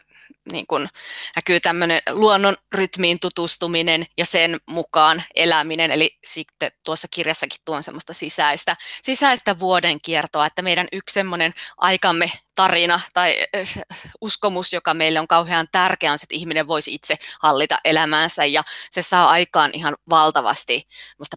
niin 0.51 0.67
kuin 0.67 0.87
näkyy 1.35 1.59
tämmöinen 1.59 2.01
luonnon 2.09 2.57
rytmiin 2.75 3.19
tutustuminen 3.19 4.05
ja 4.17 4.25
sen 4.25 4.59
mukaan 4.65 5.23
eläminen. 5.35 5.91
Eli 5.91 6.17
sitten 6.23 6.71
tuossa 6.83 7.07
kirjassakin 7.11 7.59
tuon 7.65 7.83
semmoista 7.83 8.13
sisäistä, 8.13 8.75
sisäistä 9.01 9.59
vuoden 9.59 9.99
kiertoa, 10.01 10.45
että 10.45 10.61
meidän 10.61 10.87
yksi 10.91 11.13
semmoinen 11.13 11.53
aikamme 11.77 12.31
tarina 12.59 12.99
tai 13.13 13.37
äh, 13.55 13.83
uskomus, 14.21 14.73
joka 14.73 14.93
meille 14.93 15.19
on 15.19 15.27
kauhean 15.27 15.67
tärkeä, 15.71 16.11
on 16.11 16.19
se, 16.19 16.23
että 16.23 16.35
ihminen 16.35 16.67
voisi 16.67 16.93
itse 16.93 17.15
hallita 17.41 17.79
elämäänsä 17.85 18.45
ja 18.45 18.63
se 18.91 19.01
saa 19.01 19.29
aikaan 19.29 19.71
ihan 19.73 19.95
valtavasti 20.09 20.87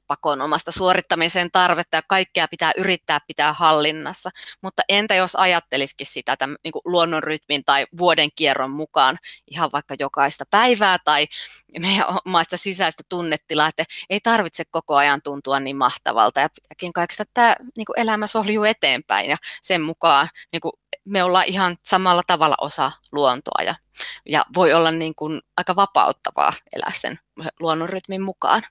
pakonomasta 0.06 0.72
suorittamisen 0.72 1.50
tarvetta 1.50 1.96
ja 1.96 2.02
kaikkea 2.08 2.48
pitää 2.48 2.72
yrittää 2.76 3.18
pitää 3.26 3.52
hallinnassa. 3.52 4.30
Mutta 4.62 4.82
entä 4.88 5.14
jos 5.14 5.36
ajattelisikin 5.36 6.06
sitä 6.06 6.36
tämän, 6.36 6.56
niin 6.64 6.72
kuin 6.72 6.82
luonnonrytmin 6.84 7.64
tai 7.64 7.86
vuoden 7.98 8.28
kierron 8.36 8.70
mukaan 8.70 9.18
ihan 9.50 9.70
vaikka 9.72 9.94
jokaista 9.98 10.44
päivää 10.50 10.98
tai 11.04 11.26
meidän 11.80 12.06
omaista 12.26 12.56
sisäistä 12.56 13.02
tunnetilaa, 13.08 13.68
että 13.68 13.84
ei 14.10 14.20
tarvitse 14.20 14.64
koko 14.70 14.94
ajan 14.94 15.22
tuntua 15.22 15.60
niin 15.60 15.76
mahtavalta 15.76 16.40
ja 16.40 16.48
pitääkin 16.54 16.92
kaikista 16.92 17.24
tämä 17.34 17.56
niin 17.76 17.86
kuin 17.86 18.00
elämä 18.00 18.26
soljuu 18.26 18.64
eteenpäin 18.64 19.30
ja 19.30 19.36
sen 19.62 19.82
mukaan 19.82 20.28
niin 20.52 20.60
kuin 20.60 20.72
me 21.05 21.24
ollaan 21.24 21.44
ihan 21.46 21.76
samalla 21.84 22.22
tavalla 22.26 22.55
osa 22.61 22.92
luontoa 23.12 23.62
ja, 23.66 23.74
ja 24.26 24.44
voi 24.57 24.72
olla 24.72 24.90
niin 24.90 25.14
kuin 25.14 25.40
aika 25.57 25.76
vapauttavaa 25.76 26.53
elää 26.72 26.92
sen 26.94 27.18
luonnonrytmin 27.61 28.22
mukaan. 28.22 28.62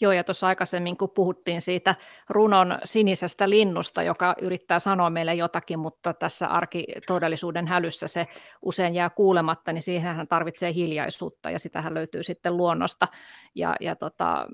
Joo, 0.00 0.12
ja 0.12 0.24
tuossa 0.24 0.46
aikaisemmin, 0.46 0.96
kun 0.96 1.10
puhuttiin 1.10 1.62
siitä 1.62 1.94
runon 2.28 2.78
sinisestä 2.84 3.50
linnusta, 3.50 4.02
joka 4.02 4.34
yrittää 4.40 4.78
sanoa 4.78 5.10
meille 5.10 5.34
jotakin, 5.34 5.78
mutta 5.78 6.14
tässä 6.14 6.46
arkitodellisuuden 6.46 7.66
hälyssä 7.66 8.08
se 8.08 8.26
usein 8.62 8.94
jää 8.94 9.10
kuulematta, 9.10 9.72
niin 9.72 9.82
siihen 9.82 10.16
hän 10.16 10.28
tarvitsee 10.28 10.74
hiljaisuutta, 10.74 11.50
ja 11.50 11.58
sitähän 11.58 11.94
löytyy 11.94 12.22
sitten 12.22 12.56
luonnosta. 12.56 13.08
Ja, 13.54 13.76
ja 13.80 13.96
tota, 13.96 14.46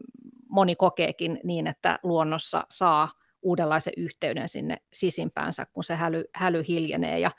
moni 0.49 0.77
kokeekin 0.77 1.41
niin, 1.45 1.67
että 1.67 1.99
luonnossa 2.03 2.67
saa 2.71 3.09
uudenlaisen 3.43 3.93
yhteyden 3.97 4.49
sinne 4.49 4.77
sisimpäänsä, 4.93 5.67
kun 5.73 5.85
se 5.85 5.95
häly, 5.95 6.25
häly 6.35 6.65
hiljenee 6.69 7.19
ja, 7.19 7.31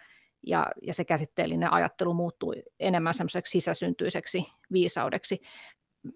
ja, 0.47 0.67
ja 0.81 0.93
se 0.93 1.05
käsitteellinen 1.05 1.73
ajattelu 1.73 2.13
muuttuu 2.13 2.55
enemmän 2.79 3.13
semmoiseksi 3.13 3.51
sisäsyntyiseksi 3.51 4.45
viisaudeksi. 4.71 5.41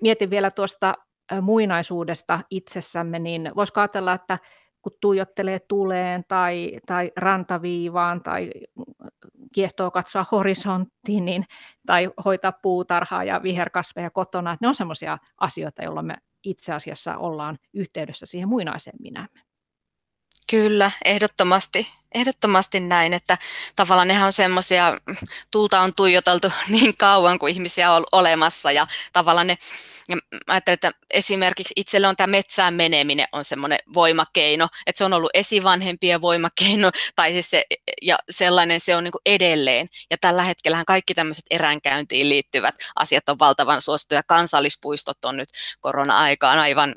Mietin 0.02 0.30
vielä 0.30 0.52
tuosta 0.52 0.94
muinaisuudesta 1.42 2.40
itsessämme, 2.50 3.20
niin 3.20 3.52
voisiko 3.56 3.82
ajatella, 3.82 4.14
että 4.14 4.40
kun 4.82 4.98
tuijottelee 5.02 5.60
tuleen 5.60 6.24
tai, 6.28 6.80
tai 6.86 7.12
rantaviivaan 7.18 8.24
tai 8.24 8.52
kiehtoo 9.54 9.92
katsoa 9.92 10.26
horisonttiin 10.32 11.26
niin, 11.26 11.46
tai 11.88 12.10
hoitaa 12.26 12.52
puutarhaa 12.52 13.24
ja 13.24 13.44
viherkasveja 13.44 14.10
kotona, 14.10 14.52
että 14.52 14.66
ne 14.66 14.68
on 14.68 14.76
sellaisia 14.76 15.18
asioita, 15.38 15.84
jolloin 15.84 16.06
me 16.06 16.18
itse 16.44 16.74
asiassa 16.74 17.18
ollaan 17.18 17.58
yhteydessä 17.74 18.26
siihen 18.26 18.50
muinaiseen 18.50 18.96
minämme. 19.00 19.45
Kyllä, 20.50 20.92
ehdottomasti, 21.06 21.88
ehdottomasti 22.16 22.80
näin, 22.80 23.14
että 23.14 23.38
tavallaan 23.76 24.08
nehän 24.08 24.26
on 24.26 24.34
semmoisia, 24.34 24.98
tulta 25.52 25.82
on 25.82 25.94
tuijoteltu 25.96 26.52
niin 26.70 26.98
kauan 26.98 27.40
kuin 27.40 27.54
ihmisiä 27.54 27.92
on 27.92 28.04
olemassa 28.12 28.72
ja 28.72 28.88
tavallaan 29.14 29.48
ne, 29.48 29.58
ja 30.10 30.18
ajattelen, 30.48 30.74
että 30.74 30.92
esimerkiksi 31.12 31.74
itselle 31.76 32.08
on 32.08 32.16
tämä 32.16 32.32
metsään 32.32 32.74
meneminen 32.74 33.28
on 33.32 33.46
semmoinen 33.46 33.80
voimakeino, 33.94 34.68
että 34.86 34.98
se 34.98 35.06
on 35.06 35.14
ollut 35.14 35.32
esivanhempien 35.34 36.22
voimakeino 36.22 36.92
tai 37.16 37.32
siis 37.32 37.50
se, 37.50 37.66
ja 38.02 38.18
sellainen 38.30 38.80
se 38.80 38.96
on 38.96 39.04
niin 39.04 39.14
edelleen. 39.26 39.88
Ja 40.12 40.18
tällä 40.22 40.44
hetkellä 40.44 40.84
kaikki 40.88 41.14
tämmöiset 41.14 41.46
eräänkäyntiin 41.52 42.30
liittyvät 42.30 42.76
asiat 42.96 43.30
on 43.30 43.40
valtavan 43.40 43.82
suosittuja, 43.82 44.24
kansallispuistot 44.24 45.26
on 45.26 45.38
nyt 45.38 45.50
korona-aikaan 45.80 46.60
aivan 46.60 46.96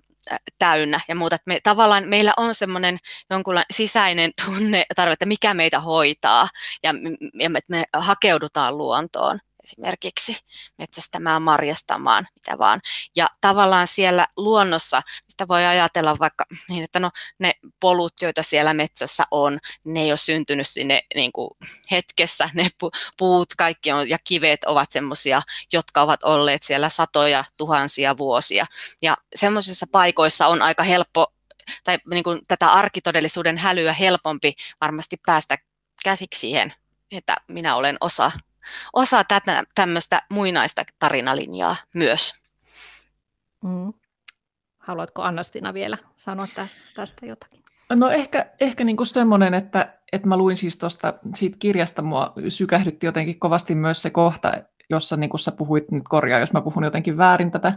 täynnä 0.59 1.01
ja 1.09 1.15
muuta. 1.15 1.37
Me, 1.47 1.61
tavallaan 1.63 2.09
meillä 2.09 2.33
on 2.37 2.55
semmoinen 2.55 2.99
jonkunlainen 3.31 3.67
sisäinen 3.71 4.33
tunne, 4.45 4.85
tarve, 4.97 5.13
että 5.13 5.27
mikä 5.27 5.55
meitä 5.55 5.81
hoitaa 5.81 6.49
ja, 6.83 6.95
ja 7.35 7.51
me, 7.51 7.61
me 7.69 7.85
hakeudutaan 7.93 8.79
luontoon 8.79 9.39
esimerkiksi 9.65 10.37
metsästämään, 10.79 11.43
marjastamaan, 11.43 12.27
mitä 12.35 12.59
vaan. 12.59 12.81
Ja 13.17 13.31
tavallaan 13.41 13.87
siellä 13.87 14.27
luonnossa 14.37 15.03
sitä 15.29 15.49
voi 15.49 15.65
ajatella 15.65 16.17
vaikka 16.19 16.45
niin, 16.69 16.85
että 16.85 17.01
no, 17.01 17.11
ne 17.39 17.55
polut, 17.81 18.13
joita 18.23 18.43
siellä 18.43 18.75
metsässä 18.75 19.25
on, 19.31 19.59
ne 19.85 20.01
ei 20.01 20.11
ole 20.11 20.17
syntynyt 20.17 20.69
sinne 20.69 21.03
niin 21.15 21.33
kuin 21.33 21.51
hetkessä. 21.91 22.51
Ne 22.55 22.69
puut 23.19 23.49
kaikki 23.59 23.93
on, 23.93 24.09
ja 24.09 24.19
kivet 24.25 24.65
ovat 24.65 24.93
semmoisia, 24.93 25.43
jotka 25.73 26.03
ovat 26.03 26.23
olleet 26.23 26.63
siellä 26.63 26.89
satoja 26.89 27.45
tuhansia 27.57 28.17
vuosia. 28.17 28.67
Ja 29.03 29.17
semmoisissa 29.35 29.87
paikoissa 29.93 30.47
on 30.47 30.63
aika 30.63 30.83
helppo 30.83 31.33
tai 31.85 31.99
niin 32.11 32.25
kuin 32.25 32.41
tätä 32.49 32.73
arkitodellisuuden 32.73 33.59
hälyä 33.59 33.93
helpompi 33.93 34.55
varmasti 34.81 35.17
päästä 35.27 35.59
käsiksi 36.05 36.41
siihen, 36.41 36.75
että 37.11 37.37
minä 37.49 37.77
olen 37.77 37.97
osa, 38.01 38.33
osa 38.93 39.25
tätä 39.25 39.63
tämmöistä 39.75 40.23
muinaista 40.31 40.83
tarinalinjaa 40.99 41.77
myös. 41.95 42.33
Mm. 43.65 43.93
Haluatko 44.79 45.23
Annastina 45.23 45.75
vielä 45.75 45.99
sanoa 46.17 46.49
tästä, 46.55 46.81
tästä 46.95 47.27
jotakin? 47.27 47.63
No 47.95 48.11
ehkä, 48.11 48.47
ehkä 48.61 48.85
niin 48.85 48.97
kuin 48.97 49.07
semmoinen, 49.07 49.55
että, 49.55 49.95
että 50.13 50.29
mä 50.29 50.37
luin 50.37 50.57
siis 50.57 50.79
tuosta 50.79 51.15
siitä 51.35 51.57
kirjasta, 51.59 52.03
mua 52.03 52.33
sykähdytti 52.49 53.07
jotenkin 53.07 53.39
kovasti 53.39 53.75
myös 53.75 54.03
se 54.03 54.11
kohta, 54.11 54.53
jossa 54.91 55.17
niin 55.17 55.31
kuin 55.31 55.41
sä 55.41 55.53
puhuit, 55.53 55.91
nyt 55.91 56.03
korjaa, 56.09 56.41
jos 56.41 56.53
mä 56.53 56.61
puhun 56.61 56.85
jotenkin 56.85 57.19
väärin 57.19 57.51
tätä, 57.51 57.73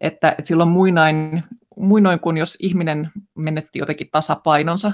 että, 0.00 0.28
että 0.28 0.48
silloin 0.48 0.68
muinain, 0.68 1.42
muinoin 1.76 2.20
kun 2.20 2.36
jos 2.36 2.56
ihminen 2.60 3.10
menetti 3.34 3.78
jotenkin 3.78 4.08
tasapainonsa 4.12 4.92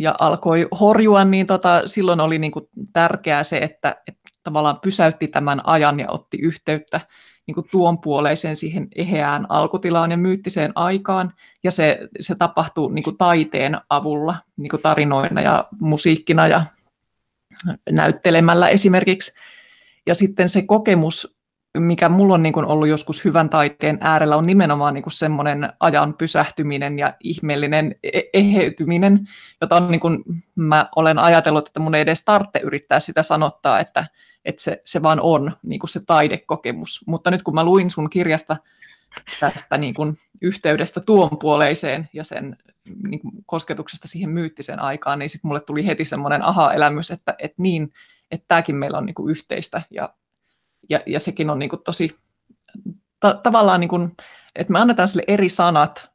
ja 0.00 0.14
alkoi 0.20 0.68
horjua, 0.80 1.24
niin 1.24 1.46
tota, 1.46 1.82
silloin 1.86 2.20
oli 2.20 2.38
niin 2.38 2.52
kuin 2.52 2.68
tärkeää 2.92 3.44
se, 3.44 3.58
että, 3.58 3.96
että 4.06 4.30
tavallaan 4.42 4.80
pysäytti 4.80 5.28
tämän 5.28 5.60
ajan 5.66 6.00
ja 6.00 6.06
otti 6.10 6.38
yhteyttä 6.38 7.00
niin 7.46 7.54
kuin 7.54 7.66
tuon 7.70 7.98
puoleiseen 7.98 8.56
siihen 8.56 8.88
eheään 8.94 9.46
alkutilaan 9.48 10.10
ja 10.10 10.16
myyttiseen 10.16 10.72
aikaan. 10.74 11.32
Ja 11.64 11.70
se, 11.70 11.98
se 12.20 12.34
tapahtuu 12.34 12.88
niin 12.88 13.02
kuin 13.02 13.18
taiteen 13.18 13.78
avulla, 13.88 14.36
niin 14.56 14.70
kuin 14.70 14.82
tarinoina 14.82 15.40
ja 15.40 15.68
musiikkina 15.80 16.48
ja 16.48 16.64
näyttelemällä 17.90 18.68
esimerkiksi. 18.68 19.32
Ja 20.06 20.14
sitten 20.14 20.48
se 20.48 20.62
kokemus, 20.66 21.36
mikä 21.78 22.08
mulla 22.08 22.34
on 22.34 22.42
niin 22.42 22.52
kuin 22.52 22.66
ollut 22.66 22.88
joskus 22.88 23.24
hyvän 23.24 23.50
taiteen 23.50 23.98
äärellä, 24.00 24.36
on 24.36 24.46
nimenomaan 24.46 24.94
niin 24.94 25.02
kuin 25.02 25.12
semmoinen 25.12 25.72
ajan 25.80 26.14
pysähtyminen 26.14 26.98
ja 26.98 27.14
ihmeellinen 27.20 27.94
e-, 28.02 28.20
eheytyminen, 28.32 29.28
jota 29.60 29.76
on 29.76 29.90
niin 29.90 30.00
kuin, 30.00 30.24
mä 30.54 30.88
olen 30.96 31.18
ajatellut, 31.18 31.66
että 31.66 31.80
mun 31.80 31.94
ei 31.94 32.00
edes 32.00 32.24
tarvitse 32.24 32.58
yrittää 32.58 33.00
sitä 33.00 33.22
sanottaa, 33.22 33.80
että, 33.80 34.06
että 34.44 34.62
se, 34.62 34.82
se 34.84 35.02
vaan 35.02 35.20
on 35.20 35.52
niin 35.62 35.80
kuin 35.80 35.90
se 35.90 36.00
taidekokemus. 36.06 37.04
Mutta 37.06 37.30
nyt 37.30 37.42
kun 37.42 37.54
mä 37.54 37.64
luin 37.64 37.90
sun 37.90 38.10
kirjasta 38.10 38.56
tästä 39.40 39.78
niin 39.78 39.94
kuin 39.94 40.18
yhteydestä 40.42 41.00
tuon 41.00 41.38
puoleiseen 41.38 42.08
ja 42.12 42.24
sen 42.24 42.56
niin 43.02 43.20
kuin 43.20 43.32
kosketuksesta 43.46 44.08
siihen 44.08 44.30
myyttiseen 44.30 44.80
aikaan, 44.80 45.18
niin 45.18 45.28
sitten 45.28 45.48
mulle 45.48 45.60
tuli 45.60 45.86
heti 45.86 46.04
semmoinen 46.04 46.42
aha-elämys, 46.42 47.10
että, 47.10 47.34
että 47.38 47.62
niin, 47.62 47.92
että 48.30 48.44
tämäkin 48.48 48.76
meillä 48.76 48.98
on 48.98 49.06
niin 49.06 49.14
kuin 49.14 49.30
yhteistä 49.30 49.82
ja, 49.90 50.14
ja, 50.88 51.00
ja 51.06 51.20
sekin 51.20 51.50
on 51.50 51.58
niin 51.58 51.70
kuin 51.70 51.82
tosi 51.82 52.10
ta- 53.20 53.40
tavallaan, 53.42 53.80
niin 53.80 53.88
kuin, 53.88 54.16
että 54.54 54.72
me 54.72 54.78
annetaan 54.78 55.08
sille 55.08 55.24
eri 55.26 55.48
sanat, 55.48 56.10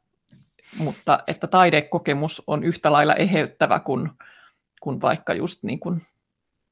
mutta 0.78 1.22
että 1.26 1.46
taidekokemus 1.46 2.42
on 2.46 2.64
yhtä 2.64 2.92
lailla 2.92 3.14
eheyttävä 3.14 3.80
kuin, 3.80 4.10
kuin 4.80 5.00
vaikka 5.00 5.34
just 5.34 5.62
niin 5.62 5.80
kuin 5.80 6.06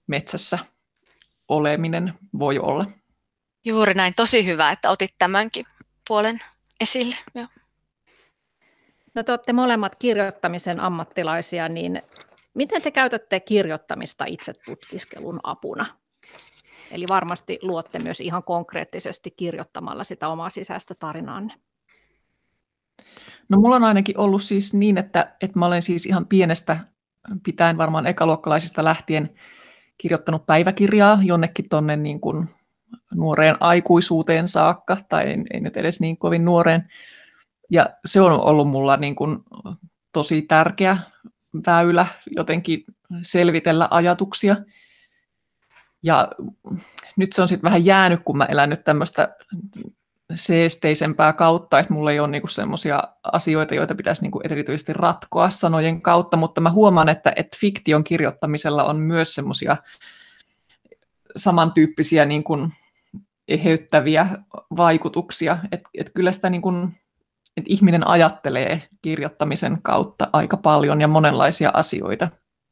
metsässä 0.07 0.59
oleminen 1.49 2.15
voi 2.39 2.59
olla. 2.59 2.87
Juuri 3.65 3.95
näin, 3.95 4.15
tosi 4.17 4.47
hyvä, 4.47 4.71
että 4.71 4.91
otit 4.91 5.15
tämänkin 5.19 5.67
puolen 6.09 6.41
esille. 6.81 7.17
Joo. 7.35 7.47
No 9.15 9.23
te 9.23 9.33
olette 9.33 9.53
molemmat 9.53 9.97
kirjoittamisen 9.97 10.81
ammattilaisia, 10.81 11.69
niin 11.69 12.03
miten 12.55 12.83
te 12.83 12.91
käytätte 12.91 13.41
kirjoittamista 13.41 14.25
itse 14.25 14.53
tutkiskelun 14.65 15.41
apuna? 15.43 15.87
Eli 16.93 17.05
varmasti 17.11 17.59
luotte 17.63 17.99
myös 18.03 18.21
ihan 18.21 18.43
konkreettisesti 18.43 19.31
kirjoittamalla 19.31 20.05
sitä 20.05 20.29
omaa 20.29 20.51
sisäistä 20.51 20.95
tarinaanne. 21.01 21.55
No 23.49 23.61
mulla 23.61 23.77
on 23.77 23.85
ainakin 23.85 24.19
ollut 24.19 24.43
siis 24.43 24.75
niin, 24.75 24.99
että, 24.99 25.35
että 25.41 25.59
mä 25.59 25.67
olen 25.67 25.83
siis 25.83 26.07
ihan 26.07 26.27
pienestä 26.27 26.79
pitäen 27.45 27.79
varmaan 27.79 28.07
ekaluokkalaisista 28.07 28.85
lähtien 28.85 29.31
kirjoittanut 29.99 30.47
päiväkirjaa 30.47 31.19
jonnekin 31.23 31.69
tuonne 31.69 31.97
niin 31.97 32.21
kuin 32.21 32.49
nuoreen 33.15 33.57
aikuisuuteen 33.61 34.49
saakka, 34.49 34.97
tai 35.09 35.25
ei, 35.27 35.37
ei 35.53 35.61
nyt 35.61 35.77
edes 35.77 36.01
niin 36.01 36.17
kovin 36.17 36.45
nuoreen. 36.45 36.89
Ja 37.71 37.91
se 38.05 38.21
on 38.21 38.41
ollut 38.41 38.69
mulla 38.69 38.97
niin 38.97 39.17
kuin 39.17 39.39
tosi 40.13 40.43
tärkeä 40.43 40.99
väylä 41.67 42.07
jotenkin 42.37 42.85
selvitellä 43.23 43.89
ajatuksia. 43.91 44.57
Ja 46.07 46.29
nyt 47.17 47.33
se 47.33 47.43
on 47.43 47.49
sitten 47.49 47.65
vähän 47.65 47.85
jäänyt, 47.85 48.21
kun 48.25 48.39
mä 48.39 48.45
elän 48.45 48.71
nyt 48.71 48.85
tämmöistä 48.85 49.37
seesteisempää 50.35 51.33
kautta, 51.33 51.79
että 51.79 51.93
mulla 51.93 52.13
ei 52.13 52.21
ole 52.21 52.29
niinku 52.29 52.49
semmoisia 52.49 53.03
asioita, 53.33 53.75
joita 53.75 53.95
pitäisi 53.95 54.23
niinku 54.23 54.41
erityisesti 54.45 54.93
ratkoa 54.93 55.51
sanojen 55.51 56.03
kautta, 56.03 56.37
mutta 56.37 56.61
mä 56.61 56.71
huomaan, 56.71 57.09
että, 57.09 57.33
että 57.37 57.57
fiktion 57.61 58.05
kirjoittamisella 58.05 58.85
on 58.85 58.97
myös 58.97 59.35
semmoisia 59.35 59.77
samantyyppisiä 61.37 62.25
niinku 62.25 62.69
eheyttäviä 63.49 64.29
vaikutuksia, 64.77 65.59
että 65.73 65.89
et 65.95 66.11
kyllä 66.15 66.33
sitä 66.33 66.51
niinku, 66.51 66.71
että 67.57 67.69
ihminen 67.69 68.07
ajattelee 68.07 68.83
kirjoittamisen 69.03 69.83
kautta 69.83 70.29
aika 70.33 70.57
paljon 70.57 71.01
ja 71.01 71.09
monenlaisia 71.09 71.71
asioita. 71.75 72.29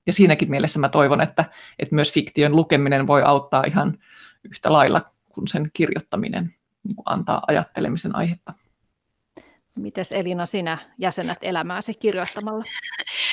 Ja 0.07 0.13
siinäkin 0.13 0.51
mielessä 0.51 0.79
mä 0.79 0.89
toivon, 0.89 1.21
että, 1.21 1.45
että 1.79 1.95
myös 1.95 2.13
fiktion 2.13 2.57
lukeminen 2.57 3.07
voi 3.07 3.23
auttaa 3.23 3.65
ihan 3.67 3.99
yhtä 4.45 4.73
lailla 4.73 5.01
kuin 5.29 5.49
sen 5.49 5.71
kirjoittaminen 5.73 6.55
niin 6.85 6.97
kuin 6.97 7.05
antaa 7.07 7.43
ajattelemisen 7.47 8.17
aihetta. 8.17 8.53
Mites 9.79 10.13
Elina, 10.13 10.47
sinä 10.47 10.79
jäsenät 10.99 11.39
elämääsi 11.43 11.95
kirjoittamalla? 11.95 12.65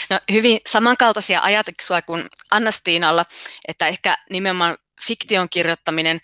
No, 0.09 0.19
hyvin 0.31 0.59
samankaltaisia 0.67 1.41
ajatuksia 1.41 2.01
kuin 2.01 2.25
Anna-Stiinalla, 2.51 3.25
että 3.67 3.87
ehkä 3.87 4.17
nimenomaan 4.29 4.77
fiktion 5.07 5.49
kirjoittaminen 5.49 6.19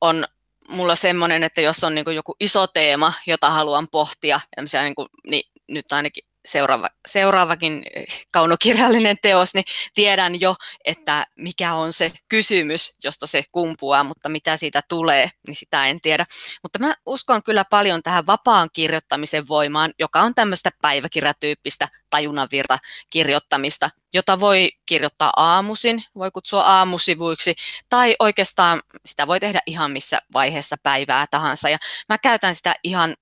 on 0.00 0.24
mulla 0.68 0.96
semmoinen, 0.96 1.42
että 1.44 1.60
jos 1.60 1.84
on 1.84 1.94
niin 1.94 2.14
joku 2.14 2.36
iso 2.40 2.66
teema, 2.66 3.12
jota 3.26 3.50
haluan 3.50 3.88
pohtia, 3.88 4.40
niin, 4.56 4.94
kuin, 4.94 5.08
niin 5.26 5.50
nyt 5.68 5.92
ainakin 5.92 6.23
seuraava, 6.44 6.88
seuraavakin 7.08 7.82
eh, 7.94 8.04
kaunokirjallinen 8.30 9.16
teos, 9.22 9.54
niin 9.54 9.64
tiedän 9.94 10.40
jo, 10.40 10.54
että 10.84 11.26
mikä 11.38 11.74
on 11.74 11.92
se 11.92 12.12
kysymys, 12.28 12.96
josta 13.04 13.26
se 13.26 13.44
kumpuaa, 13.52 14.04
mutta 14.04 14.28
mitä 14.28 14.56
siitä 14.56 14.80
tulee, 14.88 15.30
niin 15.46 15.56
sitä 15.56 15.86
en 15.86 16.00
tiedä. 16.00 16.26
Mutta 16.62 16.78
mä 16.78 16.94
uskon 17.06 17.42
kyllä 17.42 17.64
paljon 17.70 18.02
tähän 18.02 18.26
vapaan 18.26 18.68
kirjoittamisen 18.72 19.48
voimaan, 19.48 19.92
joka 19.98 20.20
on 20.20 20.34
tämmöistä 20.34 20.70
päiväkirjatyyppistä 20.82 21.88
tajunnanvirta 22.10 22.78
kirjoittamista, 23.10 23.90
jota 24.14 24.40
voi 24.40 24.70
kirjoittaa 24.86 25.32
aamusin, 25.36 26.04
voi 26.14 26.30
kutsua 26.30 26.62
aamusivuiksi, 26.62 27.54
tai 27.88 28.16
oikeastaan 28.18 28.82
sitä 29.06 29.26
voi 29.26 29.40
tehdä 29.40 29.60
ihan 29.66 29.90
missä 29.90 30.18
vaiheessa 30.32 30.76
päivää 30.82 31.26
tahansa. 31.30 31.68
Ja 31.68 31.78
mä 32.08 32.18
käytän 32.18 32.54
sitä 32.54 32.74
ihan 32.84 33.14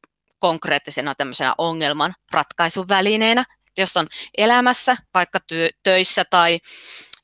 konkreettisena 0.42 1.14
tämmöisenä 1.14 1.54
ongelman 1.58 2.14
ratkaisuvälineenä. 2.32 3.44
Jos 3.78 3.96
on 3.96 4.06
elämässä, 4.38 4.96
vaikka 5.14 5.40
työ, 5.46 5.68
töissä 5.82 6.24
tai 6.30 6.60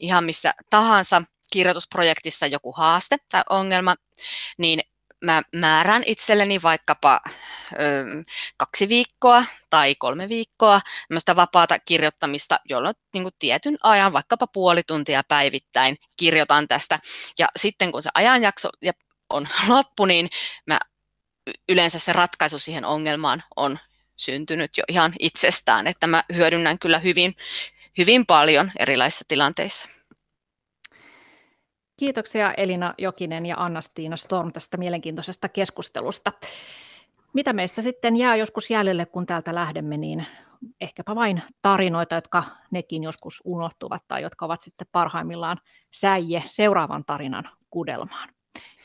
ihan 0.01 0.25
missä 0.25 0.55
tahansa 0.71 1.23
kirjoitusprojektissa 1.53 2.47
joku 2.47 2.73
haaste 2.73 3.17
tai 3.31 3.43
ongelma, 3.51 3.95
niin 4.59 4.81
mä 5.25 5.43
määrään 5.57 6.03
itselleni 6.07 6.63
vaikkapa 6.63 7.21
ö, 7.73 7.77
kaksi 8.57 8.89
viikkoa 8.89 9.45
tai 9.71 9.95
kolme 9.95 10.29
viikkoa 10.29 10.81
vapaata 11.37 11.79
kirjoittamista, 11.79 12.61
jolloin 12.69 12.95
niin 13.15 13.23
kuin 13.23 13.35
tietyn 13.39 13.77
ajan, 13.83 14.13
vaikkapa 14.13 14.47
puoli 14.47 14.83
tuntia 14.83 15.23
päivittäin 15.29 15.97
kirjoitan 16.17 16.69
tästä. 16.69 16.99
Ja 17.39 17.47
sitten 17.57 17.93
kun 17.93 18.03
se 18.03 18.11
ajanjakso 18.15 18.69
on 19.31 19.49
loppu, 19.69 20.05
niin 20.05 20.29
mä 20.67 20.79
yleensä 21.69 21.99
se 21.99 22.13
ratkaisu 22.13 22.59
siihen 22.59 22.85
ongelmaan 22.85 23.43
on 23.57 23.79
syntynyt 24.17 24.77
jo 24.77 24.85
ihan 24.89 25.13
itsestään, 25.19 25.87
että 25.87 26.07
mä 26.07 26.25
hyödynnän 26.35 26.79
kyllä 26.79 26.99
hyvin, 26.99 27.35
hyvin 27.99 28.27
paljon 28.27 28.71
erilaisissa 28.79 29.25
tilanteissa. 29.29 29.89
Kiitoksia 31.97 32.55
Elina 32.57 32.95
Jokinen 32.99 33.47
ja 33.47 33.57
Anna-Stiina 33.59 34.17
Storm 34.17 34.53
tästä 34.53 34.77
mielenkiintoisesta 34.77 35.49
keskustelusta. 35.49 36.33
Mitä 37.33 37.53
meistä 37.53 37.83
sitten 37.83 38.17
jää 38.17 38.37
joskus 38.37 38.71
jäljelle, 38.71 39.07
kun 39.07 39.27
täältä 39.27 39.55
lähdemme, 39.55 39.97
niin 39.97 40.27
ehkäpä 40.81 41.15
vain 41.15 41.43
tarinoita, 41.63 42.15
jotka 42.15 42.45
nekin 42.71 43.03
joskus 43.03 43.43
unohtuvat 43.45 44.05
tai 44.09 44.23
jotka 44.23 44.47
ovat 44.47 44.61
sitten 44.61 44.87
parhaimmillaan 44.93 45.61
säie 45.91 46.43
seuraavan 46.47 47.05
tarinan 47.07 47.51
kudelmaan. 47.71 48.29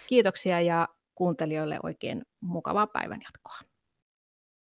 Kiitoksia 0.08 0.62
ja 0.62 0.88
kuuntelijoille 1.16 1.80
oikein 1.84 2.22
mukavaa 2.42 2.88
päivänjatkoa. 2.88 3.73